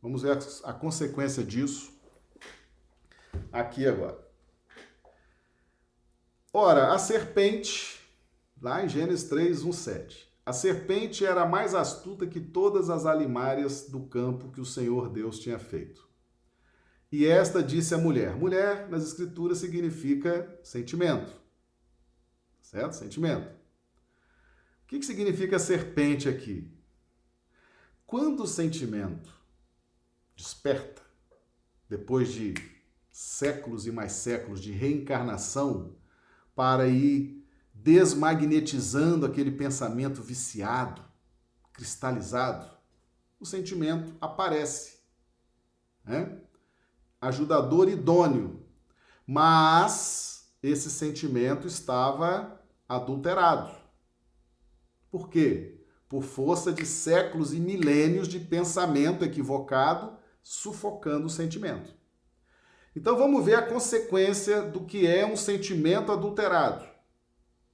Vamos 0.00 0.22
ver 0.22 0.38
a, 0.64 0.72
consequência 0.72 1.42
disso 1.42 1.92
aqui 3.52 3.86
agora. 3.86 4.26
Ora, 6.52 6.94
a 6.94 6.98
serpente, 6.98 8.00
lá 8.60 8.84
em 8.84 8.88
Gênesis 8.88 9.28
3, 9.28 9.64
1, 9.64 9.72
7. 9.72 10.28
A 10.46 10.52
serpente 10.52 11.26
era 11.26 11.44
mais 11.44 11.74
astuta 11.74 12.26
que 12.26 12.40
todas 12.40 12.88
as 12.88 13.04
alimárias 13.04 13.88
do 13.88 14.06
campo 14.06 14.50
que 14.50 14.60
o 14.60 14.64
Senhor 14.64 15.10
Deus 15.10 15.38
tinha 15.38 15.58
feito. 15.58 16.08
E 17.10 17.26
esta 17.26 17.62
disse 17.62 17.94
à 17.94 17.98
mulher: 17.98 18.34
mulher, 18.34 18.88
nas 18.88 19.02
Escrituras, 19.02 19.58
significa 19.58 20.58
sentimento. 20.62 21.32
Certo? 22.62 22.92
Sentimento. 22.92 23.48
O 24.84 24.86
que, 24.86 24.98
que 24.98 25.06
significa 25.06 25.58
serpente 25.58 26.28
aqui? 26.28 26.70
Quando 28.06 28.44
o 28.44 28.46
sentimento 28.46 29.37
desperta, 30.38 31.02
depois 31.88 32.32
de 32.32 32.54
séculos 33.10 33.88
e 33.88 33.90
mais 33.90 34.12
séculos 34.12 34.62
de 34.62 34.70
reencarnação, 34.70 35.96
para 36.54 36.86
ir 36.86 37.44
desmagnetizando 37.74 39.26
aquele 39.26 39.50
pensamento 39.50 40.22
viciado, 40.22 41.02
cristalizado, 41.72 42.70
o 43.40 43.44
sentimento 43.44 44.14
aparece. 44.20 45.00
Né? 46.04 46.40
Ajudador 47.20 47.88
idôneo. 47.88 48.64
Mas 49.26 50.52
esse 50.62 50.88
sentimento 50.88 51.66
estava 51.66 52.60
adulterado. 52.88 53.74
Por 55.10 55.28
quê? 55.28 55.84
Por 56.08 56.22
força 56.22 56.72
de 56.72 56.86
séculos 56.86 57.52
e 57.52 57.58
milênios 57.60 58.28
de 58.28 58.38
pensamento 58.38 59.24
equivocado 59.24 60.17
sufocando 60.48 61.26
o 61.26 61.30
sentimento. 61.30 61.94
Então 62.96 63.18
vamos 63.18 63.44
ver 63.44 63.56
a 63.56 63.66
consequência 63.66 64.62
do 64.62 64.86
que 64.86 65.06
é 65.06 65.26
um 65.26 65.36
sentimento 65.36 66.10
adulterado. 66.10 66.86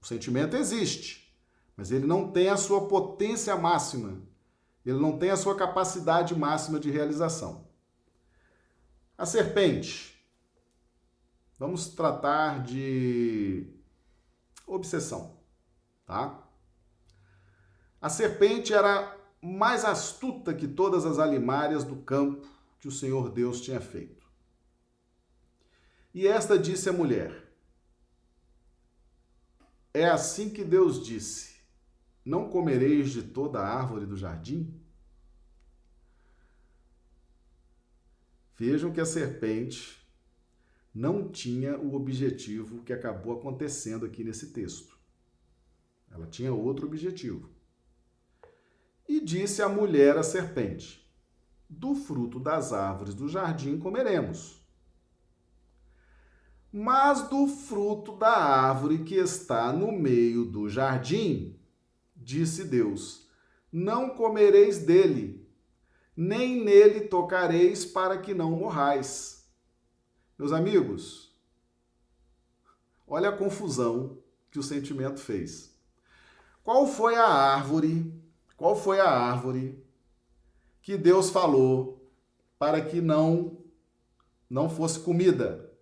O 0.00 0.04
sentimento 0.04 0.56
existe, 0.56 1.32
mas 1.76 1.92
ele 1.92 2.04
não 2.04 2.32
tem 2.32 2.48
a 2.48 2.56
sua 2.56 2.88
potência 2.88 3.54
máxima, 3.56 4.20
ele 4.84 4.98
não 4.98 5.16
tem 5.16 5.30
a 5.30 5.36
sua 5.36 5.56
capacidade 5.56 6.34
máxima 6.34 6.80
de 6.80 6.90
realização. 6.90 7.68
A 9.16 9.24
serpente. 9.24 10.12
Vamos 11.56 11.86
tratar 11.90 12.64
de 12.64 13.72
obsessão, 14.66 15.38
tá? 16.04 16.42
A 18.02 18.08
serpente 18.08 18.74
era 18.74 19.16
mais 19.40 19.84
astuta 19.84 20.52
que 20.52 20.66
todas 20.66 21.06
as 21.06 21.20
alimárias 21.20 21.84
do 21.84 21.96
campo 21.96 22.53
que 22.84 22.88
o 22.88 22.92
Senhor 22.92 23.30
Deus 23.30 23.62
tinha 23.62 23.80
feito. 23.80 24.30
E 26.12 26.26
esta 26.26 26.58
disse 26.58 26.86
à 26.86 26.92
mulher: 26.92 27.50
É 29.94 30.04
assim 30.04 30.50
que 30.50 30.62
Deus 30.62 31.02
disse: 31.02 31.54
Não 32.22 32.50
comereis 32.50 33.10
de 33.10 33.22
toda 33.22 33.58
a 33.58 33.66
árvore 33.66 34.04
do 34.04 34.18
jardim? 34.18 34.78
Vejam 38.54 38.92
que 38.92 39.00
a 39.00 39.06
serpente 39.06 40.06
não 40.94 41.30
tinha 41.30 41.78
o 41.78 41.94
objetivo 41.94 42.82
que 42.82 42.92
acabou 42.92 43.32
acontecendo 43.32 44.04
aqui 44.04 44.22
nesse 44.22 44.52
texto. 44.52 44.98
Ela 46.10 46.26
tinha 46.26 46.52
outro 46.52 46.86
objetivo. 46.86 47.48
E 49.08 49.22
disse 49.22 49.62
a 49.62 49.70
mulher 49.70 50.18
à 50.18 50.22
serpente: 50.22 51.03
Do 51.78 51.94
fruto 51.94 52.40
das 52.40 52.72
árvores 52.72 53.14
do 53.14 53.28
jardim 53.28 53.78
comeremos 53.78 54.64
mas 56.76 57.28
do 57.28 57.46
fruto 57.46 58.16
da 58.16 58.36
árvore 58.36 59.04
que 59.04 59.14
está 59.14 59.72
no 59.72 59.92
meio 59.92 60.44
do 60.44 60.68
jardim, 60.68 61.56
disse 62.16 62.64
Deus: 62.64 63.28
Não 63.70 64.10
comereis 64.10 64.80
dele, 64.80 65.48
nem 66.16 66.64
nele 66.64 67.02
tocareis, 67.02 67.84
para 67.84 68.18
que 68.18 68.34
não 68.34 68.50
morrais. 68.50 69.48
Meus 70.36 70.50
amigos, 70.50 71.32
olha 73.06 73.28
a 73.28 73.36
confusão 73.36 74.18
que 74.50 74.58
o 74.58 74.62
sentimento 74.62 75.20
fez. 75.20 75.78
Qual 76.64 76.88
foi 76.88 77.14
a 77.14 77.24
árvore? 77.28 78.20
Qual 78.56 78.74
foi 78.74 78.98
a 78.98 79.08
árvore 79.08 79.83
que 80.84 80.98
Deus 80.98 81.30
falou 81.30 82.06
para 82.58 82.78
que 82.82 83.00
não 83.00 83.56
não 84.48 84.68
fosse 84.68 85.00
comida? 85.00 85.72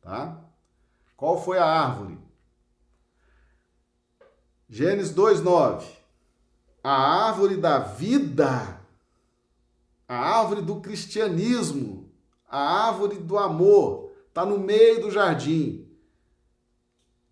Tá? 0.00 0.42
Qual 1.14 1.40
foi 1.40 1.58
a 1.58 1.64
árvore? 1.66 2.18
Gênesis 4.66 5.14
2:9. 5.14 5.86
A 6.82 7.26
árvore 7.28 7.58
da 7.58 7.80
vida, 7.80 8.80
a 10.08 10.16
árvore 10.16 10.62
do 10.62 10.80
cristianismo, 10.80 12.10
a 12.48 12.86
árvore 12.86 13.18
do 13.18 13.36
amor, 13.36 14.10
está 14.28 14.46
no 14.46 14.58
meio 14.58 15.02
do 15.02 15.10
jardim. 15.10 15.86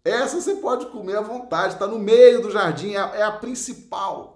Essa 0.05 0.41
você 0.41 0.57
pode 0.57 0.87
comer 0.87 1.16
à 1.16 1.22
vontade, 1.22 1.72
está 1.72 1.87
no 1.87 1.99
meio 1.99 2.43
do 2.43 2.51
jardim, 2.51 2.91
é 2.91 2.97
é 2.97 3.22
a 3.22 3.33
principal. 3.33 4.34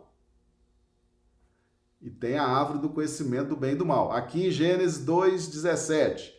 Tem 2.20 2.36
a 2.36 2.44
árvore 2.44 2.80
do 2.80 2.88
conhecimento 2.88 3.50
do 3.50 3.56
bem 3.56 3.72
e 3.72 3.76
do 3.76 3.86
mal. 3.86 4.12
Aqui 4.12 4.46
em 4.46 4.50
Gênesis 4.50 5.04
2,17 5.04 6.38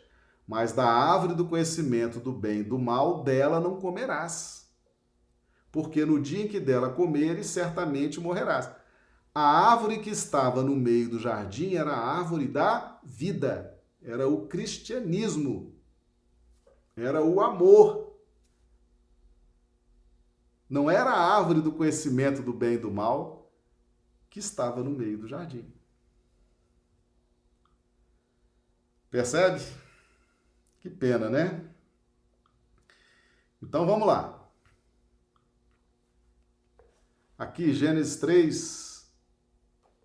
mas 0.49 0.71
da 0.71 0.83
árvore 0.83 1.35
do 1.35 1.45
conhecimento 1.45 2.19
do 2.19 2.33
bem 2.33 2.61
e 2.61 2.63
do 2.63 2.79
mal, 2.79 3.23
dela 3.23 3.59
não 3.59 3.79
comerás. 3.79 4.67
Porque 5.71 6.03
no 6.03 6.19
dia 6.19 6.43
em 6.43 6.47
que 6.47 6.59
dela 6.59 6.89
comeres, 6.89 7.45
certamente 7.45 8.19
morrerás. 8.19 8.67
A 9.31 9.43
árvore 9.43 9.99
que 9.99 10.09
estava 10.09 10.63
no 10.63 10.75
meio 10.75 11.07
do 11.07 11.19
jardim 11.19 11.75
era 11.75 11.91
a 11.91 12.17
árvore 12.17 12.47
da 12.47 12.99
vida, 13.03 13.79
era 14.01 14.27
o 14.27 14.47
cristianismo, 14.47 15.75
era 16.97 17.23
o 17.23 17.39
amor. 17.41 18.17
Não 20.67 20.89
era 20.89 21.11
a 21.11 21.37
árvore 21.37 21.61
do 21.61 21.73
conhecimento 21.73 22.41
do 22.41 22.53
bem 22.53 22.73
e 22.73 22.79
do 22.79 22.89
mal 22.89 23.38
que 24.29 24.39
estava 24.39 24.83
no 24.83 24.91
meio 24.91 25.17
do 25.17 25.27
jardim. 25.27 25.65
Percebe? 29.09 29.63
Que 30.79 30.89
pena, 30.89 31.29
né? 31.29 31.67
Então 33.61 33.85
vamos 33.85 34.07
lá. 34.07 34.35
Aqui, 37.37 37.73
Gênesis 37.73 38.17
3, 38.17 39.11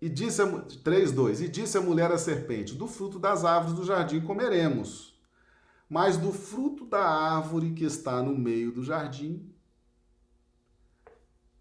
e 0.01 0.09
disse 0.09 0.41
a, 0.41 0.47
3, 0.83 1.11
2, 1.11 1.41
e 1.41 1.49
disse 1.49 1.77
a 1.77 1.81
mulher 1.81 2.11
à 2.11 2.17
serpente, 2.17 2.73
do 2.73 2.87
fruto 2.87 3.19
das 3.19 3.43
árvores 3.43 3.75
do 3.75 3.85
jardim 3.85 4.21
comeremos, 4.21 5.19
mas 5.89 6.17
do 6.17 6.31
fruto 6.31 6.85
da 6.85 7.03
árvore 7.03 7.73
que 7.73 7.83
está 7.83 8.23
no 8.23 8.37
meio 8.37 8.71
do 8.71 8.83
jardim, 8.83 9.53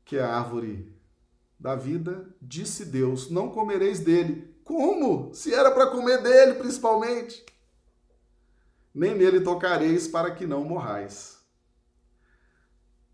que 0.04 0.16
é 0.16 0.22
a 0.22 0.36
árvore 0.36 0.93
da 1.64 1.74
vida, 1.74 2.28
disse 2.42 2.84
Deus, 2.84 3.30
não 3.30 3.48
comereis 3.48 3.98
dele. 3.98 4.54
Como? 4.62 5.32
Se 5.32 5.54
era 5.54 5.70
para 5.70 5.86
comer 5.86 6.22
dele, 6.22 6.58
principalmente 6.58 7.42
nem 8.94 9.14
nele 9.14 9.40
tocareis 9.40 10.06
para 10.06 10.30
que 10.30 10.46
não 10.46 10.62
morrais. 10.62 11.42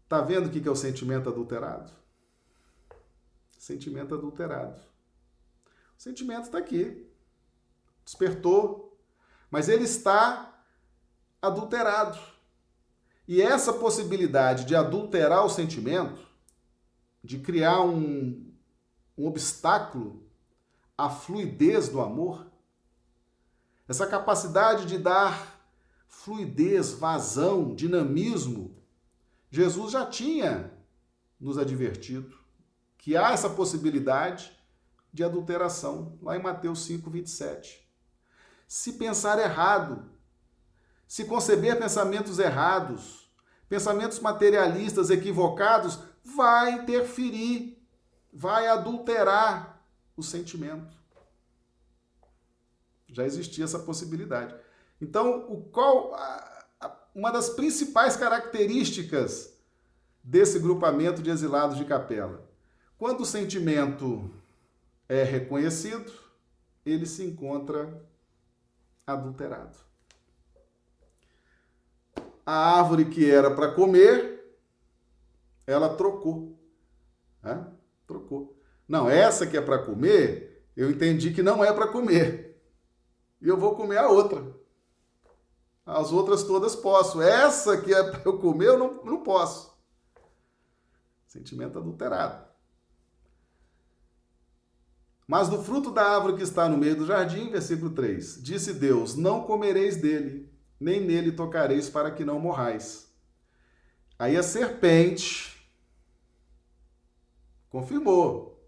Tá 0.08 0.20
vendo 0.20 0.46
o 0.46 0.50
que 0.50 0.66
é 0.66 0.70
o 0.70 0.74
sentimento 0.74 1.28
adulterado? 1.28 1.92
Sentimento 3.56 4.16
adulterado. 4.16 4.82
O 5.96 6.02
sentimento 6.02 6.46
está 6.46 6.58
aqui. 6.58 7.08
Despertou. 8.04 9.00
Mas 9.48 9.68
ele 9.68 9.84
está 9.84 10.60
adulterado. 11.40 12.18
E 13.28 13.40
essa 13.40 13.72
possibilidade 13.72 14.64
de 14.64 14.74
adulterar 14.74 15.44
o 15.44 15.48
sentimento, 15.48 16.29
de 17.22 17.38
criar 17.38 17.82
um, 17.82 18.52
um 19.16 19.26
obstáculo 19.26 20.22
à 20.96 21.08
fluidez 21.10 21.88
do 21.88 22.00
amor, 22.00 22.46
essa 23.88 24.06
capacidade 24.06 24.86
de 24.86 24.98
dar 24.98 25.60
fluidez, 26.06 26.92
vazão, 26.92 27.74
dinamismo, 27.74 28.76
Jesus 29.50 29.92
já 29.92 30.06
tinha 30.06 30.72
nos 31.40 31.58
advertido 31.58 32.38
que 32.96 33.16
há 33.16 33.32
essa 33.32 33.48
possibilidade 33.50 34.52
de 35.12 35.24
adulteração, 35.24 36.18
lá 36.22 36.36
em 36.36 36.42
Mateus 36.42 36.84
5, 36.84 37.10
27. 37.10 37.88
Se 38.68 38.92
pensar 38.92 39.38
errado, 39.38 40.08
se 41.08 41.24
conceber 41.24 41.78
pensamentos 41.78 42.38
errados, 42.38 43.28
pensamentos 43.68 44.20
materialistas 44.20 45.10
equivocados, 45.10 45.98
vai 46.24 46.72
interferir, 46.72 47.78
vai 48.32 48.66
adulterar 48.68 49.82
o 50.16 50.22
sentimento. 50.22 50.96
Já 53.08 53.24
existia 53.24 53.64
essa 53.64 53.78
possibilidade. 53.78 54.54
Então, 55.00 55.46
o 55.48 55.62
qual 55.62 56.14
a, 56.14 56.64
a, 56.80 56.96
uma 57.14 57.30
das 57.30 57.50
principais 57.50 58.16
características 58.16 59.54
desse 60.22 60.58
grupamento 60.58 61.22
de 61.22 61.30
exilados 61.30 61.76
de 61.76 61.84
capela? 61.84 62.48
Quando 62.98 63.22
o 63.22 63.26
sentimento 63.26 64.30
é 65.08 65.24
reconhecido, 65.24 66.12
ele 66.84 67.06
se 67.06 67.24
encontra 67.24 68.06
adulterado. 69.06 69.76
A 72.44 72.78
árvore 72.78 73.06
que 73.06 73.28
era 73.28 73.50
para 73.50 73.72
comer, 73.72 74.39
ela 75.70 75.94
trocou. 75.96 76.58
Né? 77.42 77.66
Trocou. 78.06 78.56
Não, 78.88 79.08
essa 79.08 79.46
que 79.46 79.56
é 79.56 79.60
para 79.60 79.78
comer, 79.78 80.66
eu 80.76 80.90
entendi 80.90 81.32
que 81.32 81.42
não 81.42 81.64
é 81.64 81.72
para 81.72 81.88
comer. 81.88 82.60
E 83.40 83.48
eu 83.48 83.56
vou 83.56 83.76
comer 83.76 83.98
a 83.98 84.08
outra. 84.08 84.44
As 85.86 86.12
outras 86.12 86.42
todas 86.42 86.76
posso. 86.76 87.22
Essa 87.22 87.80
que 87.80 87.94
é 87.94 88.02
para 88.02 88.22
eu 88.24 88.38
comer, 88.38 88.66
eu 88.66 88.78
não, 88.78 89.04
não 89.04 89.22
posso. 89.22 89.72
Sentimento 91.26 91.78
adulterado. 91.78 92.50
Mas 95.26 95.48
do 95.48 95.62
fruto 95.62 95.92
da 95.92 96.02
árvore 96.02 96.36
que 96.36 96.42
está 96.42 96.68
no 96.68 96.76
meio 96.76 96.96
do 96.96 97.06
jardim, 97.06 97.50
versículo 97.50 97.90
3: 97.90 98.42
Disse 98.42 98.74
Deus: 98.74 99.14
Não 99.14 99.44
comereis 99.44 99.96
dele, 99.96 100.52
nem 100.78 101.00
nele 101.00 101.30
tocareis, 101.30 101.88
para 101.88 102.10
que 102.10 102.24
não 102.24 102.40
morrais. 102.40 103.08
Aí 104.18 104.36
a 104.36 104.42
serpente 104.42 105.59
confirmou. 107.70 108.60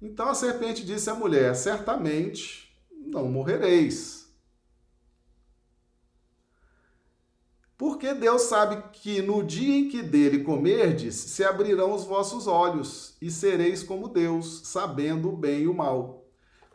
Então 0.00 0.28
a 0.28 0.34
serpente 0.34 0.84
disse 0.84 1.08
à 1.08 1.14
mulher: 1.14 1.54
Certamente 1.54 2.76
não 2.90 3.28
morrereis. 3.28 4.22
Porque 7.76 8.14
Deus 8.14 8.42
sabe 8.42 8.90
que 8.92 9.20
no 9.22 9.42
dia 9.42 9.74
em 9.74 9.88
que 9.88 10.02
dele 10.02 10.44
comerdes, 10.44 11.16
se 11.16 11.44
abrirão 11.44 11.92
os 11.92 12.04
vossos 12.04 12.46
olhos, 12.46 13.16
e 13.20 13.30
sereis 13.30 13.82
como 13.82 14.08
Deus, 14.08 14.62
sabendo 14.64 15.28
o 15.28 15.36
bem 15.36 15.62
e 15.62 15.68
o 15.68 15.74
mal. 15.74 16.24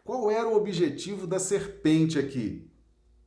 Qual 0.03 0.30
era 0.30 0.47
o 0.47 0.55
objetivo 0.55 1.26
da 1.26 1.39
serpente 1.39 2.20
aqui? 2.20 2.70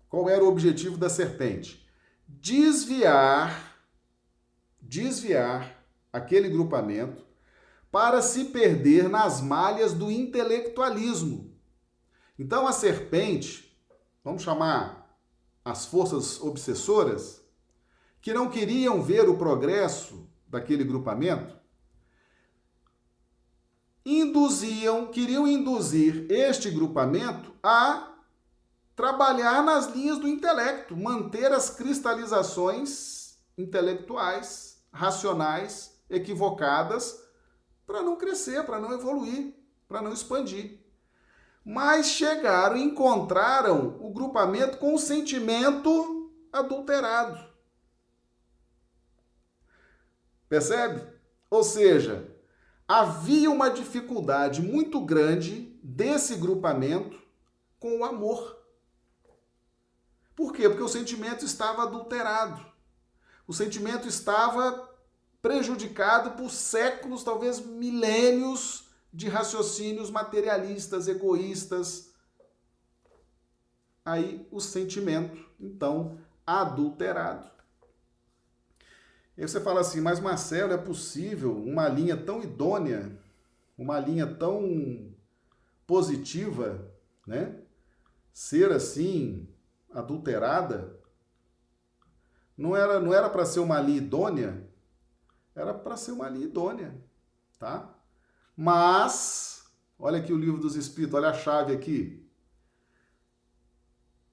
Qual 0.08 0.28
era 0.28 0.44
o 0.44 0.48
objetivo 0.48 0.98
da 0.98 1.08
serpente? 1.08 1.86
Desviar, 2.26 3.78
desviar 4.80 5.82
aquele 6.12 6.48
grupamento 6.50 7.29
para 7.90 8.22
se 8.22 8.46
perder 8.46 9.08
nas 9.08 9.40
malhas 9.40 9.92
do 9.92 10.10
intelectualismo. 10.10 11.52
Então 12.38 12.66
a 12.66 12.72
serpente, 12.72 13.76
vamos 14.24 14.42
chamar 14.42 15.18
as 15.64 15.86
forças 15.86 16.40
obsessoras, 16.40 17.44
que 18.20 18.32
não 18.32 18.48
queriam 18.48 19.02
ver 19.02 19.28
o 19.28 19.36
progresso 19.36 20.28
daquele 20.48 20.84
grupamento, 20.84 21.58
induziam, 24.04 25.06
queriam 25.06 25.46
induzir 25.46 26.26
este 26.30 26.70
grupamento 26.70 27.52
a 27.62 28.14
trabalhar 28.96 29.62
nas 29.62 29.86
linhas 29.88 30.18
do 30.18 30.28
intelecto, 30.28 30.96
manter 30.96 31.52
as 31.52 31.70
cristalizações 31.70 33.38
intelectuais, 33.56 34.82
racionais, 34.92 35.98
equivocadas, 36.08 37.22
para 37.90 38.02
não 38.02 38.14
crescer, 38.14 38.64
para 38.64 38.78
não 38.78 38.92
evoluir, 38.92 39.52
para 39.88 40.00
não 40.00 40.12
expandir. 40.12 40.78
Mas 41.64 42.06
chegaram 42.06 42.76
e 42.76 42.84
encontraram 42.84 43.98
o 44.00 44.12
grupamento 44.12 44.78
com 44.78 44.94
o 44.94 44.98
sentimento 44.98 46.32
adulterado. 46.52 47.50
Percebe? 50.48 51.04
Ou 51.50 51.64
seja, 51.64 52.32
havia 52.86 53.50
uma 53.50 53.68
dificuldade 53.68 54.62
muito 54.62 55.00
grande 55.00 55.76
desse 55.82 56.36
grupamento 56.36 57.20
com 57.80 57.98
o 57.98 58.04
amor. 58.04 58.56
Por 60.36 60.52
quê? 60.52 60.68
Porque 60.68 60.84
o 60.84 60.88
sentimento 60.88 61.44
estava 61.44 61.82
adulterado. 61.82 62.64
O 63.48 63.52
sentimento 63.52 64.06
estava 64.06 64.89
prejudicado 65.42 66.32
por 66.32 66.50
séculos, 66.50 67.24
talvez 67.24 67.64
milênios 67.64 68.88
de 69.12 69.28
raciocínios 69.28 70.10
materialistas, 70.10 71.08
egoístas. 71.08 72.12
Aí 74.04 74.46
o 74.50 74.60
sentimento, 74.60 75.44
então, 75.58 76.18
adulterado. 76.46 77.50
E 79.36 79.42
você 79.42 79.60
fala 79.60 79.80
assim, 79.80 80.00
mas 80.00 80.20
Marcelo, 80.20 80.72
é 80.72 80.78
possível 80.78 81.56
uma 81.56 81.88
linha 81.88 82.16
tão 82.16 82.42
idônea, 82.42 83.18
uma 83.76 83.98
linha 83.98 84.26
tão 84.26 85.14
positiva, 85.86 86.92
né? 87.26 87.58
Ser 88.32 88.70
assim 88.70 89.48
adulterada? 89.90 90.96
Não 92.56 92.76
era 92.76 93.00
não 93.00 93.14
era 93.14 93.30
para 93.30 93.46
ser 93.46 93.60
uma 93.60 93.80
linha 93.80 93.98
idônea? 93.98 94.69
Era 95.54 95.74
para 95.74 95.96
ser 95.96 96.12
uma 96.12 96.28
linha 96.28 96.46
idônea, 96.46 96.94
tá? 97.58 97.94
Mas 98.56 99.64
olha 99.98 100.18
aqui 100.18 100.32
o 100.32 100.38
livro 100.38 100.60
dos 100.60 100.76
espíritos, 100.76 101.14
olha 101.14 101.30
a 101.30 101.34
chave 101.34 101.72
aqui. 101.72 102.26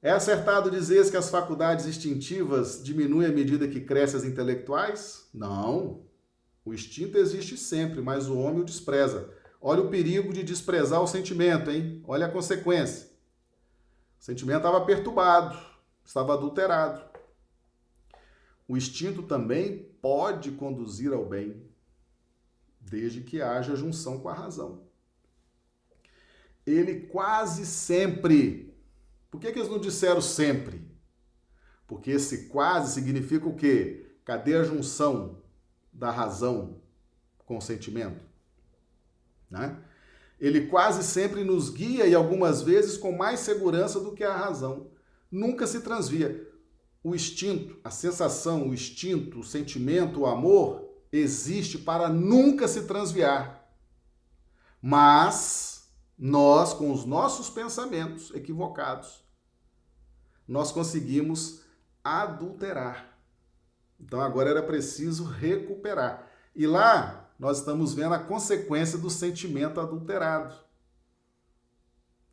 É 0.02 0.12
acertado 0.12 0.70
dizer 0.70 1.10
que 1.10 1.18
as 1.18 1.30
faculdades 1.30 1.86
instintivas 1.86 2.84
diminuem 2.84 3.28
à 3.28 3.32
medida 3.32 3.68
que 3.68 3.82
crescem 3.82 4.20
as 4.20 4.26
intelectuais? 4.26 5.28
Não. 5.34 6.06
O 6.64 6.74
instinto 6.74 7.18
existe 7.18 7.58
sempre, 7.58 8.02
mas 8.02 8.28
o 8.28 8.38
homem 8.38 8.62
o 8.62 8.66
despreza. 8.66 9.34
Olha 9.60 9.82
o 9.82 9.90
perigo 9.90 10.32
de 10.32 10.44
desprezar 10.44 11.02
o 11.02 11.08
sentimento, 11.08 11.72
hein? 11.72 12.04
Olha 12.06 12.28
a 12.28 12.32
consequência. 12.32 13.08
O 14.20 14.24
sentimento 14.24 14.58
estava 14.58 14.86
perturbado, 14.86 15.58
estava 16.06 16.34
adulterado. 16.34 17.07
O 18.68 18.76
instinto 18.76 19.24
também 19.24 19.90
pode 20.02 20.52
conduzir 20.52 21.14
ao 21.14 21.26
bem, 21.26 21.64
desde 22.80 23.22
que 23.22 23.42
haja 23.42 23.76
junção 23.76 24.20
com 24.20 24.30
a 24.30 24.34
razão. 24.34 24.82
Ele 26.66 27.02
quase 27.08 27.66
sempre 27.66 28.68
por 29.30 29.42
que, 29.42 29.52
que 29.52 29.60
eles 29.60 29.70
não 29.70 29.80
disseram 29.80 30.22
sempre? 30.22 30.90
Porque 31.86 32.12
esse 32.12 32.48
quase 32.48 32.94
significa 32.94 33.48
o 33.48 33.56
quê? 33.56 34.08
Cadê 34.26 34.56
a 34.56 34.64
junção 34.64 35.42
da 35.92 36.10
razão 36.12 36.82
com 37.46 37.58
o 37.58 37.62
sentimento? 37.62 38.26
Né? 39.50 39.78
Ele 40.40 40.68
quase 40.68 41.04
sempre 41.04 41.44
nos 41.44 41.70
guia 41.70 42.06
e 42.06 42.14
algumas 42.14 42.62
vezes 42.62 42.98
com 42.98 43.12
mais 43.12 43.42
segurança 43.42 44.00
do 44.00 44.14
que 44.14 44.24
a 44.24 44.36
razão. 44.36 44.90
Nunca 45.32 45.68
se 45.68 45.82
transvia. 45.82 46.47
O 47.04 47.16
instinto, 47.16 47.80
a 47.84 47.90
sensação, 47.90 48.68
o 48.68 48.74
instinto, 48.74 49.40
o 49.40 49.44
sentimento, 49.44 50.22
o 50.22 50.26
amor 50.26 50.88
existe 51.12 51.78
para 51.78 52.10
nunca 52.10 52.68
se 52.68 52.84
transviar. 52.84 53.66
Mas 54.82 55.90
nós, 56.18 56.74
com 56.74 56.92
os 56.92 57.06
nossos 57.06 57.50
pensamentos 57.50 58.34
equivocados, 58.34 59.24
nós 60.48 60.72
conseguimos 60.72 61.62
adulterar. 62.04 63.18
Então 64.00 64.22
agora 64.22 64.50
era 64.50 64.64
preciso 64.64 65.24
recuperar. 65.24 66.28
E 66.56 66.66
lá 66.66 67.30
nós 67.38 67.60
estamos 67.60 67.94
vendo 67.94 68.14
a 68.14 68.20
consequência 68.20 68.98
do 68.98 69.10
sentimento 69.10 69.80
adulterado. 69.80 70.56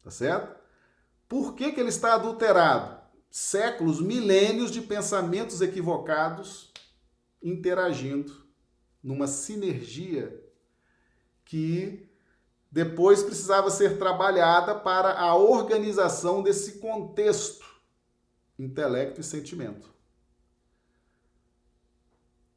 Tá 0.02 0.10
certo? 0.10 0.54
Por 1.28 1.54
que, 1.54 1.72
que 1.72 1.80
ele 1.80 1.88
está 1.88 2.14
adulterado? 2.14 3.03
Séculos, 3.36 4.00
milênios 4.00 4.70
de 4.70 4.80
pensamentos 4.80 5.60
equivocados 5.60 6.72
interagindo 7.42 8.32
numa 9.02 9.26
sinergia 9.26 10.40
que 11.44 12.08
depois 12.70 13.24
precisava 13.24 13.70
ser 13.70 13.98
trabalhada 13.98 14.72
para 14.72 15.18
a 15.18 15.34
organização 15.34 16.44
desse 16.44 16.78
contexto, 16.78 17.66
intelecto 18.56 19.20
e 19.20 19.24
sentimento. 19.24 19.92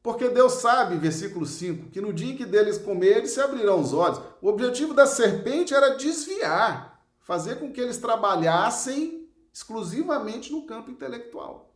Porque 0.00 0.28
Deus 0.28 0.52
sabe, 0.52 0.96
versículo 0.96 1.44
5, 1.44 1.90
que 1.90 2.00
no 2.00 2.12
dia 2.12 2.34
em 2.34 2.36
que 2.36 2.46
deles 2.46 2.78
comerem 2.78 3.26
se 3.26 3.40
abrirão 3.40 3.80
os 3.80 3.92
olhos. 3.92 4.20
O 4.40 4.46
objetivo 4.46 4.94
da 4.94 5.08
serpente 5.08 5.74
era 5.74 5.96
desviar, 5.96 7.04
fazer 7.18 7.56
com 7.56 7.72
que 7.72 7.80
eles 7.80 7.98
trabalhassem 7.98 9.17
exclusivamente 9.58 10.52
no 10.52 10.64
campo 10.64 10.88
intelectual, 10.88 11.74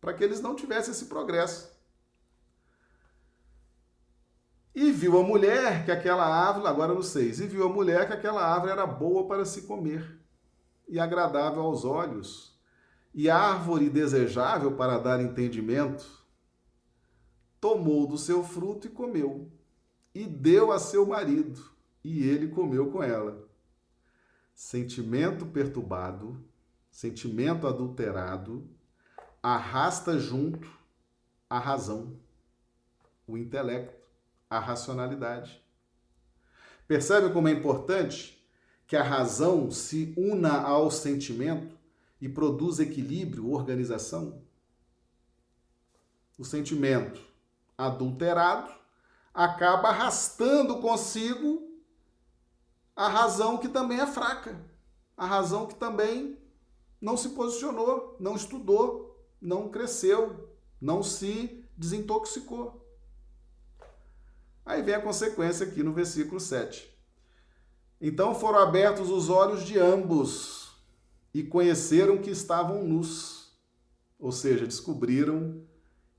para 0.00 0.14
que 0.14 0.22
eles 0.22 0.40
não 0.40 0.54
tivessem 0.54 0.92
esse 0.92 1.06
progresso. 1.06 1.76
E 4.72 4.92
viu 4.92 5.18
a 5.18 5.24
mulher 5.24 5.84
que 5.84 5.90
aquela 5.90 6.24
árvore, 6.24 6.68
agora 6.68 6.94
no 6.94 7.02
6, 7.02 7.40
e 7.40 7.46
viu 7.48 7.64
a 7.64 7.68
mulher 7.68 8.06
que 8.06 8.12
aquela 8.12 8.46
árvore 8.46 8.70
era 8.70 8.86
boa 8.86 9.26
para 9.26 9.44
se 9.44 9.62
comer 9.62 10.20
e 10.86 11.00
agradável 11.00 11.62
aos 11.62 11.84
olhos, 11.84 12.56
e 13.12 13.28
árvore 13.28 13.90
desejável 13.90 14.76
para 14.76 14.96
dar 14.96 15.20
entendimento. 15.20 16.24
Tomou 17.60 18.06
do 18.06 18.16
seu 18.16 18.44
fruto 18.44 18.86
e 18.86 18.90
comeu, 18.90 19.50
e 20.14 20.24
deu 20.24 20.70
a 20.70 20.78
seu 20.78 21.04
marido, 21.04 21.60
e 22.04 22.28
ele 22.28 22.48
comeu 22.48 22.92
com 22.92 23.02
ela. 23.02 23.48
Sentimento 24.54 25.44
perturbado, 25.46 26.53
sentimento 26.94 27.66
adulterado, 27.66 28.70
arrasta 29.42 30.16
junto 30.16 30.70
a 31.50 31.58
razão, 31.58 32.16
o 33.26 33.36
intelecto 33.36 34.00
a 34.48 34.60
racionalidade. 34.60 35.60
Percebe 36.86 37.32
como 37.32 37.48
é 37.48 37.50
importante 37.50 38.40
que 38.86 38.94
a 38.94 39.02
razão 39.02 39.72
se 39.72 40.14
una 40.16 40.60
ao 40.62 40.88
sentimento 40.88 41.76
e 42.20 42.28
produza 42.28 42.84
equilíbrio, 42.84 43.50
organização? 43.50 44.40
O 46.38 46.44
sentimento 46.44 47.20
adulterado 47.76 48.72
acaba 49.34 49.88
arrastando 49.88 50.78
consigo 50.78 51.76
a 52.94 53.08
razão 53.08 53.58
que 53.58 53.66
também 53.66 53.98
é 53.98 54.06
fraca, 54.06 54.64
a 55.16 55.26
razão 55.26 55.66
que 55.66 55.74
também 55.74 56.43
não 57.04 57.18
se 57.18 57.28
posicionou, 57.28 58.16
não 58.18 58.34
estudou, 58.34 59.22
não 59.38 59.68
cresceu, 59.68 60.48
não 60.80 61.02
se 61.02 61.62
desintoxicou. 61.76 62.82
Aí 64.64 64.80
vem 64.80 64.94
a 64.94 65.02
consequência 65.02 65.66
aqui 65.66 65.82
no 65.82 65.92
versículo 65.92 66.40
7. 66.40 66.90
Então 68.00 68.34
foram 68.34 68.58
abertos 68.58 69.10
os 69.10 69.28
olhos 69.28 69.64
de 69.64 69.78
ambos, 69.78 70.64
e 71.34 71.42
conheceram 71.42 72.16
que 72.16 72.30
estavam 72.30 72.84
nus, 72.84 73.52
ou 74.18 74.32
seja, 74.32 74.66
descobriram 74.66 75.62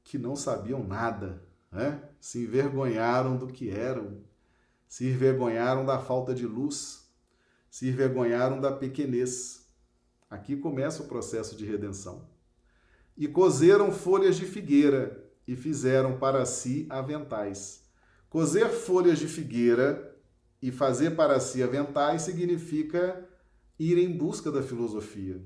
que 0.04 0.20
não 0.20 0.36
sabiam 0.36 0.84
nada, 0.84 1.42
né? 1.72 2.04
se 2.20 2.44
envergonharam 2.44 3.38
do 3.38 3.48
que 3.48 3.72
eram, 3.72 4.22
se 4.88 5.08
envergonharam 5.08 5.84
da 5.84 5.98
falta 5.98 6.36
de 6.36 6.46
luz, 6.46 7.10
se 7.72 7.88
envergonharam 7.88 8.62
da 8.62 8.72
pequenez. 8.72 9.65
Aqui 10.30 10.56
começa 10.56 11.04
o 11.04 11.08
processo 11.08 11.56
de 11.56 11.66
redenção. 11.66 12.28
E 13.18 13.28
cozeram 13.28 13.92
folhas 13.92 14.36
de 14.36 14.46
figueira 14.46 15.24
e 15.48 15.56
fizeram 15.56 16.18
para 16.18 16.46
si 16.46 16.86
aventais. 16.90 17.84
Cozer 18.30 18.70
folhas 18.70 19.20
de 19.20 19.28
figueira 19.28 20.16
e 20.62 20.72
fazer 20.72 21.12
para 21.12 21.40
si 21.40 21.62
aventais 21.62 22.24
significa 22.24 23.28
ir 23.78 23.98
em 23.98 24.18
busca 24.18 24.52
da 24.52 24.64
filosofia, 24.64 25.42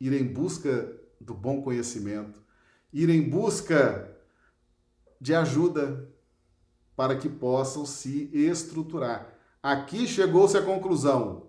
ir 0.00 0.12
em 0.12 0.24
busca 0.24 0.96
do 1.20 1.34
bom 1.34 1.62
conhecimento, 1.62 2.40
ir 2.92 3.10
em 3.10 3.28
busca 3.28 4.16
de 5.20 5.34
ajuda 5.34 6.08
para 6.94 7.16
que 7.16 7.28
possam 7.28 7.84
se 7.84 8.30
estruturar. 8.32 9.34
Aqui 9.62 10.06
chegou-se 10.06 10.56
à 10.56 10.62
conclusão 10.62 11.43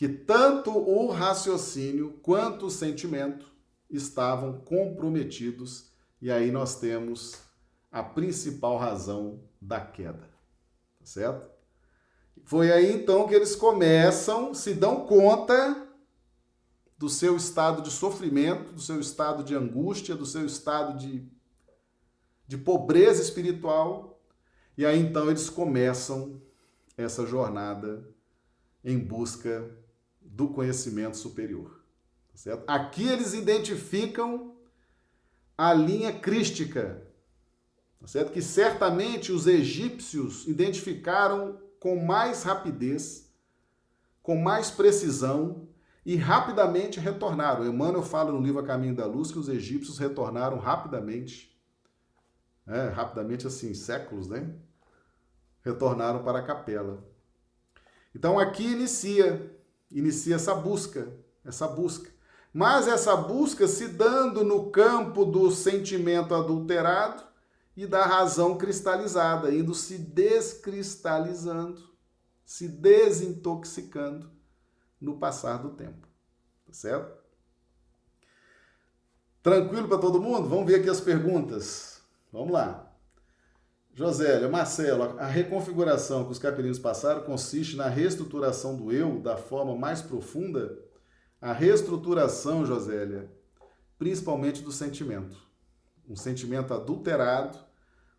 que 0.00 0.08
tanto 0.08 0.70
o 0.70 1.10
raciocínio 1.10 2.18
quanto 2.22 2.64
o 2.64 2.70
sentimento 2.70 3.52
estavam 3.90 4.58
comprometidos, 4.60 5.92
e 6.22 6.30
aí 6.30 6.50
nós 6.50 6.80
temos 6.80 7.34
a 7.92 8.02
principal 8.02 8.78
razão 8.78 9.42
da 9.60 9.78
queda. 9.78 10.26
Tá 10.98 11.04
certo? 11.04 11.50
Foi 12.46 12.72
aí 12.72 12.90
então 12.90 13.28
que 13.28 13.34
eles 13.34 13.54
começam, 13.54 14.54
se 14.54 14.72
dão 14.72 15.04
conta 15.06 15.86
do 16.96 17.10
seu 17.10 17.36
estado 17.36 17.82
de 17.82 17.90
sofrimento, 17.90 18.72
do 18.72 18.80
seu 18.80 18.98
estado 19.00 19.44
de 19.44 19.54
angústia, 19.54 20.16
do 20.16 20.24
seu 20.24 20.46
estado 20.46 20.96
de, 20.98 21.28
de 22.48 22.56
pobreza 22.56 23.20
espiritual. 23.20 24.18
E 24.78 24.86
aí 24.86 24.98
então 24.98 25.28
eles 25.28 25.50
começam 25.50 26.40
essa 26.96 27.26
jornada 27.26 28.02
em 28.82 28.98
busca 28.98 29.78
do 30.40 30.48
conhecimento 30.48 31.18
superior. 31.18 31.82
Tá 32.32 32.38
certo? 32.38 32.64
Aqui 32.66 33.06
eles 33.06 33.34
identificam 33.34 34.56
a 35.56 35.74
linha 35.74 36.18
crística, 36.18 37.06
tá 38.00 38.06
certo? 38.06 38.32
que 38.32 38.40
certamente 38.40 39.32
os 39.32 39.46
egípcios 39.46 40.48
identificaram 40.48 41.60
com 41.78 42.02
mais 42.02 42.42
rapidez, 42.42 43.30
com 44.22 44.40
mais 44.40 44.70
precisão 44.70 45.68
e 46.06 46.16
rapidamente 46.16 46.98
retornaram. 46.98 47.66
Emmanuel 47.66 48.02
fala 48.02 48.32
no 48.32 48.40
livro 48.40 48.60
A 48.60 48.66
Caminho 48.66 48.94
da 48.94 49.04
Luz 49.04 49.30
que 49.30 49.38
os 49.38 49.50
egípcios 49.50 49.98
retornaram 49.98 50.58
rapidamente, 50.58 51.54
é, 52.66 52.88
rapidamente 52.88 53.46
assim, 53.46 53.74
séculos, 53.74 54.26
né? 54.26 54.50
Retornaram 55.62 56.24
para 56.24 56.38
a 56.38 56.42
capela. 56.42 57.04
Então 58.14 58.38
aqui 58.38 58.64
inicia, 58.64 59.59
inicia 59.90 60.36
essa 60.36 60.54
busca, 60.54 61.12
essa 61.44 61.66
busca. 61.66 62.10
Mas 62.52 62.88
essa 62.88 63.16
busca 63.16 63.66
se 63.68 63.88
dando 63.88 64.44
no 64.44 64.70
campo 64.70 65.24
do 65.24 65.50
sentimento 65.50 66.34
adulterado 66.34 67.22
e 67.76 67.86
da 67.86 68.04
razão 68.04 68.58
cristalizada, 68.58 69.54
indo 69.54 69.74
se 69.74 69.96
descristalizando, 69.96 71.88
se 72.44 72.66
desintoxicando 72.66 74.30
no 75.00 75.18
passar 75.18 75.58
do 75.58 75.70
tempo. 75.70 76.08
Tá 76.66 76.72
certo? 76.72 77.20
Tranquilo 79.42 79.88
para 79.88 79.98
todo 79.98 80.20
mundo? 80.20 80.48
Vamos 80.48 80.66
ver 80.66 80.80
aqui 80.80 80.90
as 80.90 81.00
perguntas. 81.00 82.02
Vamos 82.32 82.52
lá. 82.52 82.89
Josélia, 84.00 84.48
Marcelo, 84.48 85.02
a 85.18 85.26
reconfiguração 85.26 86.24
que 86.24 86.32
os 86.32 86.38
capelinos 86.38 86.78
passaram 86.78 87.20
consiste 87.20 87.76
na 87.76 87.86
reestruturação 87.86 88.74
do 88.74 88.90
eu 88.90 89.20
da 89.20 89.36
forma 89.36 89.76
mais 89.76 90.00
profunda? 90.00 90.82
A 91.38 91.52
reestruturação, 91.52 92.64
Josélia, 92.64 93.30
principalmente 93.98 94.62
do 94.62 94.72
sentimento. 94.72 95.36
Um 96.08 96.16
sentimento 96.16 96.72
adulterado, 96.72 97.58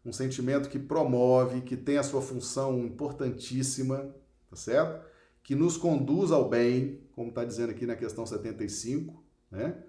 um 0.05 0.13
sentimento 0.13 0.69
que 0.69 0.77
promove, 0.77 1.61
que 1.61 1.75
tem 1.75 1.97
a 1.97 2.03
sua 2.03 2.21
função 2.21 2.77
importantíssima, 2.85 4.13
tá 4.51 4.55
certo? 4.55 5.03
Que 5.41 5.55
nos 5.55 5.77
conduz 5.77 6.31
ao 6.31 6.47
bem, 6.47 7.01
como 7.13 7.29
está 7.29 7.43
dizendo 7.43 7.71
aqui 7.71 7.87
na 7.87 7.95
questão 7.95 8.23
75, 8.23 9.25
né? 9.49 9.83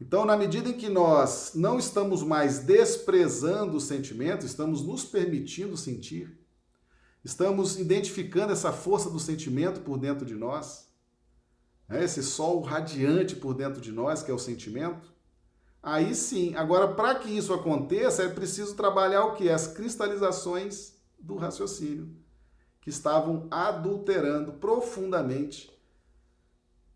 Então, 0.00 0.24
na 0.24 0.36
medida 0.36 0.68
em 0.68 0.72
que 0.72 0.88
nós 0.88 1.52
não 1.54 1.78
estamos 1.78 2.22
mais 2.22 2.60
desprezando 2.60 3.76
o 3.76 3.80
sentimento, 3.80 4.44
estamos 4.44 4.82
nos 4.82 5.04
permitindo 5.04 5.76
sentir, 5.76 6.38
estamos 7.24 7.78
identificando 7.78 8.52
essa 8.52 8.72
força 8.72 9.08
do 9.08 9.18
sentimento 9.18 9.80
por 9.80 9.98
dentro 9.98 10.26
de 10.26 10.34
nós, 10.34 10.88
né? 11.88 12.04
esse 12.04 12.22
sol 12.22 12.60
radiante 12.60 13.36
por 13.36 13.54
dentro 13.54 13.80
de 13.80 13.92
nós, 13.92 14.22
que 14.22 14.30
é 14.30 14.34
o 14.34 14.38
sentimento, 14.38 15.14
Aí 15.84 16.14
sim. 16.14 16.54
Agora, 16.56 16.88
para 16.88 17.14
que 17.16 17.28
isso 17.28 17.52
aconteça, 17.52 18.22
é 18.22 18.28
preciso 18.28 18.74
trabalhar 18.74 19.26
o 19.26 19.34
que? 19.34 19.50
As 19.50 19.66
cristalizações 19.66 20.94
do 21.20 21.36
raciocínio, 21.36 22.08
que 22.80 22.88
estavam 22.88 23.46
adulterando 23.50 24.54
profundamente 24.54 25.70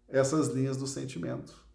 essas 0.09 0.49
linhas 0.49 0.79
do 0.79 0.87
sentimento. 0.87 1.68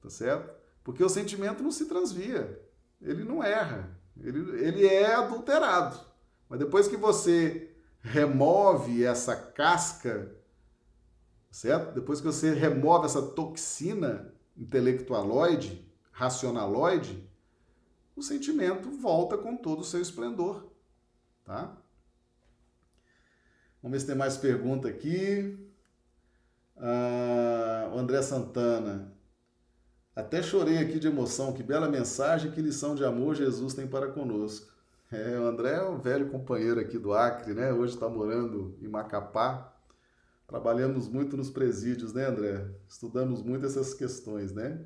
Tá 0.00 0.08
certo? 0.08 0.54
Porque 0.82 1.04
o 1.04 1.08
sentimento 1.08 1.62
não 1.62 1.70
se 1.70 1.86
transvia, 1.86 2.60
ele 3.00 3.22
não 3.22 3.42
erra, 3.42 3.98
ele, 4.18 4.38
ele 4.60 4.86
é 4.86 5.14
adulterado. 5.14 6.00
Mas 6.48 6.58
depois 6.58 6.88
que 6.88 6.96
você 6.96 7.70
remove 8.00 9.04
essa 9.04 9.36
casca, 9.36 10.34
certo? 11.50 11.94
Depois 11.94 12.20
que 12.20 12.26
você 12.26 12.52
remove 12.52 13.06
essa 13.06 13.22
toxina 13.22 14.34
intelectualoide, 14.56 15.86
racionaloide, 16.10 17.28
o 18.16 18.22
sentimento 18.22 18.90
volta 18.90 19.38
com 19.38 19.56
todo 19.56 19.80
o 19.80 19.84
seu 19.84 20.00
esplendor, 20.00 20.70
tá? 21.44 21.76
Vamos 23.82 23.96
ver 23.96 24.00
se 24.00 24.06
tem 24.06 24.16
mais 24.16 24.36
pergunta 24.36 24.88
aqui. 24.88 25.58
Ah, 26.76 27.90
o 27.94 27.98
André 27.98 28.20
Santana. 28.20 29.16
Até 30.14 30.42
chorei 30.42 30.78
aqui 30.78 30.98
de 30.98 31.06
emoção. 31.06 31.52
Que 31.52 31.62
bela 31.62 31.88
mensagem, 31.88 32.50
que 32.50 32.60
lição 32.60 32.94
de 32.94 33.04
amor 33.04 33.34
Jesus 33.34 33.74
tem 33.74 33.86
para 33.86 34.10
conosco. 34.10 34.72
É, 35.10 35.38
o 35.38 35.44
André 35.44 35.74
é 35.74 35.82
um 35.82 35.98
velho 35.98 36.30
companheiro 36.30 36.78
aqui 36.78 36.98
do 36.98 37.12
Acre, 37.12 37.52
né? 37.52 37.72
Hoje 37.72 37.94
está 37.94 38.08
morando 38.08 38.76
em 38.80 38.88
Macapá. 38.88 39.76
Trabalhamos 40.46 41.08
muito 41.08 41.36
nos 41.36 41.50
presídios, 41.50 42.12
né, 42.12 42.26
André? 42.26 42.66
Estudamos 42.88 43.42
muito 43.42 43.66
essas 43.66 43.94
questões, 43.94 44.52
né? 44.52 44.80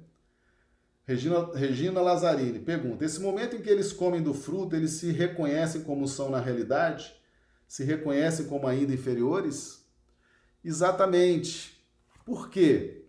Regina, 1.07 1.55
Regina 1.55 2.01
Lazzarini 2.01 2.59
pergunta: 2.59 3.05
esse 3.05 3.20
momento 3.20 3.57
em 3.57 3.61
que 3.61 3.68
eles 3.68 3.93
comem 3.93 4.22
do 4.22 4.33
fruto, 4.33 4.75
eles 4.75 4.93
se 4.93 5.12
reconhecem 5.12 5.83
como 5.83 6.09
são 6.09 6.31
na 6.31 6.41
realidade? 6.41 7.14
Se 7.68 7.85
reconhecem 7.85 8.47
como 8.47 8.66
ainda 8.66 8.93
inferiores? 8.93 9.85
Exatamente. 10.64 11.83
Por 12.25 12.49
quê? 12.49 13.03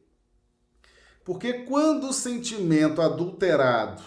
Porque 1.26 1.54
quando 1.64 2.10
o 2.10 2.14
sentimento 2.14 3.02
adulterado 3.02 4.02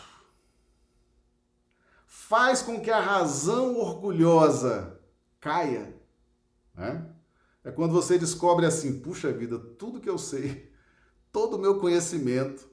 faz 2.07 2.63
com 2.63 2.81
que 2.81 2.93
a 2.93 3.01
razão 3.01 3.77
orgulhosa 3.77 5.01
caia, 5.41 5.97
né? 6.73 7.11
é 7.65 7.73
quando 7.73 7.93
você 7.93 8.17
descobre 8.17 8.65
assim: 8.65 9.01
puxa 9.01 9.33
vida, 9.33 9.59
tudo 9.59 10.01
que 10.01 10.09
eu 10.09 10.17
sei, 10.17 10.73
todo 11.33 11.55
o 11.55 11.59
meu 11.59 11.81
conhecimento, 11.81 12.69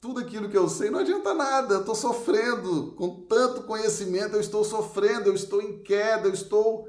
tudo 0.00 0.20
aquilo 0.20 0.48
que 0.48 0.56
eu 0.56 0.70
sei, 0.70 0.88
não 0.88 1.00
adianta 1.00 1.34
nada, 1.34 1.74
eu 1.74 1.80
estou 1.80 1.94
sofrendo, 1.94 2.92
com 2.92 3.26
tanto 3.26 3.64
conhecimento, 3.64 4.36
eu 4.36 4.40
estou 4.40 4.64
sofrendo, 4.64 5.28
eu 5.28 5.34
estou 5.34 5.60
em 5.60 5.82
queda, 5.82 6.28
eu 6.28 6.32
estou 6.32 6.88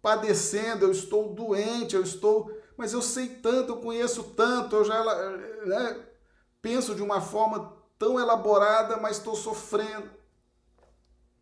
padecendo, 0.00 0.84
eu 0.84 0.92
estou 0.92 1.34
doente, 1.34 1.96
eu 1.96 2.02
estou. 2.02 2.56
Mas 2.76 2.92
eu 2.92 3.02
sei 3.02 3.28
tanto, 3.28 3.72
eu 3.72 3.76
conheço 3.78 4.22
tanto, 4.36 4.76
eu 4.76 4.84
já 4.84 5.04
né, 5.66 6.09
penso 6.62 6.94
de 6.94 7.02
uma 7.02 7.20
forma 7.20 7.76
tão 7.98 8.18
elaborada, 8.18 8.96
mas 8.96 9.18
estou 9.18 9.34
sofrendo. 9.34 10.10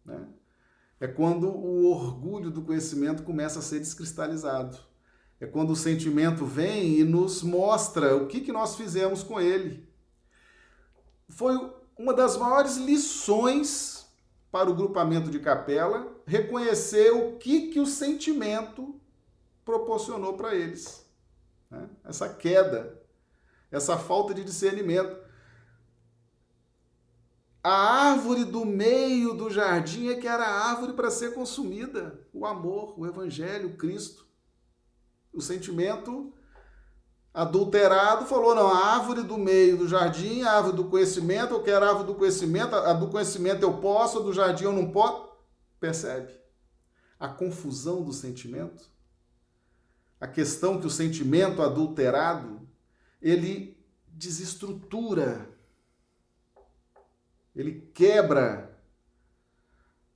Né? 0.05 0.27
É 1.01 1.07
quando 1.07 1.49
o 1.49 1.91
orgulho 1.91 2.51
do 2.51 2.63
conhecimento 2.63 3.23
começa 3.23 3.61
a 3.61 3.63
ser 3.63 3.79
descristalizado. 3.79 4.79
É 5.41 5.47
quando 5.47 5.71
o 5.71 5.77
sentimento 5.77 6.45
vem 6.45 6.99
e 6.99 7.05
nos 7.05 7.43
mostra 7.43 8.17
o 8.17 8.27
que, 8.27 8.41
que 8.41 8.53
nós 8.53 8.75
fizemos 8.75 9.23
com 9.23 9.41
ele 9.41 9.89
foi 11.29 11.73
uma 11.97 12.15
das 12.15 12.37
maiores 12.37 12.77
lições 12.77 14.07
para 14.51 14.71
o 14.71 14.75
grupamento 14.75 15.31
de 15.31 15.39
capela 15.39 16.17
reconhecer 16.27 17.11
o 17.11 17.37
que, 17.37 17.69
que 17.69 17.81
o 17.81 17.87
sentimento 17.87 18.99
proporcionou 19.65 20.35
para 20.35 20.55
eles. 20.55 21.07
Né? 21.71 21.89
Essa 22.05 22.29
queda, 22.29 22.98
essa 23.71 23.97
falta 23.97 24.33
de 24.35 24.45
discernimento. 24.45 25.17
A 27.63 28.11
árvore 28.11 28.45
do 28.45 28.65
meio 28.65 29.35
do 29.35 29.51
jardim 29.51 30.09
é 30.09 30.17
que 30.17 30.27
era 30.27 30.45
a 30.45 30.71
árvore 30.71 30.93
para 30.93 31.11
ser 31.11 31.35
consumida. 31.35 32.27
O 32.33 32.47
amor, 32.47 32.99
o 32.99 33.07
evangelho, 33.07 33.69
o 33.69 33.77
Cristo. 33.77 34.27
O 35.33 35.41
sentimento 35.41 36.33
adulterado 37.35 38.27
falou: 38.27 38.55
não, 38.55 38.69
a 38.69 38.95
árvore 38.95 39.23
do 39.23 39.37
meio 39.37 39.77
do 39.77 39.89
jardim, 39.89 40.43
a 40.43 40.53
árvore 40.53 40.77
do 40.77 40.85
conhecimento, 40.85 41.55
eu 41.55 41.63
quero 41.63 41.85
a 41.85 41.89
árvore 41.89 42.07
do 42.07 42.15
conhecimento, 42.15 42.75
a 42.75 42.93
do 42.93 43.09
conhecimento 43.09 43.63
eu 43.63 43.79
posso, 43.79 44.19
a 44.19 44.23
do 44.23 44.33
jardim 44.33 44.65
eu 44.65 44.73
não 44.73 44.91
posso. 44.91 45.29
Percebe? 45.79 46.33
A 47.19 47.29
confusão 47.29 48.03
do 48.03 48.13
sentimento. 48.13 48.91
A 50.21 50.27
questão 50.27 50.81
que 50.81 50.87
o 50.87 50.91
sentimento 50.91 51.63
adulterado, 51.63 52.58
ele 53.21 53.77
desestrutura 54.09 55.49
ele 57.59 57.91
quebra 57.93 58.81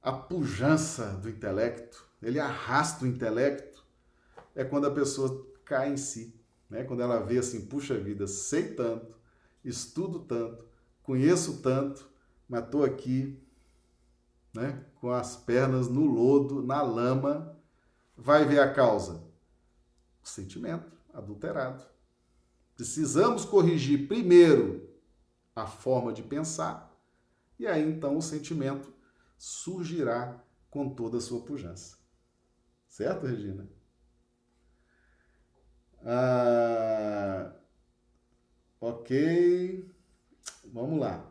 a 0.00 0.12
pujança 0.12 1.06
do 1.14 1.28
intelecto, 1.28 2.06
ele 2.22 2.38
arrasta 2.38 3.04
o 3.04 3.08
intelecto, 3.08 3.84
é 4.54 4.62
quando 4.62 4.86
a 4.86 4.92
pessoa 4.92 5.44
cai 5.64 5.92
em 5.92 5.96
si, 5.96 6.32
né? 6.70 6.84
Quando 6.84 7.02
ela 7.02 7.18
vê 7.18 7.38
assim, 7.38 7.66
puxa 7.66 7.98
vida, 7.98 8.28
sei 8.28 8.74
tanto, 8.74 9.16
estudo 9.64 10.20
tanto, 10.20 10.64
conheço 11.02 11.60
tanto, 11.62 12.08
mas 12.48 12.64
estou 12.64 12.84
aqui, 12.84 13.42
né? 14.54 14.84
Com 15.00 15.10
as 15.10 15.34
pernas 15.34 15.88
no 15.88 16.04
lodo, 16.04 16.62
na 16.62 16.80
lama, 16.80 17.56
vai 18.16 18.44
ver 18.44 18.60
a 18.60 18.72
causa, 18.72 19.20
o 20.22 20.28
sentimento 20.28 20.92
adulterado. 21.12 21.91
Precisamos 22.76 23.44
corrigir 23.44 24.08
primeiro 24.08 24.88
a 25.54 25.66
forma 25.66 26.12
de 26.12 26.22
pensar 26.22 26.92
e 27.58 27.66
aí 27.66 27.82
então 27.82 28.16
o 28.16 28.22
sentimento 28.22 28.92
surgirá 29.38 30.42
com 30.70 30.88
toda 30.88 31.18
a 31.18 31.20
sua 31.20 31.40
pujança. 31.42 31.96
Certo, 32.88 33.26
Regina? 33.26 33.68
Ah, 36.04 37.52
ok. 38.80 39.88
Vamos 40.72 40.98
lá. 40.98 41.24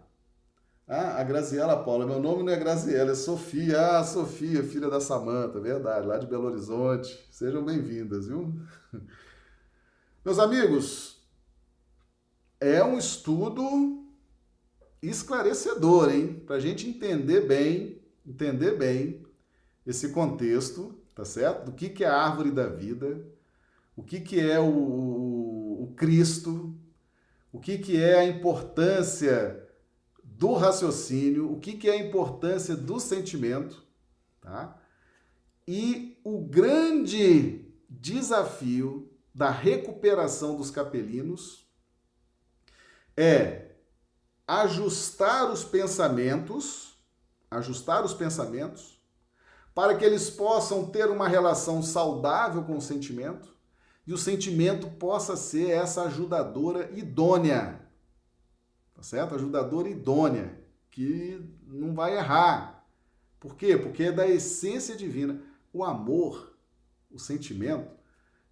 Ah, 0.87 1.19
a 1.19 1.23
Graziela 1.23 1.83
Paula. 1.83 2.05
Meu 2.05 2.19
nome 2.19 2.43
não 2.43 2.51
é 2.51 2.57
Graziela, 2.57 3.11
é 3.11 3.15
Sofia. 3.15 3.99
Ah, 3.99 4.03
Sofia, 4.03 4.63
filha 4.63 4.89
da 4.89 4.99
Samanta, 4.99 5.59
verdade, 5.59 6.07
lá 6.07 6.17
de 6.17 6.27
Belo 6.27 6.47
Horizonte. 6.47 7.27
Sejam 7.31 7.63
bem-vindas, 7.63 8.27
viu? 8.27 8.53
Meus 10.23 10.39
amigos, 10.39 11.20
é 12.61 12.83
um 12.83 12.95
estudo 12.95 14.05
esclarecedor, 15.01 16.13
hein? 16.13 16.43
Para 16.45 16.57
a 16.57 16.59
gente 16.59 16.87
entender 16.87 17.41
bem, 17.47 17.99
entender 18.25 18.77
bem 18.77 19.25
esse 19.85 20.09
contexto, 20.09 20.95
tá 21.15 21.25
certo? 21.25 21.65
Do 21.65 21.71
que, 21.71 21.89
que 21.89 22.03
é 22.03 22.07
a 22.07 22.21
árvore 22.21 22.51
da 22.51 22.67
vida, 22.67 23.25
o 23.95 24.03
que, 24.03 24.19
que 24.19 24.39
é 24.39 24.59
o, 24.59 24.67
o, 24.67 25.93
Cristo, 25.97 26.75
o 27.51 27.59
que, 27.59 27.79
que 27.79 27.97
é 27.97 28.19
a 28.19 28.25
importância 28.25 29.67
do 30.23 30.53
raciocínio, 30.53 31.51
o 31.51 31.59
que, 31.59 31.73
que 31.73 31.89
é 31.89 31.93
a 31.93 32.07
importância 32.07 32.75
do 32.75 32.99
sentimento, 32.99 33.83
tá? 34.39 34.79
E 35.67 36.19
o 36.23 36.39
grande 36.41 37.65
desafio 37.89 39.09
da 39.33 39.49
recuperação 39.49 40.57
dos 40.57 40.69
capelinos 40.69 41.60
é 43.15 43.71
ajustar 44.47 45.51
os 45.51 45.63
pensamentos, 45.63 46.97
ajustar 47.49 48.03
os 48.03 48.13
pensamentos, 48.13 49.01
para 49.73 49.95
que 49.95 50.03
eles 50.03 50.29
possam 50.29 50.85
ter 50.85 51.09
uma 51.09 51.27
relação 51.27 51.81
saudável 51.81 52.63
com 52.63 52.77
o 52.77 52.81
sentimento 52.81 53.55
e 54.05 54.13
o 54.13 54.17
sentimento 54.17 54.89
possa 54.89 55.35
ser 55.37 55.69
essa 55.69 56.03
ajudadora 56.03 56.91
idônea. 56.91 57.79
Tá 58.93 59.03
certo? 59.03 59.35
Ajudadora 59.35 59.87
idônea, 59.87 60.59
que 60.89 61.41
não 61.67 61.93
vai 61.93 62.17
errar. 62.17 62.85
Por 63.39 63.55
quê? 63.55 63.77
Porque 63.77 64.03
é 64.03 64.11
da 64.11 64.27
essência 64.27 64.95
divina. 64.95 65.41
O 65.71 65.83
amor, 65.83 66.53
o 67.09 67.17
sentimento, 67.17 67.89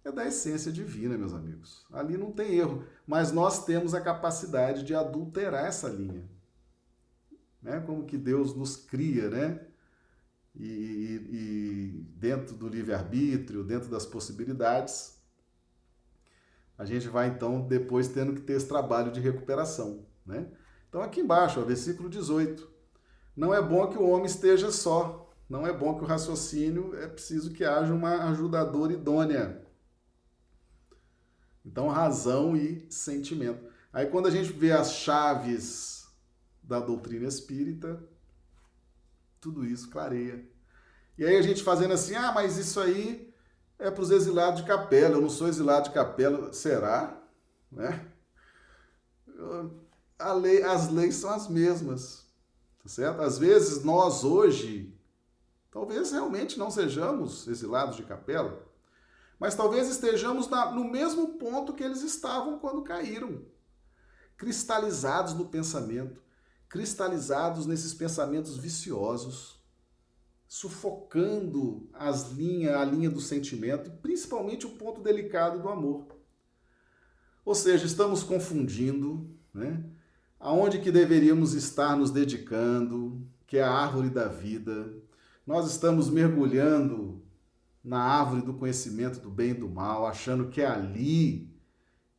é 0.04 0.10
da 0.10 0.26
essência 0.26 0.72
divina, 0.72 1.18
meus 1.18 1.34
amigos. 1.34 1.84
Ali 1.92 2.16
não 2.16 2.32
tem 2.32 2.54
erro, 2.54 2.84
mas 3.10 3.32
nós 3.32 3.64
temos 3.64 3.92
a 3.92 4.00
capacidade 4.00 4.84
de 4.84 4.94
adulterar 4.94 5.66
essa 5.66 5.88
linha. 5.88 6.22
Né? 7.60 7.80
Como 7.80 8.06
que 8.06 8.16
Deus 8.16 8.54
nos 8.54 8.76
cria, 8.76 9.28
né? 9.28 9.66
E, 10.54 10.64
e, 10.64 11.36
e 11.36 12.06
dentro 12.14 12.54
do 12.54 12.68
livre-arbítrio, 12.68 13.64
dentro 13.64 13.88
das 13.88 14.06
possibilidades, 14.06 15.20
a 16.78 16.84
gente 16.84 17.08
vai 17.08 17.26
então 17.26 17.66
depois 17.66 18.06
tendo 18.06 18.32
que 18.32 18.42
ter 18.42 18.52
esse 18.52 18.68
trabalho 18.68 19.10
de 19.10 19.18
recuperação, 19.18 20.06
né? 20.24 20.46
Então 20.88 21.02
aqui 21.02 21.20
embaixo, 21.20 21.60
ó, 21.60 21.64
versículo 21.64 22.08
18. 22.08 22.70
Não 23.36 23.52
é 23.52 23.60
bom 23.60 23.88
que 23.88 23.98
o 23.98 24.08
homem 24.08 24.26
esteja 24.26 24.70
só, 24.70 25.34
não 25.48 25.66
é 25.66 25.72
bom 25.72 25.98
que 25.98 26.04
o 26.04 26.06
raciocínio, 26.06 26.96
é 26.96 27.08
preciso 27.08 27.52
que 27.52 27.64
haja 27.64 27.92
uma 27.92 28.30
ajudadora 28.30 28.92
idônea. 28.92 29.68
Então, 31.64 31.88
razão 31.88 32.56
e 32.56 32.86
sentimento. 32.90 33.64
Aí, 33.92 34.06
quando 34.06 34.26
a 34.26 34.30
gente 34.30 34.52
vê 34.52 34.72
as 34.72 34.92
chaves 34.92 36.08
da 36.62 36.78
doutrina 36.78 37.26
espírita, 37.26 38.00
tudo 39.40 39.64
isso 39.64 39.90
clareia. 39.90 40.44
E 41.18 41.24
aí 41.24 41.36
a 41.36 41.42
gente 41.42 41.62
fazendo 41.62 41.92
assim, 41.92 42.14
ah, 42.14 42.32
mas 42.32 42.56
isso 42.56 42.78
aí 42.80 43.30
é 43.78 43.90
para 43.90 44.02
os 44.02 44.10
exilados 44.10 44.60
de 44.60 44.66
capela, 44.66 45.16
eu 45.16 45.20
não 45.20 45.30
sou 45.30 45.48
exilado 45.48 45.88
de 45.88 45.94
capela. 45.94 46.52
Será? 46.52 47.20
Né? 47.70 48.06
Lei, 50.40 50.62
as 50.62 50.88
leis 50.90 51.16
são 51.16 51.30
as 51.30 51.48
mesmas, 51.48 52.26
tá 52.82 52.88
certo? 52.88 53.22
Às 53.22 53.38
vezes 53.38 53.82
nós 53.82 54.22
hoje, 54.22 54.94
talvez 55.70 56.12
realmente 56.12 56.58
não 56.58 56.70
sejamos 56.70 57.48
exilados 57.48 57.96
de 57.96 58.02
capela, 58.02 58.62
mas 59.40 59.54
talvez 59.54 59.88
estejamos 59.88 60.48
na, 60.48 60.70
no 60.70 60.84
mesmo 60.84 61.38
ponto 61.38 61.72
que 61.72 61.82
eles 61.82 62.02
estavam 62.02 62.58
quando 62.58 62.82
caíram 62.82 63.42
cristalizados 64.36 65.32
no 65.32 65.46
pensamento, 65.46 66.22
cristalizados 66.68 67.66
nesses 67.66 67.94
pensamentos 67.94 68.58
viciosos, 68.58 69.58
sufocando 70.46 71.88
as 71.92 72.30
linhas, 72.32 72.74
a 72.74 72.84
linha 72.84 73.08
do 73.08 73.20
sentimento, 73.20 73.90
principalmente 74.02 74.66
o 74.66 74.70
ponto 74.70 75.00
delicado 75.00 75.60
do 75.60 75.68
amor. 75.68 76.06
Ou 77.44 77.54
seja, 77.54 77.86
estamos 77.86 78.22
confundindo, 78.22 79.28
né? 79.54 79.82
Aonde 80.38 80.80
que 80.80 80.90
deveríamos 80.90 81.54
estar 81.54 81.96
nos 81.96 82.10
dedicando, 82.10 83.26
que 83.46 83.58
é 83.58 83.62
a 83.62 83.70
árvore 83.70 84.10
da 84.10 84.26
vida. 84.26 84.92
Nós 85.46 85.70
estamos 85.70 86.08
mergulhando 86.08 87.19
na 87.82 87.98
árvore 87.98 88.42
do 88.42 88.54
conhecimento 88.54 89.20
do 89.20 89.30
bem 89.30 89.50
e 89.50 89.54
do 89.54 89.68
mal, 89.68 90.06
achando 90.06 90.48
que 90.48 90.60
é 90.60 90.66
ali, 90.66 91.50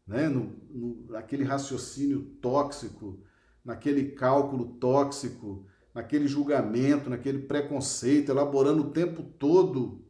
né, 0.05 0.27
no, 0.27 0.55
no, 0.69 1.05
naquele 1.11 1.43
raciocínio 1.43 2.21
tóxico, 2.41 3.19
naquele 3.63 4.11
cálculo 4.11 4.65
tóxico, 4.79 5.65
naquele 5.93 6.27
julgamento, 6.27 7.09
naquele 7.09 7.39
preconceito, 7.39 8.29
elaborando 8.29 8.83
o 8.83 8.91
tempo 8.91 9.23
todo. 9.23 10.03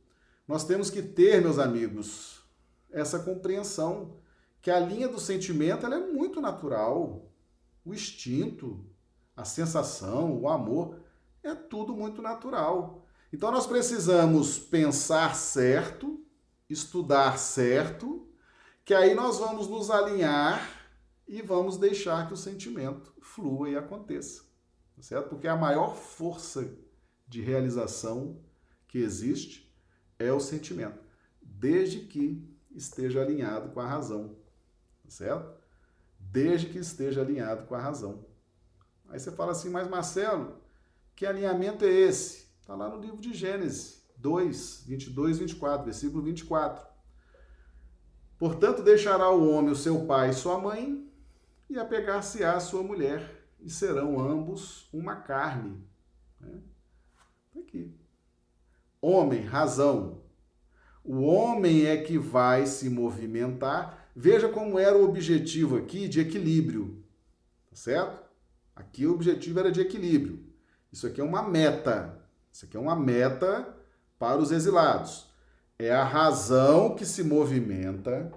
Nós 0.48 0.64
temos 0.64 0.90
que 0.90 1.02
ter, 1.02 1.42
meus 1.42 1.60
amigos, 1.60 2.42
essa 2.92 3.20
compreensão 3.20 4.18
que 4.62 4.70
a 4.70 4.80
linha 4.80 5.08
do 5.08 5.20
sentimento 5.20 5.86
é 5.86 6.00
muito 6.00 6.40
natural. 6.40 7.30
O 7.84 7.94
instinto, 7.94 8.86
a 9.36 9.44
sensação, 9.44 10.40
o 10.40 10.48
amor, 10.48 11.00
é 11.44 11.56
tudo 11.56 11.96
muito 11.96 12.22
natural. 12.22 13.01
Então 13.34 13.50
nós 13.50 13.66
precisamos 13.66 14.60
pensar 14.60 15.36
certo, 15.36 16.22
estudar 16.70 17.38
certo, 17.38 18.28
que 18.84 18.94
aí 18.94 19.14
nós 19.14 19.38
vamos 19.38 19.68
nos 19.68 19.90
alinhar 19.90 20.90
e 21.28 21.42
vamos 21.42 21.78
deixar 21.78 22.28
que 22.28 22.34
o 22.34 22.38
sentimento 22.38 23.14
flua 23.22 23.70
e 23.70 23.78
aconteça. 23.78 24.44
Tá 24.96 25.02
certo? 25.02 25.30
Porque 25.30 25.48
a 25.48 25.56
maior 25.56 25.96
força 25.96 26.78
de 27.26 27.42
realização 27.42 28.44
que 28.88 28.98
existe 28.98 29.74
é 30.20 30.34
o 30.34 30.40
sentimento, 30.42 31.00
desde 31.42 32.02
que 32.02 32.46
esteja 32.76 33.22
alinhado 33.22 33.70
com 33.70 33.80
a 33.80 33.88
razão. 33.88 34.36
Tá 35.04 35.10
certo? 35.10 35.58
Desde 36.20 36.68
que 36.68 36.80
esteja 36.80 37.22
alinhado 37.22 37.66
com 37.66 37.76
a 37.76 37.82
razão. 37.82 38.26
Aí 39.08 39.20
você 39.20 39.32
fala 39.32 39.54
assim, 39.54 39.70
mas 39.70 39.88
Marcelo, 39.88 40.62
que 41.16 41.26
alinhamento 41.26 41.86
é 41.86 41.90
esse? 41.90 42.51
Está 42.62 42.76
lá 42.76 42.88
no 42.88 43.02
livro 43.02 43.20
de 43.20 43.34
Gênesis 43.34 44.08
2, 44.18 44.84
22, 44.86 45.40
24, 45.40 45.84
versículo 45.84 46.22
24. 46.22 46.86
Portanto, 48.38 48.84
deixará 48.84 49.30
o 49.32 49.50
homem 49.50 49.72
o 49.72 49.76
seu 49.76 50.06
pai 50.06 50.30
e 50.30 50.34
sua 50.34 50.60
mãe, 50.60 51.12
e 51.68 51.78
apegar-se-á 51.78 52.56
a 52.56 52.60
sua 52.60 52.84
mulher, 52.84 53.48
e 53.60 53.70
serão 53.70 54.20
ambos 54.20 54.88
uma 54.94 55.16
carne. 55.16 55.84
Né? 56.40 56.62
Tá 57.52 57.60
aqui. 57.60 57.94
Homem, 59.02 59.42
razão. 59.42 60.22
O 61.04 61.22
homem 61.22 61.88
é 61.88 61.98
que 61.98 62.18
vai 62.18 62.68
se 62.68 62.90
movimentar. 62.90 64.12
Veja 64.16 64.48
como 64.48 64.78
era 64.78 64.96
o 64.96 65.04
objetivo 65.04 65.78
aqui 65.78 66.08
de 66.08 66.20
equilíbrio. 66.20 67.04
Tá 67.72 67.76
certo? 67.76 68.24
Aqui 68.76 69.08
o 69.08 69.14
objetivo 69.14 69.60
era 69.60 69.72
de 69.72 69.82
equilíbrio. 69.82 70.46
Isso 70.92 71.08
aqui 71.08 71.20
é 71.20 71.24
uma 71.24 71.42
meta. 71.42 72.21
Isso 72.52 72.66
aqui 72.66 72.76
é 72.76 72.80
uma 72.80 72.96
meta 72.96 73.76
para 74.20 74.40
os 74.40 74.52
exilados. 74.52 75.30
É 75.80 75.92
a 75.92 76.04
razão 76.04 76.96
que 76.96 77.06
se 77.06 77.24
movimenta 77.24 78.32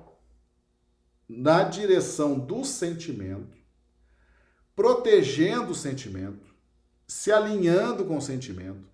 na 1.29 1.62
direção 1.65 2.39
do 2.39 2.65
sentimento, 2.65 3.57
protegendo 4.75 5.73
o 5.73 5.75
sentimento, 5.75 6.55
se 7.07 7.33
alinhando 7.33 8.05
com 8.05 8.17
o 8.17 8.23
sentimento, 8.23 8.89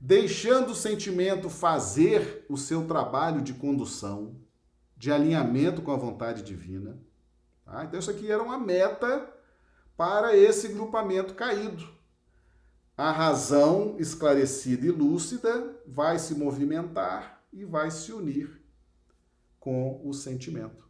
deixando 0.00 0.72
o 0.72 0.74
sentimento 0.74 1.48
fazer 1.48 2.44
o 2.48 2.56
seu 2.56 2.86
trabalho 2.86 3.40
de 3.40 3.54
condução, 3.54 4.36
de 4.96 5.10
alinhamento 5.10 5.82
com 5.82 5.92
a 5.92 5.96
vontade 5.96 6.42
divina. 6.42 6.98
Tá? 7.64 7.84
Então, 7.84 7.98
isso 7.98 8.10
aqui 8.10 8.30
era 8.30 8.42
uma 8.42 8.58
meta 8.58 9.30
para 9.96 10.36
esse 10.36 10.68
grupamento 10.68 11.34
caído. 11.34 11.93
A 12.96 13.10
razão 13.10 13.96
esclarecida 13.98 14.86
e 14.86 14.90
lúcida 14.90 15.80
vai 15.84 16.16
se 16.18 16.34
movimentar 16.34 17.44
e 17.52 17.64
vai 17.64 17.90
se 17.90 18.12
unir 18.12 18.62
com 19.58 20.00
o 20.04 20.12
sentimento. 20.12 20.88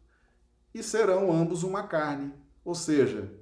E 0.74 0.82
serão 0.82 1.32
ambos 1.32 1.62
uma 1.62 1.84
carne. 1.84 2.34
Ou 2.62 2.74
seja, 2.74 3.32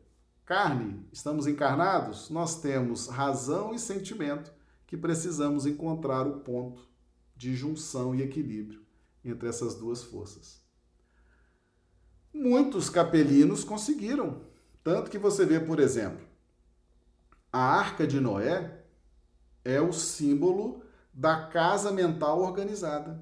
carne, 0.44 1.04
estamos 1.12 1.48
encarnados, 1.48 2.30
nós 2.30 2.60
temos 2.60 3.08
razão 3.08 3.74
e 3.74 3.80
sentimento 3.80 4.52
que 4.86 4.96
precisamos 4.96 5.66
encontrar 5.66 6.26
o 6.28 6.40
ponto 6.40 6.88
de 7.34 7.56
junção 7.56 8.14
e 8.14 8.22
equilíbrio 8.22 8.84
entre 9.24 9.48
essas 9.48 9.74
duas 9.74 10.04
forças. 10.04 10.62
Muitos 12.32 12.88
capelinos 12.88 13.64
conseguiram, 13.64 14.42
tanto 14.84 15.10
que 15.10 15.18
você 15.18 15.44
vê, 15.44 15.58
por 15.58 15.80
exemplo, 15.80 16.31
a 17.52 17.60
arca 17.60 18.06
de 18.06 18.18
Noé 18.18 18.82
é 19.64 19.80
o 19.80 19.92
símbolo 19.92 20.82
da 21.12 21.46
casa 21.46 21.90
mental 21.90 22.40
organizada. 22.40 23.20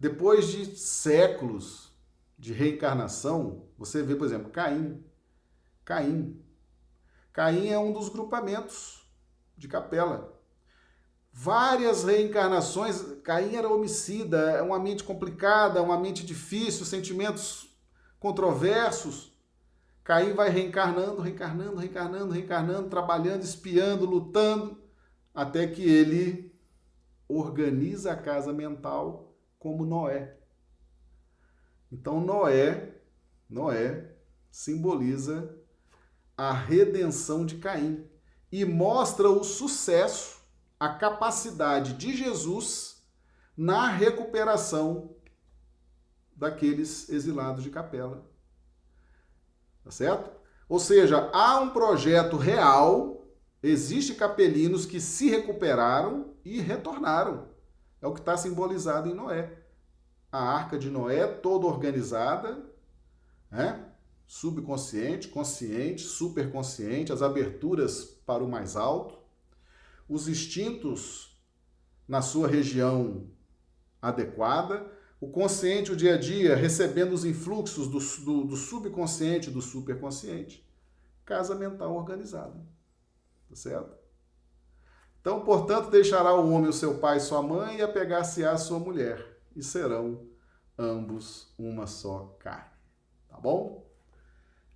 Depois 0.00 0.48
de 0.48 0.76
séculos 0.76 1.92
de 2.38 2.52
reencarnação, 2.52 3.66
você 3.76 4.02
vê, 4.02 4.16
por 4.16 4.26
exemplo, 4.26 4.50
Caim. 4.50 5.04
Caim. 5.84 6.42
Caim 7.32 7.68
é 7.68 7.78
um 7.78 7.92
dos 7.92 8.08
grupamentos 8.08 9.06
de 9.56 9.68
capela. 9.68 10.32
Várias 11.30 12.04
reencarnações, 12.04 13.02
Caim 13.22 13.56
era 13.56 13.68
homicida, 13.68 14.52
é 14.52 14.62
uma 14.62 14.78
mente 14.78 15.04
complicada, 15.04 15.82
uma 15.82 15.98
mente 15.98 16.24
difícil, 16.24 16.86
sentimentos 16.86 17.68
controversos. 18.18 19.33
Caim 20.04 20.34
vai 20.34 20.50
reencarnando, 20.50 21.22
reencarnando, 21.22 21.76
reencarnando, 21.76 22.32
reencarnando, 22.32 22.90
trabalhando, 22.90 23.42
espiando, 23.42 24.04
lutando, 24.04 24.78
até 25.34 25.66
que 25.66 25.82
ele 25.82 26.54
organiza 27.26 28.12
a 28.12 28.16
casa 28.16 28.52
mental 28.52 29.34
como 29.58 29.86
Noé. 29.86 30.36
Então 31.90 32.20
Noé, 32.20 33.00
Noé 33.48 34.14
simboliza 34.50 35.58
a 36.36 36.52
redenção 36.52 37.46
de 37.46 37.56
Caim 37.56 38.06
e 38.52 38.62
mostra 38.64 39.30
o 39.30 39.42
sucesso 39.42 40.38
a 40.78 40.90
capacidade 40.90 41.94
de 41.94 42.14
Jesus 42.14 43.02
na 43.56 43.88
recuperação 43.88 45.16
daqueles 46.36 47.08
exilados 47.08 47.62
de 47.62 47.70
capela. 47.70 48.33
Tá 49.84 49.90
certo? 49.90 50.30
Ou 50.68 50.78
seja, 50.78 51.30
há 51.32 51.60
um 51.60 51.70
projeto 51.70 52.36
real, 52.36 53.26
existe 53.62 54.14
capelinos 54.14 54.86
que 54.86 54.98
se 54.98 55.28
recuperaram 55.28 56.34
e 56.44 56.58
retornaram. 56.60 57.48
É 58.00 58.06
o 58.06 58.12
que 58.12 58.20
está 58.20 58.36
simbolizado 58.36 59.08
em 59.08 59.14
Noé. 59.14 59.58
A 60.32 60.42
arca 60.42 60.78
de 60.78 60.90
Noé 60.90 61.26
toda 61.26 61.66
organizada, 61.66 62.64
né? 63.50 63.84
subconsciente, 64.26 65.28
consciente, 65.28 66.02
superconsciente, 66.02 67.12
as 67.12 67.22
aberturas 67.22 68.04
para 68.26 68.42
o 68.42 68.48
mais 68.48 68.74
alto, 68.74 69.18
os 70.08 70.28
instintos 70.28 71.38
na 72.08 72.20
sua 72.20 72.48
região 72.48 73.26
adequada, 74.00 74.90
o 75.24 75.30
consciente, 75.30 75.90
o 75.90 75.96
dia 75.96 76.14
a 76.14 76.18
dia, 76.18 76.54
recebendo 76.54 77.12
os 77.12 77.24
influxos 77.24 77.88
do, 77.88 77.98
do, 78.24 78.44
do 78.44 78.56
subconsciente 78.56 79.50
do 79.50 79.62
superconsciente. 79.62 80.66
Casa 81.24 81.54
mental 81.54 81.94
organizada. 81.94 82.54
Tá 83.48 83.56
certo? 83.56 83.96
Então, 85.20 85.40
portanto, 85.40 85.90
deixará 85.90 86.34
o 86.34 86.50
homem 86.50 86.68
o 86.68 86.72
seu 86.72 86.98
pai 86.98 87.16
e 87.16 87.20
sua 87.20 87.42
mãe 87.42 87.78
e 87.78 87.82
apegar-se 87.82 88.44
à 88.44 88.58
sua 88.58 88.78
mulher, 88.78 89.40
e 89.56 89.62
serão 89.62 90.26
ambos 90.78 91.54
uma 91.58 91.86
só 91.86 92.36
carne. 92.38 92.74
Tá 93.30 93.38
bom? 93.38 93.90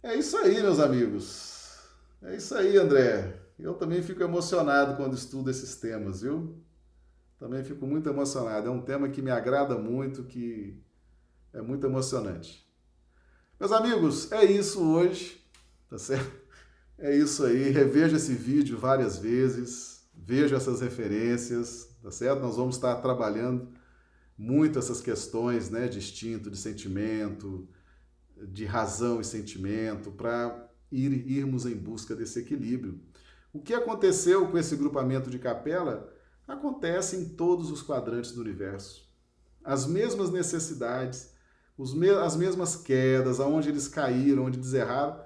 É 0.02 0.14
isso 0.14 0.38
aí, 0.38 0.62
meus 0.62 0.78
amigos. 0.78 1.76
É 2.22 2.36
isso 2.36 2.54
aí, 2.54 2.78
André. 2.78 3.38
Eu 3.58 3.74
também 3.74 4.00
fico 4.02 4.22
emocionado 4.22 4.96
quando 4.96 5.14
estudo 5.14 5.50
esses 5.50 5.76
temas, 5.76 6.22
viu? 6.22 6.56
Também 7.38 7.62
fico 7.62 7.86
muito 7.86 8.08
emocionado. 8.08 8.68
É 8.68 8.70
um 8.70 8.82
tema 8.82 9.08
que 9.08 9.22
me 9.22 9.30
agrada 9.30 9.76
muito, 9.76 10.24
que 10.24 10.76
é 11.52 11.62
muito 11.62 11.86
emocionante. 11.86 12.66
Meus 13.58 13.72
amigos, 13.72 14.30
é 14.32 14.44
isso 14.44 14.82
hoje, 14.82 15.44
tá 15.88 15.98
certo? 15.98 16.30
É 16.98 17.16
isso 17.16 17.44
aí. 17.44 17.70
Reveja 17.70 18.16
esse 18.16 18.34
vídeo 18.34 18.76
várias 18.76 19.18
vezes, 19.18 20.08
veja 20.14 20.56
essas 20.56 20.80
referências, 20.80 21.96
tá 22.02 22.10
certo? 22.10 22.40
Nós 22.40 22.56
vamos 22.56 22.74
estar 22.74 22.96
trabalhando 22.96 23.68
muito 24.36 24.78
essas 24.78 25.00
questões, 25.00 25.70
né, 25.70 25.88
de 25.88 25.98
instinto, 25.98 26.50
de 26.50 26.56
sentimento, 26.56 27.68
de 28.36 28.64
razão 28.64 29.20
e 29.20 29.24
sentimento, 29.24 30.12
para 30.12 30.68
ir, 30.90 31.28
irmos 31.28 31.66
em 31.66 31.74
busca 31.74 32.14
desse 32.14 32.40
equilíbrio. 32.40 33.00
O 33.52 33.60
que 33.60 33.74
aconteceu 33.74 34.48
com 34.48 34.58
esse 34.58 34.76
grupamento 34.76 35.30
de 35.30 35.38
capela 35.38 36.12
acontece 36.48 37.16
em 37.16 37.28
todos 37.28 37.70
os 37.70 37.82
quadrantes 37.82 38.32
do 38.32 38.40
universo. 38.40 39.06
As 39.62 39.86
mesmas 39.86 40.30
necessidades, 40.30 41.32
as 42.24 42.34
mesmas 42.34 42.74
quedas, 42.74 43.38
aonde 43.38 43.68
eles 43.68 43.86
caíram, 43.86 44.46
onde 44.46 44.58
eles 44.58 44.72
erraram, 44.72 45.22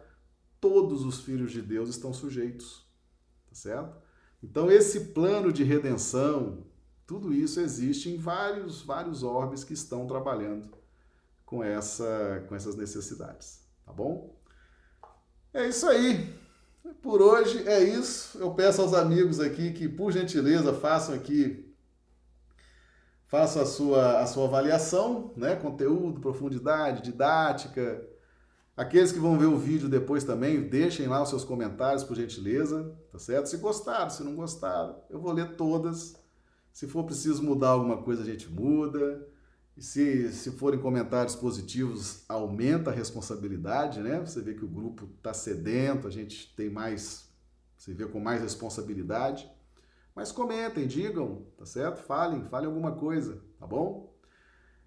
todos 0.61 1.05
os 1.05 1.21
filhos 1.21 1.53
de 1.53 1.63
Deus 1.63 1.89
estão 1.89 2.13
sujeitos. 2.13 2.85
Tá 3.49 3.55
certo? 3.55 3.97
Então, 4.43 4.71
esse 4.71 5.13
plano 5.13 5.53
de 5.53 5.63
redenção, 5.63 6.67
tudo 7.07 7.33
isso 7.33 7.61
existe 7.61 8.11
em 8.11 8.17
vários, 8.17 8.83
vários 8.83 9.23
orbes 9.23 9.63
que 9.63 9.73
estão 9.73 10.07
trabalhando 10.07 10.69
com, 11.47 11.63
essa, 11.63 12.45
com 12.49 12.55
essas 12.57 12.75
necessidades. 12.75 13.65
Tá 13.87 13.93
bom? 13.93 14.37
É 15.55 15.69
isso 15.69 15.87
aí. 15.87 16.42
Por 17.01 17.21
hoje 17.21 17.67
é 17.69 17.83
isso. 17.83 18.39
Eu 18.39 18.53
peço 18.55 18.83
aos 18.83 18.95
amigos 18.95 19.41
aqui 19.41 19.73
que, 19.73 19.89
por 19.89 20.13
gentileza, 20.13 20.73
façam 20.73 21.15
aqui 21.15 21.73
façam 23.33 23.63
a 23.63 23.65
sua, 23.65 24.21
a 24.21 24.27
sua 24.27 24.45
avaliação, 24.45 25.33
né? 25.35 25.57
Conteúdo, 25.57 26.21
profundidade, 26.21 27.01
didática. 27.01 28.07
Aqueles 28.77 29.11
que 29.11 29.19
vão 29.19 29.39
ver 29.39 29.47
o 29.47 29.57
vídeo 29.57 29.89
depois 29.89 30.23
também, 30.23 30.69
deixem 30.69 31.07
lá 31.07 31.23
os 31.23 31.31
seus 31.31 31.43
comentários, 31.43 32.05
por 32.05 32.15
gentileza, 32.15 32.95
tá 33.11 33.19
certo? 33.19 33.49
Se 33.49 33.57
gostaram, 33.57 34.11
se 34.11 34.23
não 34.23 34.37
gostaram, 34.37 34.97
eu 35.09 35.19
vou 35.19 35.33
ler 35.33 35.57
todas. 35.57 36.15
Se 36.75 36.87
for 36.87 37.05
preciso 37.05 37.43
mudar 37.43 37.71
alguma 37.71 38.03
coisa, 38.03 38.21
a 38.21 38.27
gente 38.27 38.51
muda. 38.51 39.27
E 39.77 39.83
se, 39.83 40.33
se 40.33 40.51
forem 40.53 40.81
comentários 40.81 41.35
positivos, 41.35 42.25
aumenta 42.29 42.91
a 42.91 42.95
responsabilidade, 42.95 44.01
né? 44.01 44.21
Você 44.21 44.41
vê 44.43 44.55
que 44.55 44.65
o 44.65 44.69
grupo 44.69 45.09
está 45.17 45.33
sedento, 45.33 46.07
a 46.07 46.11
gente 46.11 46.55
tem 46.55 46.69
mais, 46.69 47.31
você 47.77 47.95
vê 47.95 48.07
com 48.07 48.21
mais 48.21 48.43
responsabilidade. 48.43 49.51
Mas 50.15 50.31
comentem, 50.31 50.87
digam, 50.87 51.47
tá 51.57 51.65
certo? 51.65 52.03
Falem, 52.03 52.45
falem 52.45 52.67
alguma 52.67 52.93
coisa, 52.93 53.43
tá 53.59 53.67
bom? 53.67 54.13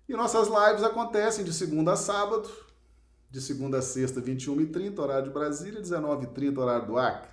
E 0.07 0.13
nossas 0.13 0.47
lives 0.47 0.83
acontecem 0.83 1.43
de 1.43 1.51
segunda 1.51 1.93
a 1.93 1.95
sábado, 1.95 2.47
de 3.31 3.41
segunda 3.41 3.79
a 3.79 3.81
sexta, 3.81 4.21
21h30, 4.21 4.99
horário 4.99 5.27
de 5.27 5.33
Brasília, 5.33 5.81
19h30, 5.81 6.57
horário 6.59 6.85
do 6.85 6.97
Acre. 6.97 7.31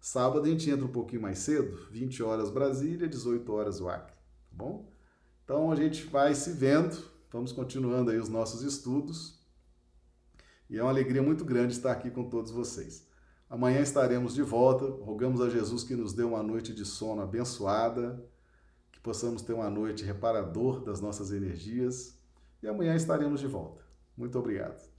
Sábado 0.00 0.46
a 0.46 0.48
gente 0.48 0.70
entra 0.70 0.86
um 0.86 0.92
pouquinho 0.92 1.20
mais 1.20 1.40
cedo, 1.40 1.76
20 1.90 2.22
horas 2.22 2.50
Brasília, 2.50 3.06
18 3.06 3.52
horas 3.52 3.82
o 3.82 3.88
Acre, 3.90 4.14
tá 4.14 4.56
bom? 4.56 4.90
Então 5.50 5.72
a 5.72 5.74
gente 5.74 6.04
vai 6.04 6.32
se 6.32 6.52
vendo, 6.52 6.96
vamos 7.28 7.50
continuando 7.50 8.12
aí 8.12 8.18
os 8.18 8.28
nossos 8.28 8.62
estudos. 8.62 9.36
E 10.70 10.78
é 10.78 10.80
uma 10.80 10.92
alegria 10.92 11.20
muito 11.20 11.44
grande 11.44 11.72
estar 11.72 11.90
aqui 11.90 12.08
com 12.08 12.22
todos 12.30 12.52
vocês. 12.52 13.04
Amanhã 13.48 13.80
estaremos 13.80 14.32
de 14.32 14.42
volta. 14.42 14.84
Rogamos 14.84 15.40
a 15.40 15.50
Jesus 15.50 15.82
que 15.82 15.96
nos 15.96 16.12
dê 16.12 16.22
uma 16.22 16.40
noite 16.40 16.72
de 16.72 16.84
sono 16.84 17.20
abençoada, 17.20 18.24
que 18.92 19.00
possamos 19.00 19.42
ter 19.42 19.52
uma 19.52 19.68
noite 19.68 20.04
reparador 20.04 20.84
das 20.84 21.00
nossas 21.00 21.32
energias. 21.32 22.16
E 22.62 22.68
amanhã 22.68 22.94
estaremos 22.94 23.40
de 23.40 23.48
volta. 23.48 23.82
Muito 24.16 24.38
obrigado. 24.38 24.89